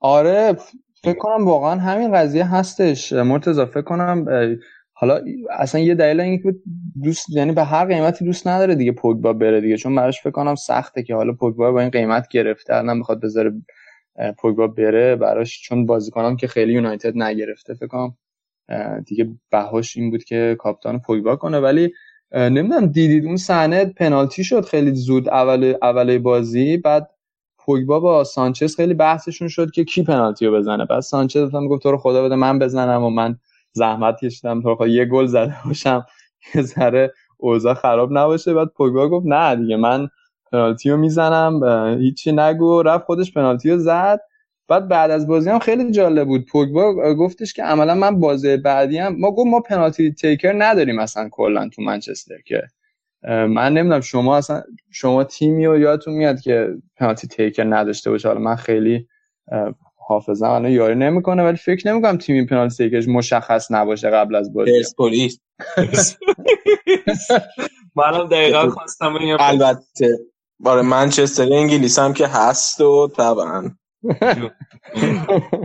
[0.01, 0.57] آره
[1.03, 3.13] فکر کنم واقعا همین قضیه هستش.
[3.13, 4.25] مرتضی فکر کنم
[4.93, 5.21] حالا
[5.51, 6.55] اصلا یه دلیل اینه که
[7.03, 10.55] دوست یعنی به هر قیمتی دوست نداره دیگه پوگبا بره دیگه چون براش فکر کنم
[10.55, 13.53] سخته که حالا پوگبا با این قیمت گرفته الان می‌خواد بذاره
[14.39, 18.17] پوگبا بره براش چون بازیکنام که خیلی یونایتد نگرفته فکر کنم
[19.07, 21.59] دیگه بهاش این بود که کاپیتان پوگبا کنه.
[21.61, 21.93] ولی
[22.33, 27.11] نمی‌دونم دیدید اون صحنه پنالتی شد خیلی زود اول اول بازی بعد
[27.59, 30.85] پوگبا با سانچز خیلی بحثشون شد که کی پنالتی رو بزنه.
[30.85, 33.39] بعد سانچز هم گفت تو رو خدا بده من بزنم و من
[33.73, 36.07] زحمت کشیدم تو رو یه گل زده باشم
[36.55, 38.55] یه ذره اوضاع خراب نباشه.
[38.55, 40.09] بعد پوگبا گفت نه دیگه من
[40.53, 41.61] پنالتی رو می‌زنم
[42.01, 42.83] هیچی نگو.
[42.83, 44.21] رفت خودش پنالتی رو زد.
[44.69, 46.47] بعد بعد از بازی هم خیلی جالب بود.
[46.47, 51.29] پوگبا گفتش که عملا من بازی بعدی هم ما گفت ما پنالتی تیکر نداریم اصلا
[51.29, 52.63] کلا تو منچستر که
[53.29, 58.41] من نمی‌دونم شما اصلا شما تیمی و یادتون میاد که پنالتی تیکر نداشته باشه؟ حالا
[58.41, 59.09] من خیلی
[60.09, 60.51] حافظم.
[60.51, 64.73] الان یاری نمی‌کنه ولی فکر نمی‌کنم تیمی پنالتی تیکرش مشخص نباشه قبل از بازی.
[64.73, 65.41] پرسپولیس.
[67.97, 70.19] منم دقیقا خواستم البته
[70.61, 73.71] برای منچستر انگلیس هم که هست و طبعا.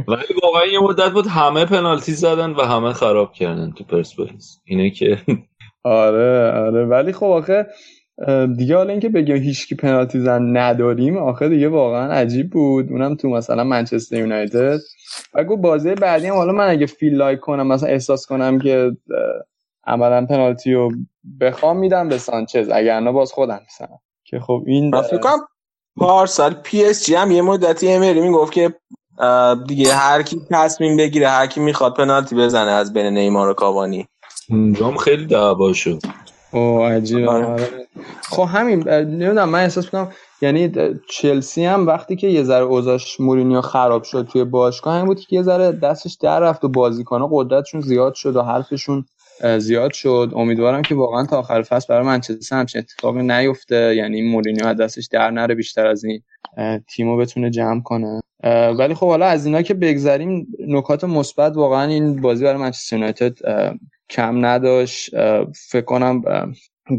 [0.08, 4.90] ولی واقعا یه مدت بود همه پنالتی زدن و همه خراب کردن تو پرسپولیس اینه
[4.90, 5.18] که
[5.84, 6.86] آره آره.
[6.86, 7.68] ولی خب آخه
[8.58, 12.92] دیگه حالا اینکه بگیم هیچکی پنالتی زن نداریم آخه دیگه واقعا عجیب بود.
[12.92, 14.80] اونم تو مثلا منچستر یونایتد.
[15.34, 18.92] و گفت بازی بعدی هم حالا من اگه feel like کنم مثلا احساس کنم که
[19.88, 20.92] عملا پنالتی رو
[21.42, 22.70] بخوام میدم به سانچز.
[22.74, 24.00] اگر نه باز خودم می‌زنم.
[24.32, 25.40] که خب این فکر کنم
[25.98, 28.74] پارسال پی اس جی هم یه مدتی امری می‌گفت که
[29.68, 34.08] دیگه هر کی تصمیم بگیره هر کی می‌خواد پنالتی بزنه از بین نیمار و کاوانی.
[34.50, 36.00] اونجا هم خیلی دعوا شد.
[36.52, 37.30] اوه عجیبه.
[37.30, 37.88] آره.
[38.30, 40.12] خب همین نمی‌دونم من احساس می‌کنم
[40.42, 40.72] یعنی
[41.10, 45.36] چلسی هم وقتی که یه ذره اوضاعش مورینیو خراب شد توی باشگاه همین بود که
[45.36, 49.06] یه ذره دستش در رفت و بازیکن‌ها قدرتشون زیاد شد و حرفشون
[49.60, 50.32] زیاد شد.
[50.36, 53.96] امیدوارم که واقعا تا آخر فصل برای منچستر همچین اتفاقی نیفته.
[53.96, 56.22] یعنی مورینیو از دستش در نره بیشتر از این
[56.88, 58.22] تیمو بتونه جمع کنه.
[58.78, 63.38] ولی خب حالا از اینا که بگذریم نکات مثبت واقعا این بازی برای منچستر یونایتد
[64.10, 65.10] کم نداشت.
[65.70, 66.22] فکر کنم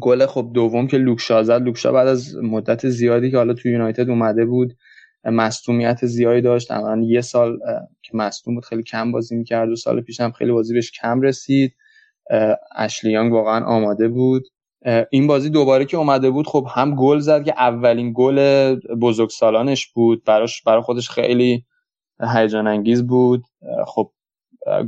[0.00, 1.62] گل خب دوم که لوکشا زد.
[1.62, 4.76] لوکشا بعد از مدت زیادی که حالا تو یونایتد اومده بود
[5.24, 6.68] مصدومیت زیادی داشت.
[6.68, 7.58] تقریبا یه سال
[8.02, 11.20] که مصدوم بود خیلی کم بازی می‌کرد و سال پیش هم خیلی بازی بهش کم
[11.20, 11.74] رسید.
[12.32, 14.42] اه، اشلی یانگ واقعا آماده بود.
[15.10, 20.24] این بازی دوباره که اومده بود خب هم گل زد که اولین گل بزرگسالانش بود.
[20.24, 21.64] براش برای خودش خیلی
[22.34, 23.44] هیجان انگیز بود
[23.86, 24.12] خب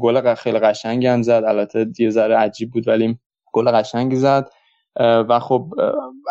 [0.00, 1.42] گل خیلی قشنگی هم زد.
[1.46, 3.18] البته یه ذره عجیب بود ولی
[3.52, 4.50] گل قشنگی زد.
[5.00, 5.70] و خب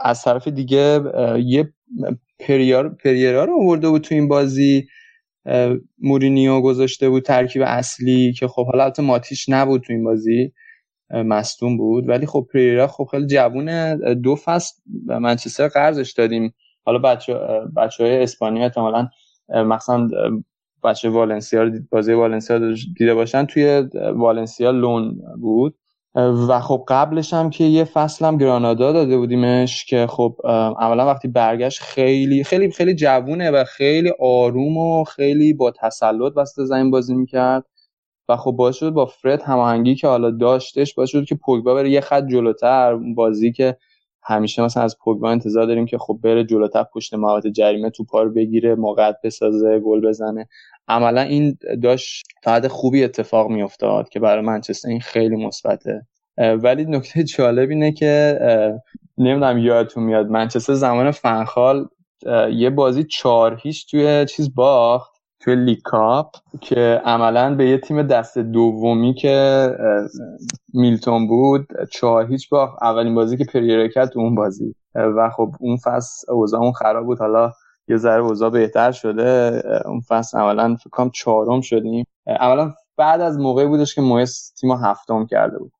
[0.03, 0.99] از طرف دیگه
[1.39, 1.74] یه
[2.39, 4.88] پریار پریرا رو آورده بود تو این بازی.
[5.97, 10.53] مورینیو گذاشته بود ترکیب اصلی که خب حالا ماتیش نبود تو این بازی.
[11.12, 12.10] مصدوم بود.
[12.10, 16.54] ولی خب پریرا خب خیلی جوونه دو فصل به منچستر قرضش دادیم.
[16.86, 17.34] حالا بچه
[17.78, 19.08] بچه های اسپانیا احتمالاً
[19.49, 20.10] مثلا
[20.84, 22.60] بچه والنسیا بازی والنسیا
[22.97, 23.84] دیده باشن توی
[24.16, 25.76] والنسیا لون بود.
[26.16, 30.36] و خب قبلش هم که یه فصل هم گرانادا داده بودیمش که خب
[30.80, 36.62] اولا وقتی برگشت خیلی خیلی خیلی جوونه و خیلی آروم و خیلی با تسلط وسط
[36.64, 37.66] زمین بازی می‌کرد.
[38.30, 41.89] و خب باعث شد با فرد هماهنگی که حالا داشتش باعث شد که پوگبا بره
[41.89, 42.95] یه خط جلوتر.
[42.95, 43.78] بازی که
[44.24, 48.34] همیشه مثلا از پوگبا انتظار داریم که خب بره جلوتر پشت محوطه جریمه توپا رو
[48.34, 50.47] بگیره موقعیت بسازه گل بزنه.
[50.88, 56.05] عملا این داشت فقط خوبی اتفاق میافتاد که برای منچستر این خیلی مثبته.
[56.38, 58.39] ولی نکته جالب اینه که
[59.17, 61.88] نمی‌دونم یادتون میاد منچستر زمان فنخال
[62.53, 65.12] یه بازی چهار هیچ توی چیز باخت.
[65.44, 69.68] توی لیگ کاپ که عملا به یه تیم دست دومی که
[70.74, 75.78] میلتون بود چهار هیچ باخت اولین بازی که پریرا کرد اون بازی و خب اون
[75.78, 77.20] فصل اوضاعمون خراب بود.
[77.20, 77.52] حالا
[77.88, 79.64] یه ذره اوضاع بهتر شده.
[79.86, 82.06] اون فصل عملا فکر چهارم شدیم.
[82.28, 85.72] عملا بعد از موقعی بودش که مویس تیم هفتم کرده بود.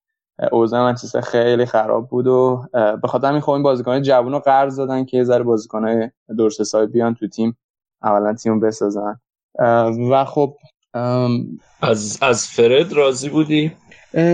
[0.52, 5.18] اوضاع منچستر خیلی خراب بود و به خاطر همین خب این بازیکن قرض دادن که
[5.18, 7.58] یه ذره بازیکنای درست حسابی بیان تو تیم
[8.04, 9.20] اولا تیم بسازن.
[10.12, 10.58] و خب
[11.82, 13.72] از از فرد راضی بودی؟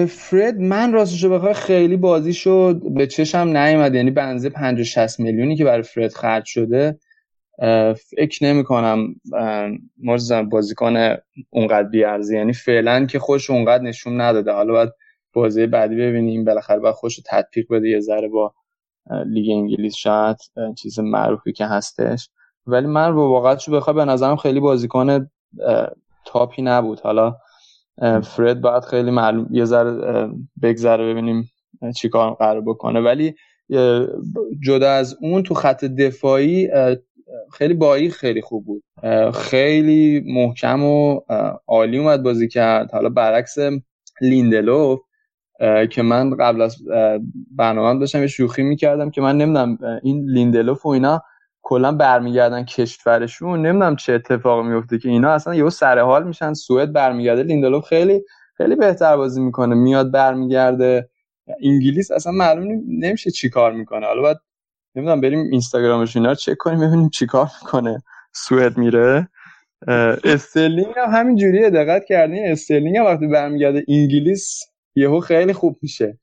[0.07, 5.55] فرد من راستشو بخوای خیلی بازی شد به چشم نیومد یعنی بنزه 50 60 میلیونی
[5.55, 6.99] که برای فرد خرج شده.
[8.09, 9.15] فکر نمی کنم
[10.51, 11.15] بازیکن
[11.49, 14.51] اونقدر بیارزی یعنی فعلا که خوش اونقدر نشون نداده.
[14.51, 14.89] حالا باید
[15.33, 18.53] بازی بعدی ببینیم بالاخره باید خوش رو تطبیق بده یه ذره با
[19.25, 20.37] لیگ انگلیس شاید
[20.77, 22.29] چیز معروفی که هستش.
[22.71, 25.29] ولی من با واقعیتشو بخوای به نظرم خیلی بازیکن
[26.25, 26.99] تاپی نبود.
[26.99, 27.35] حالا
[28.23, 30.29] فرد باید خیلی معلوم یه ذره
[30.61, 31.51] بگذره ببینیم
[31.95, 32.99] چی کار قرار بکنه.
[32.99, 33.35] ولی
[34.63, 36.69] جدا از اون تو خط دفاعی
[37.53, 38.83] خیلی بایی خیلی خوب بود.
[39.33, 41.21] خیلی محکم و
[41.67, 42.91] عالی اومد بازی کرد.
[42.91, 43.57] حالا برعکس
[44.21, 44.99] لیندلوف
[45.91, 46.77] که من قبل از
[47.55, 51.21] برنامه داشتم یه شوخی می‌کردم که من نمی‌دونم این لیندلوف و اینا
[51.69, 53.65] کلا برمیگردن کشورشون.
[53.65, 56.53] نمی‌دونم چه اتفاقی میفته که اینا اصلا یهو سر حال میشن.
[56.53, 58.21] سوئد برمیگرده لیندلوف خیلی
[58.57, 59.75] خیلی بهتر بازی می‌کنه.
[59.75, 61.09] میاد برمیگرده.
[61.63, 64.05] انگلیس اصلا معلوم نیم- نمیشه چی کار می‌کنه.
[64.05, 64.37] حالا باید
[64.95, 68.03] نمی‌دونم بریم اینستاگرامش اینا رو چک کنیم ببینیم چی کار می‌کنه.
[68.33, 69.29] سوئد میره.
[70.23, 71.69] استرلینگ هم همین جوریه.
[71.69, 74.59] دقت کردین استرلینگ هم وقتی برمیگرده انگلیس
[74.95, 76.19] یهو خیلی خوب میشه.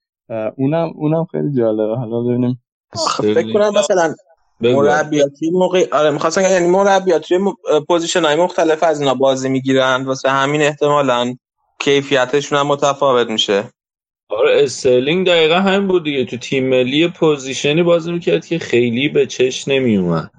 [0.57, 1.97] اونم اونم خیلی جالبه.
[1.97, 2.62] حالا ببینیم.
[3.22, 4.14] فکر کنم مثلا.
[4.61, 7.39] مربیاتی موقع آره می‌خواستم یعنی مربیات توی
[7.89, 11.35] position های مختلف از اینا بازی می‌گیرن واسه همین احتمالا
[11.81, 13.65] کیفیتشون هم متفاوت میشه.
[14.29, 16.25] آره استرلینگ دقیقا همین بود دیگه.
[16.25, 20.31] تو تیم ملی position ی بازی می‌کرد که خیلی به چش نمیومد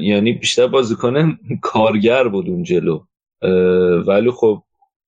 [0.00, 3.04] یعنی بیشتر بازیکن کارگر بود اون جلو.
[4.06, 4.62] ولی خب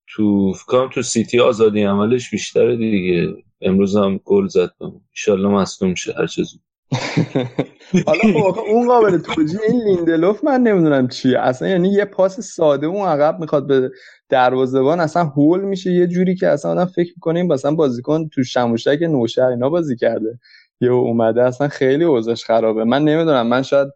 [0.08, 3.34] تو کنم تو سیتی آزادی عملش بیشتره دیگه.
[3.60, 4.70] امروز هم گل زد.
[5.10, 6.60] ایشالله مصدوم شه هر زود
[8.06, 11.38] حالا خب اون قابل توجیه این لیندلوف من نمی‌دونم چیه.
[11.38, 13.90] اصلا یعنی یه پاس ساده اون عقب می‌خواد به
[14.28, 15.90] دروازه‌بان اصلا هول میشه.
[15.92, 19.96] یه جوری که اصلا آدم فکر می‌کنه این مثلا بازیکن تو شموشک نوشهر اینا بازی
[19.96, 20.38] کرده.
[20.80, 22.84] یه اومده اصلا خیلی اوضاعش خرابه.
[22.84, 23.88] من نمی‌دونم من شاید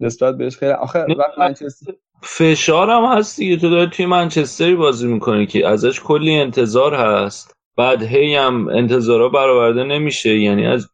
[0.00, 1.92] نسبت بهش خیلی آخه وقت منچستر
[2.22, 3.56] فشار هم هست دیگه.
[3.56, 7.52] تو داری توی منچستری بازی می‌کنی که ازش کلی انتظار هست.
[7.80, 10.38] بعد هی هم انتظارا برآورده نمیشه.
[10.38, 10.88] یعنی از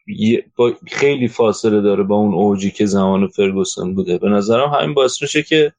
[0.87, 4.18] خیلی فاصله داره با اون اوجی که زمان فرگوسن بوده.
[4.18, 5.72] به نظرم همین باعث میشه که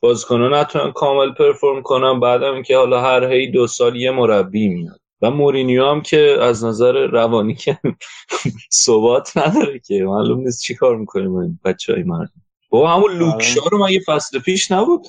[0.00, 2.20] بازیکنان نتونن کامل پرفورم کنن.
[2.20, 5.00] بعدم که حالا هر هی دو سال یه مربی میاد.
[5.22, 7.78] و مورینیو هم که از نظر روانی که
[8.84, 10.04] ثبات نداره که.
[10.04, 12.32] معلوم نیست چی کار می‌کنیم بچه های مرد.
[12.70, 15.06] با همون لوکشا رو مگه فصل پیش نبود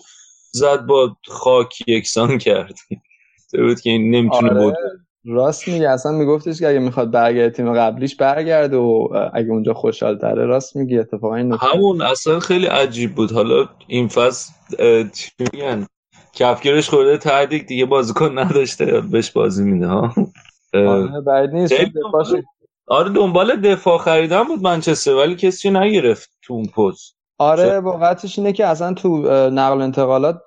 [0.51, 2.76] زد با خاک یکسان کرد.
[3.68, 4.64] بود که این نمی‌تونه آره.
[4.64, 4.76] بود.
[5.26, 10.17] راست میگه اصلا میگفتش که اگه می‌خواد برگرده تیم قبلیش برگرده و اگه اونجا خوشحال
[10.17, 13.32] تره راست میگه اتفاقا این همون اصلا خیلی عجیب بود.
[13.32, 14.53] حالا این فصل
[15.13, 15.88] چی میگن؟
[16.34, 20.13] کفگیرش خورده تردیک دیگه بازیکن نداشته بهش بازی میده ها؟
[20.74, 21.74] آره نیست
[22.88, 27.15] آره دنبال دفاع خریدن بود منچستر ولی کسی نگرفت تو اون پست.
[27.38, 29.17] آره واقعتش اینه که اصلا تو
[29.49, 30.41] نقل و انتقالات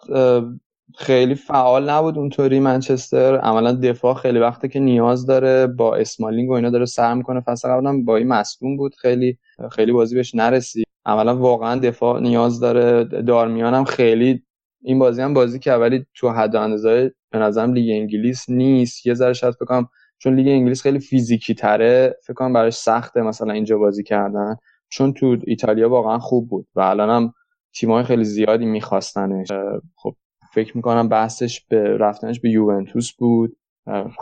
[0.94, 3.36] خیلی فعال نبود اونطوری منچستر.
[3.36, 7.68] عملا دفاع خیلی وقته که نیاز داره با اسمالینگ و اینا داره سر می‌کنه فصل
[7.68, 8.94] قبلم با این مصدوم بود.
[8.94, 9.38] خیلی
[9.72, 10.86] خیلی بازی بهش نرسید.
[11.06, 13.04] عملا واقعا دفاع نیاز داره.
[13.04, 14.42] دارمیان هم خیلی
[14.82, 19.06] این بازی هم بازی که ولی تو حد اندازه به نظرم لیگ انگلیس نیست.
[19.06, 23.22] یه ذره شاید فکر کنم چون لیگ انگلیس خیلی فیزیکی تره فکر کنم براش سخته
[23.22, 24.56] مثلا اینجا بازی کردن.
[24.88, 26.66] چون تو ایتالیا واقعا خوب بود.
[26.74, 27.32] و الان هم
[27.74, 29.48] تیمای خیلی زیادی میخواستنش.
[29.96, 30.16] خب
[30.56, 33.56] فکر می‌کنم بحثش به رفتنش به یوونتوس بود.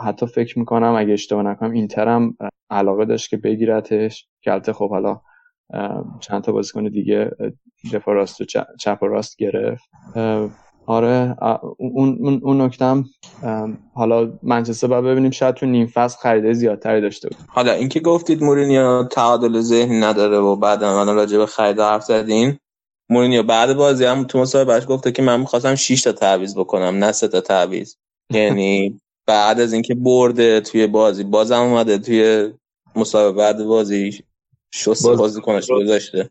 [0.03, 2.37] حتی فکر می‌کنم اگه اشتباه نکنم اینتر هم
[2.69, 4.27] علاقه داشت که بگیرتش.
[4.41, 5.21] که خب حالا
[6.19, 7.31] چند تا بازیکن دیگه
[7.93, 8.45] دفاع راست و
[8.79, 9.83] چپ و راست گرفت.
[10.87, 11.35] آره
[11.77, 12.71] اون اون
[13.43, 17.99] اه، حالا منچستر باید ببینیم شاید تو نیم فصل خریده زیادتری داشته بود حالا اینکه
[17.99, 22.57] گفتید مورینیو تعادل ذهنی نداره و بعد الان راجع به خرید حرف زدین.
[23.09, 27.11] مورینیو بعد بازی هم تو مصاحبهش گفته که من می‌خواستم 6 تا تعویض بکنم نه
[27.11, 27.95] 3 تا تعویض.
[28.33, 32.53] یعنی بعد از اینکه برده توی بازی بازم اومده توی
[32.95, 34.23] مسابقه بعد بازی
[34.73, 36.29] شست باز- بازی کنش گذاشته.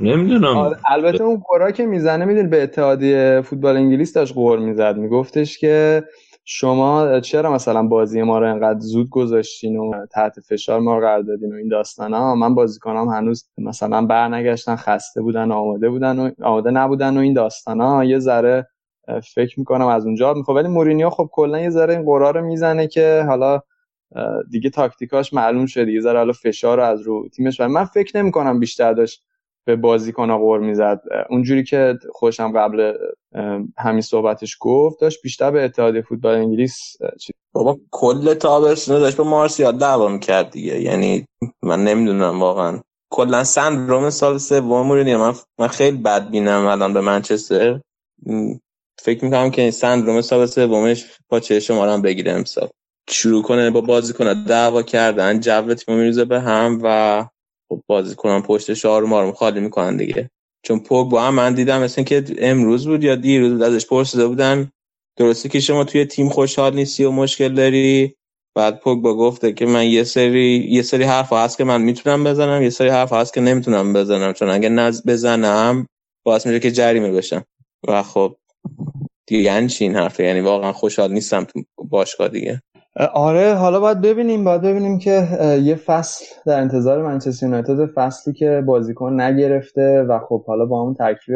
[0.00, 0.56] نمی‌دونم.
[0.56, 4.96] آره، البته اون قرا که می‌زنه می‌دونی به اتحادیه فوتبال انگلیس داشت قور می‌زد.
[4.96, 6.04] میگفتش که
[6.44, 11.22] شما چرا مثلا بازی ما رو انقدر زود گذاشتین و تحت فشار ما رو قرار
[11.22, 16.18] دادین و این داستان ها من بازیکنام هنوز مثلا برنگشتن خسته بودن و آماده بودن
[16.18, 18.66] و آماده نبودن و این داستان ها یه ذره
[19.34, 22.86] فکر می‌کنم از اونجا می‌خواد ولی مورینیو خب کلا یه ذره این قرا رو می‌زنه
[22.86, 23.60] که حالا
[24.50, 28.16] دیگه تاکتیکاش معلوم شده یه ذره حالا فشار رو از رو تیمش بر من فکر
[28.16, 29.24] نمی‌کنم بیشتر داشت
[29.64, 31.00] به بازیکن قور می‌زد.
[31.30, 32.92] اونجوری که خوشم قبل
[33.78, 39.16] همین صحبتش گفت داشت بیشتر به اتحادیه فوتبال انگلیس اه، چی- بابا کل تابستون داشت
[39.16, 40.80] با مارسیال دعوا می‌کرد دیگه.
[40.80, 41.24] یعنی
[41.62, 42.80] من نمی‌دونم واقعا.
[43.10, 45.18] کلا سندروم سال سوم مورینیو.
[45.18, 47.80] من من خیلی بد بینم الان به منچستر.
[48.98, 52.68] فکر می‌کنم که این سندروم سال سومش پاچه شما رو هم بگیره امسال.
[53.08, 57.24] شروع کنه با بازیکن دعوا کردن جو تیم میریزه به هم و
[57.72, 60.30] خب بازیکنان پشتش آروم آروم خالی می‌کنن دیگه.
[60.62, 64.70] چون پوگبا هم من دیدم مثل که امروز بود یا دیروز بود ازش پرسیده بودن
[65.18, 68.14] درسته که شما توی تیم خوشحال نیستی و مشکل داری؟
[68.56, 72.62] بعد پوگبا گفته که من یه سری یه سری حرف هست که من می‌تونم بزنم
[72.62, 74.32] یه سری حرف هست که نمی‌تونم بزنم.
[74.32, 75.86] چون اگه نز بزنم
[76.24, 77.44] باعث میشه که جریمه بشم.
[77.88, 78.36] و خب
[79.26, 82.62] دیگه یعنی چی این حرفه؟ یعنی واقعا خوشحال نیستم تو باشگاه دیگه.
[82.96, 85.28] آره حالا باید ببینیم باید ببینیم که
[85.62, 90.94] یه فصل در انتظار منچستر یونایتد فصلی که بازیکن نگرفته و خب حالا با اون
[90.94, 91.34] ترکیب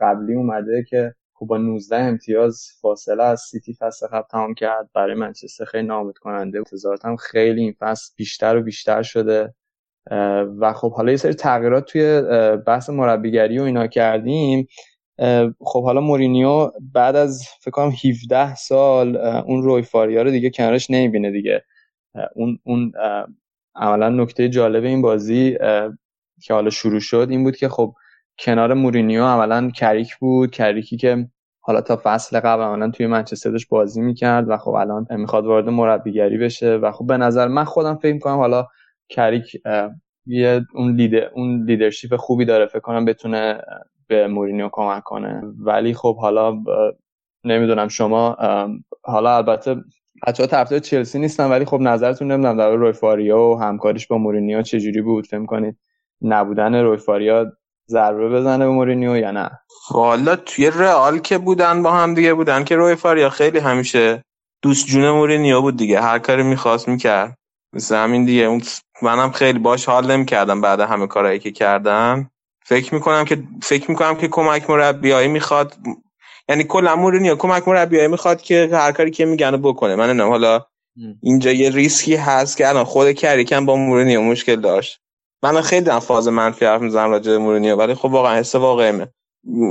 [0.00, 4.88] قبلی اومده که خب با 19 امتیاز فاصله از سیتی فصل قبل تمام کرد.
[4.94, 9.54] برای منچستر خیلی ناامید کننده انتظارات هم خیلی این فصل بیشتر و بیشتر شده.
[10.60, 12.22] و خب حالا یه سری تغییرات توی
[12.66, 14.68] بحث مربیگری و اینا کردیم.
[15.60, 20.90] خب حالا مورینیو بعد از فکر کنم 17 سال اون روی فاریا رو دیگه کنارش
[20.90, 21.64] نمی‌بینه دیگه.
[22.34, 22.92] اون اون
[23.76, 25.58] عملا نکته جالب این بازی
[26.42, 27.94] که حالا شروع شد این بود که خب
[28.38, 31.28] کنار مورینیو عملا کریک بود کریکی که
[31.60, 35.68] حالا تا فصل قبل عملا توی منچستر داشت بازی می‌کرد و خب الان می‌خواد وارد
[35.68, 38.66] مربیگری بشه و خب به نظر من خودم فکر می‌کنم حالا
[39.08, 39.56] کریک
[40.26, 42.66] یه اون لیدر اون leadership خوبی داره.
[42.66, 43.62] فکر کنم بتونه
[44.08, 45.42] به مورینیو کمک کنه.
[45.58, 46.56] ولی خب حالا
[47.44, 48.36] نمی‌دونم شما
[49.02, 49.76] حالا البته
[50.26, 54.62] ها طرفدار چلسی نیستن ولی خب نظرتون نمی‌دونم در روی فاریا و همکاریش با مورینیو
[54.62, 55.78] چجوری بود؟ فکر کنید
[56.22, 57.52] نبودن روی فاریا
[57.90, 59.50] ضربه بزنه به مورینیو یا نه؟
[59.90, 64.24] والا توی رئال که بودن با هم دیگه بودن که روی فاریا خیلی همیشه
[64.62, 66.00] دوست جون مورینیو بود دیگه.
[66.00, 67.38] هر کاری می‌خواست می‌کرد.
[67.72, 68.60] مثل همین دیگه.
[69.02, 72.30] منم خیلی باش حال نمی‌کردم بعد همه کارهایی که کردم.
[72.68, 75.74] فکر می‌کنم که فکر می‌کنم که کمک مربیایی می‌خواد.
[76.48, 79.96] یعنی کلا مورینیو کمک مربیایی می‌خواد که هر کاری که میگن بکنه.
[79.96, 80.30] من نمی‌دونم.
[80.30, 80.64] حالا
[81.22, 85.00] اینجا یه ریسکی هست که الان خود کریکم با مورینیو مشکل داشت.
[85.42, 89.08] من خیلی در فاز منفی حرف می‌زنم راجع به مورینیو ولی خب واقعا حس واقعیمه.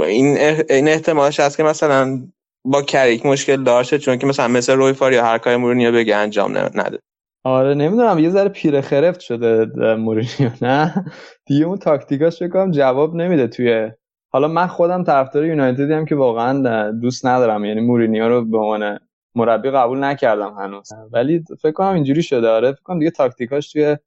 [0.07, 0.37] این
[0.69, 2.27] این احتمالش هست که مثلا
[2.65, 3.97] با کریک مشکل داشته.
[3.99, 6.99] چون که مثلا مثل روی فاریا هر کاری مورینیو بگه انجام نده.
[7.47, 11.05] آره نمی‌دونم یه ذره پیره خرفت شده مورینیو نه؟
[11.45, 13.91] دیگه اون تاکتیکاش فکر کنم جواب نمیده توی
[14.33, 17.65] حالا من خودم طرفدار یونایتدی هم که واقعا دوست ندارم.
[17.65, 18.99] یعنی مورینیو رو به عنوان
[19.35, 20.89] مربی قبول نکردم هنوز.
[21.11, 22.49] ولی فکر کنم اینجوری شده.
[22.49, 23.97] آره فکر کنم دیگه تاکتیکاش توی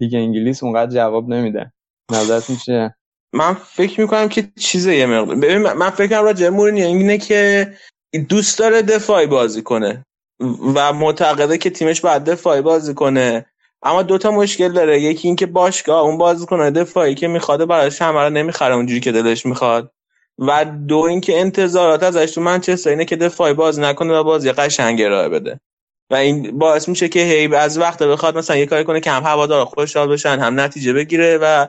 [0.00, 1.72] لیگ انگلیس اونقدر جواب نمیده.
[2.12, 2.96] نظرت چیه
[3.32, 5.74] من فکر می‌کنم که چیزه یه مقدار.
[5.74, 7.72] من فکر کنم راجع مورینیو اینه که
[8.28, 10.04] دوست داره دفاعی بازی کنه.
[10.74, 13.46] و معتقده که تیمش باید دفاعی بازی کنه.
[13.82, 15.00] اما دوتا مشکل داره.
[15.00, 19.12] یکی اینکه باشگاه اون بازی کنه دفاعی که می‌خواد براش همه رو نمی‌خره اونجوری که
[19.12, 19.92] دلش می‌خواد.
[20.38, 25.02] و دو اینکه انتظارات ازش تو منچستر اینه که دفاعی بازی نکنه و بازی قشنگ
[25.02, 25.60] ارائه بده.
[26.10, 29.22] و این باعث میشه که هی از وقت بخواد مثلا یه کاری کنه که هم
[29.22, 31.66] هوادار خوشحال بشن هم نتیجه بگیره و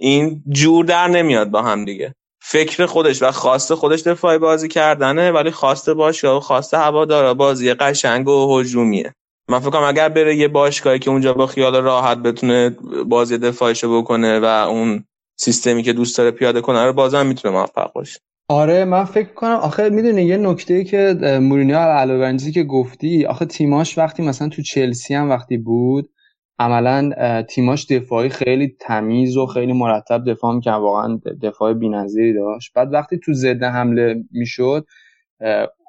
[0.00, 2.14] این جور در نمیاد با هم دیگه.
[2.40, 7.74] فکر خودش و خواست خودش دفاعی بازی کردنه ولی خواسته باشه و خواسته هوادارا بازی
[7.74, 9.12] قشنگ و هجومیه.
[9.50, 12.76] من فکر کنم اگر بره یه باشگاهی که اونجا با خیال راحت بتونه
[13.06, 15.04] بازی دفاعیشو بکنه و اون
[15.36, 18.20] سیستمی که دوست داره پیاده کنه رو بازم می‌تونه موفق باشه.
[18.48, 23.44] آره من فکر کنم آخه می‌دونی یه نکته ای که مورینیو علاوه که گفتی آخه
[23.44, 26.10] تیماش وقتی مثلا تو چلسی هم وقتی بود
[26.58, 32.72] عملا تیماش دفاعی خیلی تمیز و خیلی مرتب دفاع می‌کرد واقعا دفاع بی‌نظیری داشت.
[32.74, 34.86] بعد وقتی تو ضد حمله می‌شد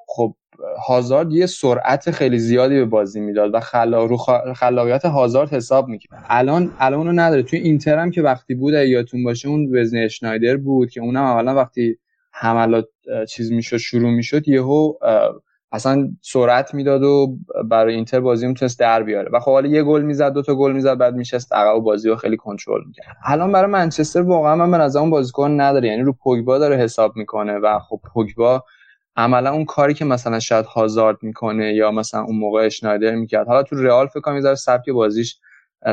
[0.08, 0.36] خب
[0.88, 4.06] هازارد یه سرعت خیلی زیادی به بازی می‌داد و خلا...
[4.06, 4.18] رو
[4.56, 6.26] خلاقیت هازارد حساب می‌کرد.
[6.30, 7.44] الان الان اونو نداره.
[7.44, 11.56] توی اینتر هم که وقتی بود یادتون باشه اون وزن اشنایدر بود که اونم اولا
[11.56, 11.98] وقتی
[12.32, 12.88] حملات
[13.30, 14.94] چیز می‌شد شروع می‌شد یهو
[15.72, 19.30] اصلا سرعت می‌داد و برای اینتر بازی می‌تونست در بیاره.
[19.34, 22.10] و خب حالا یه گل می‌زد دو تا گل می‌زد بعد میشست عقب و بازی
[22.10, 23.18] رو خیلی کنترل می‌کرد.
[23.26, 25.88] الان برای منچستر واقعا من به نظر اون بازیکن نداره.
[25.88, 28.64] یعنی رو پوگبا داره حساب می‌کنه و خب پوگبا
[29.16, 33.48] عملا اون کاری که مثلا شاید هازارد می‌کنه یا مثلا اون موقع اشنایدر می‌کرد.
[33.48, 35.40] حالا تو رئال فکر کنم سبک بازیش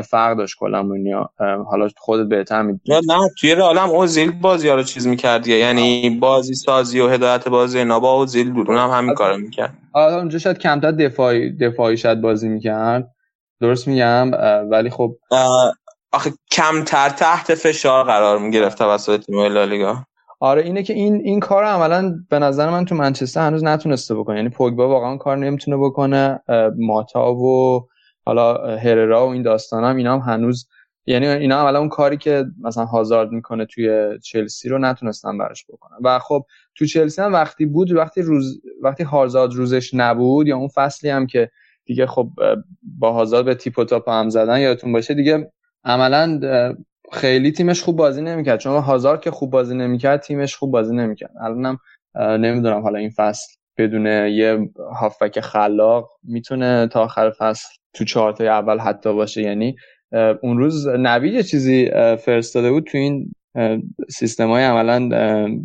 [0.09, 1.29] فرق داشت کلا مونیا.
[1.69, 3.01] حالا خودت بهتر می‌دونی.
[3.07, 7.47] نه توی رئال هم اوزیل بازی ها رو چیز می‌کرد یعنی بازی سازی و هدایت
[7.47, 8.69] بازی اینا با اوزیل بود.
[8.69, 9.73] اونم همین کارو می‌کرد.
[9.93, 13.11] آره اونجا شاید کمتر دفاعی دفاعی شاید بازی می‌کرد.
[13.61, 14.31] درست میگم؟
[14.71, 15.15] ولی خب
[16.11, 19.95] آخه کمتر تحت فشار قرار می‌گرفت توسط تیم لالیگا.
[20.39, 24.37] آره اینه که این این کار عملا به نظر من تو منچستر هنوز نتونسته بکنه.
[24.37, 26.39] یعنی پوگبا واقعا کار نمی‌تونه بکنه.
[26.77, 27.87] ماتا و
[28.27, 30.67] حالا هررا و این داستان هم اینا هم هنوز
[31.05, 35.97] یعنی اینا هم اون کاری که مثلا هازارد می‌کنه توی چلسی رو نتونستن براش بکنن.
[36.03, 40.67] و خب تو چلسی هم وقتی بود وقتی روز وقتی هازارد روزش نبود یا اون
[40.67, 41.51] فصلی هم که
[41.85, 42.29] دیگه خب
[42.99, 45.51] با هازارد به تیپ و تاپ هم زدن یادتون باشه دیگه
[45.83, 46.39] عملا
[47.11, 48.59] خیلی تیمش خوب بازی نمی‌کرد.
[48.59, 51.31] چون هازارد که خوب بازی نمی‌کرد تیمش خوب بازی نمی‌کرد.
[51.41, 51.77] الانم
[52.15, 54.69] نمی‌دونم حالا این فصل بدون یه
[54.99, 59.41] هافبک خلاق می‌تونه تا آخر فصل تو چهارتا اول حتی باشه.
[59.41, 59.75] یعنی
[60.41, 63.31] اون روز نوید یه چیزی فرستاده بود تو این
[64.09, 65.09] سیستم های عملا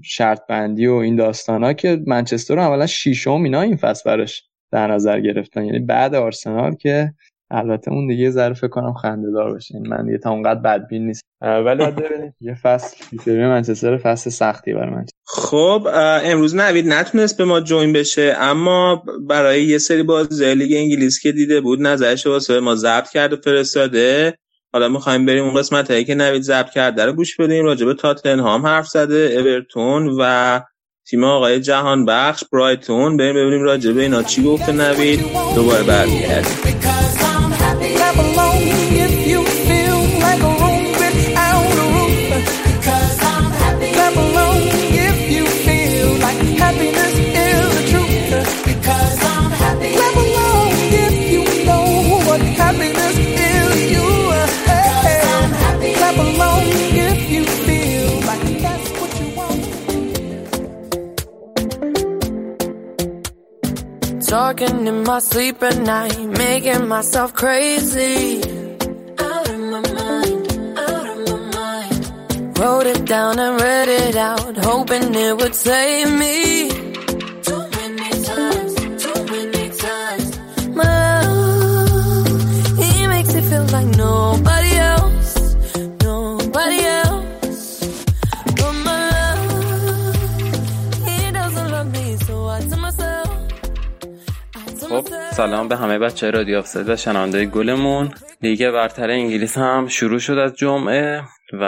[0.04, 4.48] شرط بندی و این داستان ها که منچستر رو عملا شیشم اینا این فصل براش
[4.72, 5.64] در نظر گرفتن.
[5.64, 7.14] یعنی بعد آرسنال که
[7.52, 11.86] البته اون دیگه فکر کنم خنده دار باشه من دیگه تا اونقدر بدبین نیست ولی
[11.86, 12.34] ببینیم.
[12.40, 12.96] یه فصل.
[13.10, 15.88] فیفری منچستر فصل سختی برای من خب
[16.24, 21.32] امروز نوید نتونست به ما جوین بشه اما برای یه سری بازی لیگ انگلیس که
[21.32, 24.34] دیده بود نظرش واسه ما ضبط کرده فرستاده.
[24.72, 27.64] حالا می‌خوایم بریم اون قسمت هایی که نوید ضبط کرده رو گوش بدیم.
[27.64, 30.60] راجع به تاتنهام حرف زده اورتون و
[31.10, 33.16] تیم آقای جهان بخش برایتون.
[33.16, 35.20] بریم ببینیم راجع به اینا چی گفته نوید.
[35.54, 37.21] دوباره برمیگردیم.
[37.90, 38.91] clap alone.
[64.32, 68.40] Talking in my sleep at night, making myself crazy.
[69.18, 72.58] Out of my mind, out of my mind.
[72.58, 76.70] Wrote it down and read it out, hoping it would save me.
[77.46, 80.38] Too many times, too many times.
[80.80, 84.51] My love, he makes it feel like nobody
[95.32, 98.10] سلام به همه بچه رادیو آفساید و شنونده گلمون.
[98.42, 101.22] لیگ برتر انگلیس هم شروع شد از جمعه
[101.60, 101.66] و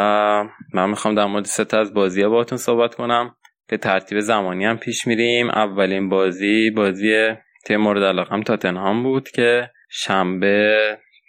[0.75, 3.37] من می‌خوام در مورد سه از بازی باهاتون صحبت کنم
[3.69, 5.51] به ترتیب زمانی هم پیش میریم.
[5.51, 7.29] اولین بازی بازی
[7.67, 10.79] تیم مورد علاقم تاتنهام بود که شنبه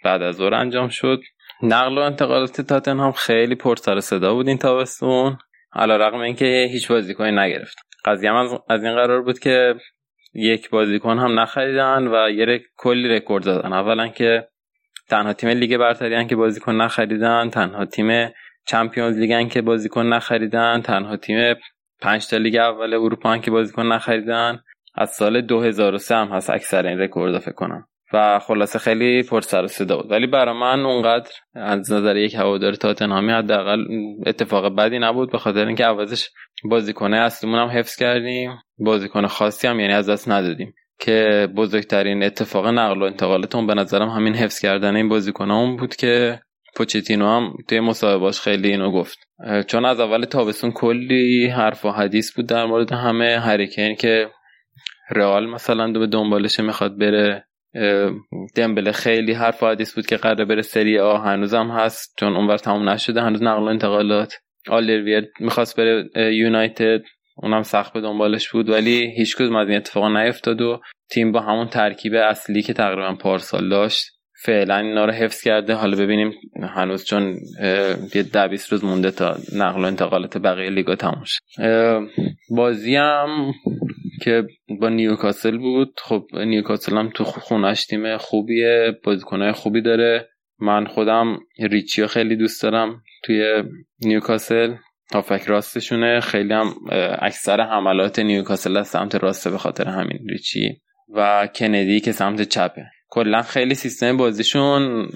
[0.04, 1.20] بعد از ظهر انجام شد.
[1.62, 5.38] نقل و انتقالات تاتنهام خیلی پر سر صدا بود این تابستون.
[5.72, 7.76] علا رقم اینکه هیچ بازیکنی نگرفت.
[8.04, 9.74] قضیه هم از این قرار بود که
[10.38, 12.62] یک بازیکن هم نخریدن و یه رک...
[12.76, 13.72] کلی رکورد دادن.
[13.72, 14.48] اولا که
[15.08, 18.30] تنها تیم لیگ برتری که بازیکن نخریدن تنها تیم
[18.66, 21.54] Champions League که بازیکن نخریدن تنها تیم
[22.00, 24.60] پنج تا لیگ اول اروپا که بازیکن نخریدن.
[24.94, 27.88] از سال 2003 هم هست اکثر این رکورد فکر کنم.
[28.12, 32.74] و خلاصه خیلی پر سر صدا بود ولی برای من اونقدر از نظر یک هوادار
[32.74, 33.84] تاتنهامی حداقل
[34.26, 36.28] اتفاق بدی نبود به خاطر اینکه عوضش
[36.64, 40.74] بازیکنه اصلیمون هم حفظ کردیم بازیکن خاصی هم یعنی از دست ندادیم.
[40.98, 45.96] که بزرگترین اتفاق نقل و انتقالتون به نظرم همین حفظ کردن این بازیکن اون بود
[45.96, 46.40] که
[46.76, 49.18] پوچتینو هم توی مصاحبهاش خیلی اینو گفت.
[49.66, 53.40] چون از اول تابستون کلی حرف و حدیث بود در مورد همه.
[53.40, 54.30] هریکین که
[55.10, 57.45] رئال مثلا دو به دنبالش می‌خواد بره.
[58.56, 62.88] دمبله خیلی حرف حدیث بود که قراره بره سری آ هنوزم هست چون اونور تموم
[62.88, 64.34] نشده هنوز نقل و انتقالات.
[64.68, 67.02] آلرویر می‌خواست بره یونایتد.
[67.42, 70.80] اونم سخت به دنبالش بود ولی هیچ کدوم از این اتفاقا نیفتاد و
[71.10, 74.04] تیم با همون ترکیب اصلی که تقریبا پارسال داشت
[74.42, 75.74] فعلا اینا رو حفظ کرده.
[75.74, 76.32] حالا ببینیم
[76.76, 77.36] هنوز چون
[78.14, 81.24] یه ده روز مونده تا نقل و انتقالات بقیه لیگا تموم
[82.50, 83.52] بازی هم
[84.22, 84.46] که
[84.80, 86.00] با نیوکاسل بود.
[86.02, 90.28] خب نیوکاسل هم تو خونش تیم خوبیه بازیکنهای خوبی داره.
[90.58, 93.62] من خودم ریچیو خیلی دوست دارم توی
[94.00, 94.74] نیوکاسل.
[95.14, 96.20] هافک راستشونه.
[96.20, 96.74] خیلی هم
[97.18, 100.80] اکثر حملات نیوکاسل از سمت راسته به خاطر همین ریچی
[101.14, 102.86] و کندی که سمت چپه.
[103.08, 105.08] کلا خیلی سیستم بازیشون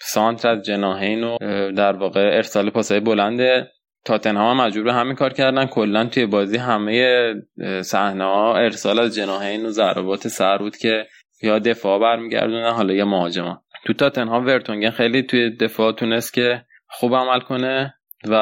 [0.00, 1.38] سانتر از جناهین و
[1.72, 3.72] در واقع ارسال پاسای بلنده.
[4.06, 5.66] تاتنهام هم مجبور همین کار کردن.
[5.66, 7.34] کلا توی بازی همه
[7.82, 11.06] صحنه ها ارسال از جناهین و ضربات سر بود که
[11.42, 13.62] یا دفاع برمیگردونن حالا یا مهاجما.
[13.86, 17.94] تو تاتنهام ورتونگن خیلی توی دفاع تونست که خوب عمل کنه
[18.28, 18.38] و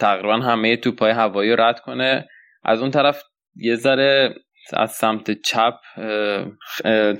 [0.00, 2.28] تقریبا همه توپای هوایی رو رد کنه.
[2.64, 3.22] از اون طرف
[3.56, 4.34] یه ذره
[4.72, 5.74] از سمت چپ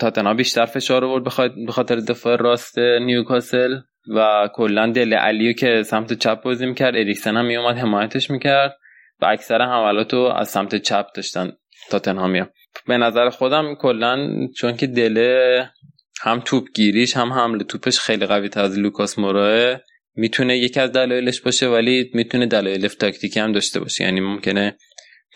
[0.00, 1.24] تاتنهام بیشتر فشار آورد
[1.66, 3.76] به خاطر دفاع راست نیوکاسل.
[4.08, 8.76] و کلا دل علیو که سمت چپ بازی می‌کرد اریکسن هم میومد حمایتش می‌کرد
[9.20, 11.52] و اکثر حملات رو از سمت چپ داشتن
[11.90, 12.50] تاتنهامیا
[12.86, 15.18] به نظر خودم کلا چون که دل
[16.22, 19.80] هم توپ گیریش هم حمله توپش خیلی قوی تر از لوکاس موراه
[20.16, 24.04] می‌تونه یکی از دلایلش باشه ولی می‌تونه دلایل تاکتیکی هم داشته باشه.
[24.04, 24.76] یعنی ممکنه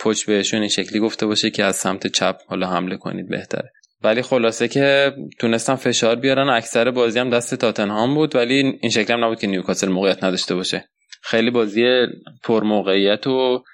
[0.01, 3.73] پچ بهشون این شکلی گفته باشه که از سمت چپ حالا حمله کنید بهتره.
[4.03, 6.49] ولی خلاصه که تونستن فشار بیارن.
[6.49, 10.55] اکثر بازی هم دست تاتنهام بود ولی این شکل هم نبود که نیوکاسل موقعیت نداشته
[10.55, 10.89] باشه.
[11.23, 12.07] خیلی بازی
[12.45, 13.65] پر موقعیت و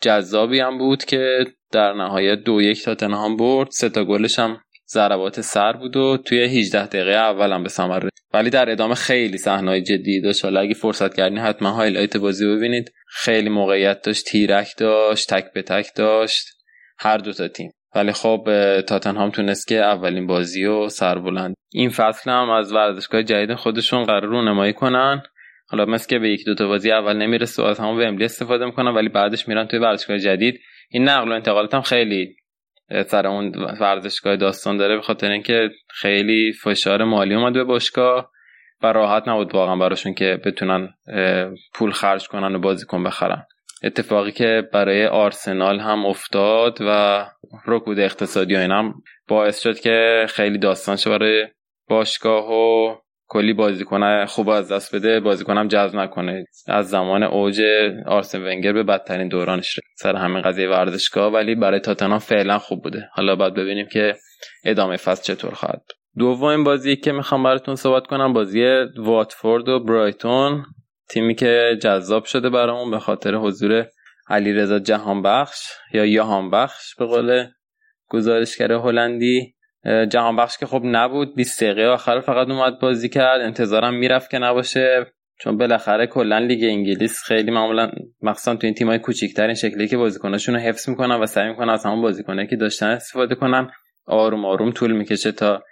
[0.00, 3.70] جذابی هم بود که در نهایت دو یک تاتنهام برد.
[3.70, 8.08] سه تا گلش هم ضربات سر بود و توی 18 دقیقه اول هم به ثمر
[8.34, 10.44] ولی در ادامه خیلی صحنه‌های جدی داشت.
[10.44, 12.92] حالا اگه فرصت کردین حتما highlight بازی ببینید.
[13.06, 16.46] خیلی موقعیت داشت تیرک داشت تک به تک داشت.
[16.98, 17.72] هر دو تا تیم.
[17.94, 18.48] ولی خب
[18.80, 21.54] تاتنهام تونست که اولین بازی و سربلند.
[21.72, 25.22] این فصل هم از ورزشگاه جدید خودشون قرار رونمایی کنن.
[25.70, 28.64] حالا مثل که به یک دو تا بازی اول نمی‌رسه و از همون ومبلی استفاده
[28.64, 30.60] می‌کنن ولی بعدش میرن توی ورزشگاه جدید.
[30.90, 32.36] این نقل و انتقالات هم خیلی
[33.06, 38.30] سر اون ورزشگاه داستان داره به خاطر اینکه خیلی فشار مالی اومد به باشگاه
[38.82, 40.94] و راحت نبود واقعا براشون که بتونن
[41.74, 43.46] پول خرج کنن و بازیکن بخرن.
[43.82, 47.24] اتفاقی که برای آرسنال هم افتاد و
[47.66, 48.94] رکود اقتصادی و هم
[49.28, 51.46] باعث شد که خیلی داستان شد برای
[51.88, 52.94] باشگاه و
[53.28, 56.44] کلی بازیکن خوب از دست بده بازیکنم جذب نکنه.
[56.66, 57.62] از زمان اوج
[58.06, 63.08] آرسن ونگر به بدترین دورانش سر همین قضیه ورزشگاه ولی برای تاتنهام فعلا خوب بوده.
[63.12, 64.14] حالا باید ببینیم که
[64.64, 65.82] ادامه فصل چطور خواهد
[66.18, 68.64] دومین بازی که می‌خوام براتون صحبت کنم بازی
[68.96, 70.64] واتفورد و برایتون.
[71.10, 73.86] تیمی که جذاب شده برامون به خاطر حضور
[74.28, 77.46] علیرضا جهانبخش یا یهانبخش به قول
[78.08, 79.54] گزارشگر هلندی
[80.10, 83.40] جهانبخش که خب نبود 20 دقیقه آخر فقط اومد بازی کرد.
[83.40, 85.06] انتظارم می‌رفت که نباشه
[85.40, 87.90] چون بالاخره کلا لیگ انگلیس خیلی معمولا
[88.22, 91.70] مخصوصا تو این تیمای کوچیک‌تر این شکلی که بازیکناشون رو حفظ می‌کنن و سعی می‌کنن
[91.70, 93.70] از همون بازیکنایی که داشتن استفاده کنن
[94.06, 95.62] آروم آروم طول می‌کشه تا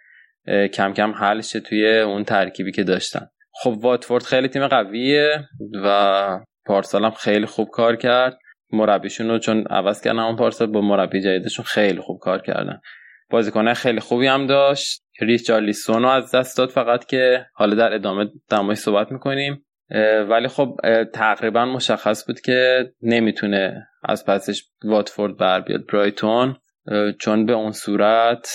[0.75, 3.27] کم کم حل شه توی اون ترکیبی که داشتن.
[3.63, 5.49] خب واتفورد خیلی تیم قویه
[5.85, 8.39] و پارسال هم خیلی خوب کار کرد.
[8.73, 12.81] مربیشون رو چون عوض کردن همون پارسال با مربی جدیدشون خیلی خوب کار کردن.
[13.31, 15.03] بازیکن خیلی خوبی هم داشت.
[15.21, 19.67] ریچارلیسون رو از دست داد فقط که حالا در ادامه دمای صحبت می‌کنیم.
[20.29, 20.77] ولی خب
[21.15, 25.87] تقریبا مشخص بود که نمی‌تونه از پسش واتفورد بر بیاد.
[25.93, 26.57] برایتون؟
[27.21, 28.49] چون به اون صورت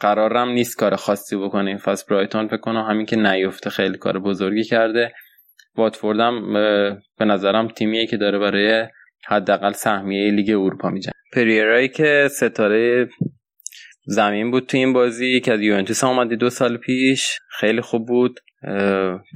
[0.00, 1.70] قرارم نیست کار خاصی بکنه.
[1.70, 5.12] این فصل برایتون فکر همین که نیفته خیلی کار بزرگی کرده.
[5.76, 6.52] واتفورد هم
[7.18, 8.86] به نظرم تیمیه که داره برای
[9.26, 13.08] حداقل سهمیه لیگ اروپا میجن پریرایی که ستاره
[14.06, 17.38] زمین بود تو این بازی که از یوونتوس اومدی دو سال پیش.
[17.50, 18.40] خیلی خوب بود.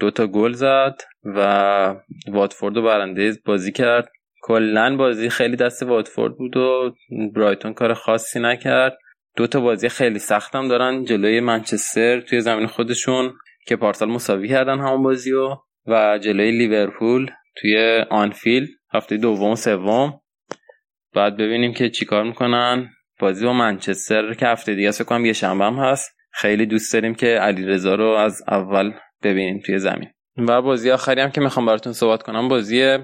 [0.01, 1.95] دو تا گل زد و
[2.29, 4.09] واتفورد رو برنده بازی کرد.
[4.45, 6.95] کلا بازی خیلی دست واتفورد بود و
[7.35, 8.99] برایتون کار خاصی نکرد.
[9.37, 13.33] دو تا بازی خیلی سختم دارن جلوی منچستر توی زمین خودشون
[13.67, 19.57] که پارسال مساوی کردن همون بازی رو و جلوی لیورپول توی آنفیل هفته دوم و
[19.57, 20.21] سوم.
[21.15, 22.89] بعد ببینیم که چیکار می‌کنن.
[23.21, 26.17] بازی با منچستر که هفته دیگه فکر کنم یه شنبه هم هست.
[26.33, 28.93] خیلی دوست داریم که علیرضا رو از اول
[29.23, 30.09] ببینیم توی زمین.
[30.37, 32.99] و بازی آخری هم که می‌خوام براتون صحبت کنم بازی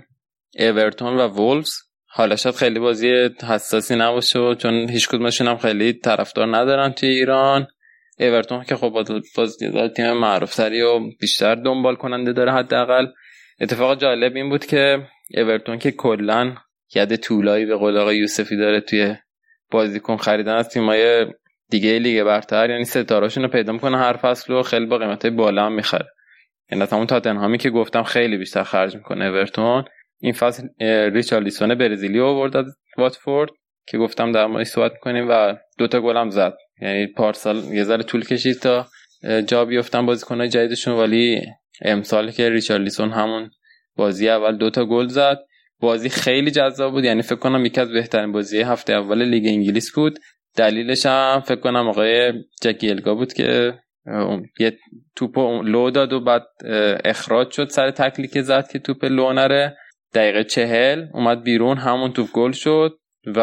[0.59, 1.73] اورتون و وولفز.
[2.11, 7.67] حالا شاید خیلی بازی حساسی نباشه چون هیچ کدومشون هم خیلی طرفدار ندارن توی ایران.
[8.21, 8.89] اورتون که خب
[9.37, 9.59] باز
[9.97, 13.07] تیم معروف تری و بیشتر دنبال کننده داره حداقل.
[13.61, 14.99] اتفاق جالب این بود که
[15.35, 16.55] اورتون که کلا
[16.95, 19.17] ید طولایی به قول آقای یوسفی داره توی
[19.71, 21.27] بازیکن خریدن از تیمای
[21.71, 22.71] دیگه لیگ برتر.
[22.71, 26.07] یعنی ستاراشون رو پیدا می‌کنه هر فصل و خیلی با قیمت بالا هم می‌خره.
[26.73, 29.85] یعنی همون تاتنهامی که گفتم خیلی بیشتر خرج می‌کنه اورتون.
[30.21, 30.69] این فصل
[31.13, 33.51] ریچارلیسون برزیلی آورد از واتفورد
[33.87, 36.55] که گفتم در موردش صحبت می‌کنیم و گل هم زد.
[36.83, 38.87] یعنی پارسال یه ذره طول کشید تا
[39.47, 41.43] جا بیفتن بازیکنهای جدیدشون ولی
[41.83, 43.51] امسال که ریچارلیسون همون
[43.97, 45.39] بازی اول دوتا گل زد.
[45.81, 49.95] بازی خیلی جذاب بود یعنی فکر کنم یکی از بهترین بازی هفته اول لیگ انگلیس
[49.95, 50.19] بود.
[50.57, 52.33] دلیلش هم فکر کنم آقای
[52.63, 53.75] جکی بود که
[54.61, 54.79] یه
[55.17, 56.47] توپ لو داد و بعد
[57.05, 59.77] اخراج شد سر تکلی که زد که توپ لو نره.
[60.15, 62.99] دقیقه چهل اومد بیرون همون توپ گل شد
[63.37, 63.41] و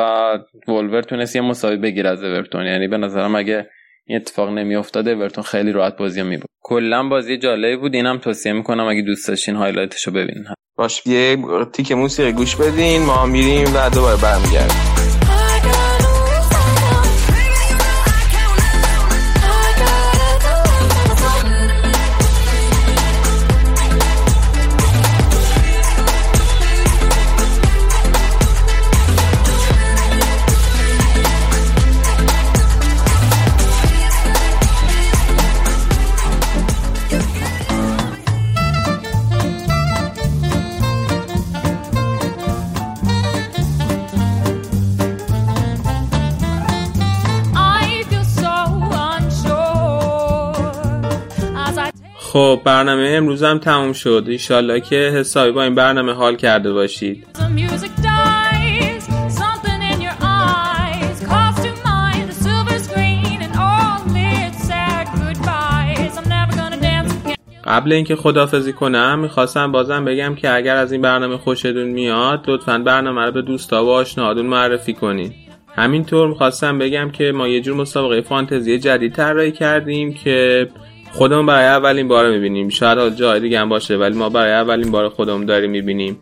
[0.67, 2.65] وولوز تونست یه مساوی بگیر از اورتون.
[2.65, 3.69] یعنی به نظرم اگه
[4.05, 7.95] این اتفاق نمیافتاد اورتون خیلی راحت بازی رو می‌برد کلا بازی جالبی بود.
[7.95, 10.45] اینم توصیه می‌کنم اگه دوست داشتین highlight شو ببینین.
[10.77, 11.37] باش یه
[11.73, 13.01] تیکه موسیقی گوش بدین.
[13.01, 14.94] ما میریم و دوباره برمیگردیم.
[52.35, 54.25] خب برنامه امروز هم تموم شد.
[54.27, 57.27] ایشالله که حسابی با این برنامه حال کرده باشید.
[67.63, 72.77] قبل اینکه خدافزی کنم می‌خواستم بازم بگم که اگر از این برنامه خوشتون میاد لطفا
[72.77, 75.33] برنامه رو به دوستا و آشناهاتون معرفی کنید
[75.75, 80.67] همینطور می‌خواستم بگم که ما یه جور مسابقه فانتزی جدید طراحی کردیم که
[81.15, 82.69] خودمون برای اولین بار می‌بینیم.
[82.69, 86.19] شاید جای دیگه هم باشه ولی ما برای اولین بار خودمون داریم می‌بینیم.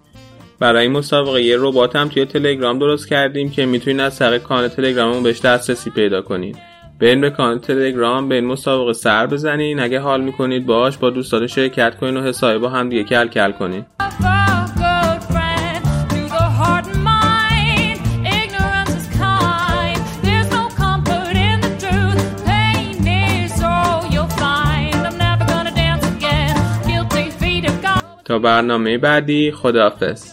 [0.60, 4.68] برای این مسابقه یه ربات هم توی تلگرام درست کردیم که می‌تونید از طریق کانال
[4.68, 6.58] تلگراممون بهش دسترسی پیدا کنید.
[7.02, 9.80] برین به کانال تلگرام به این مسابقه سر بزنین.
[9.80, 13.52] اگه حال می‌کنید باش با دوستان شرکت کنین و حسابی با هم دیگه کل کل
[13.52, 13.86] کنین.
[28.40, 29.52] برنامه بعدی.
[29.52, 30.33] خداحافظ.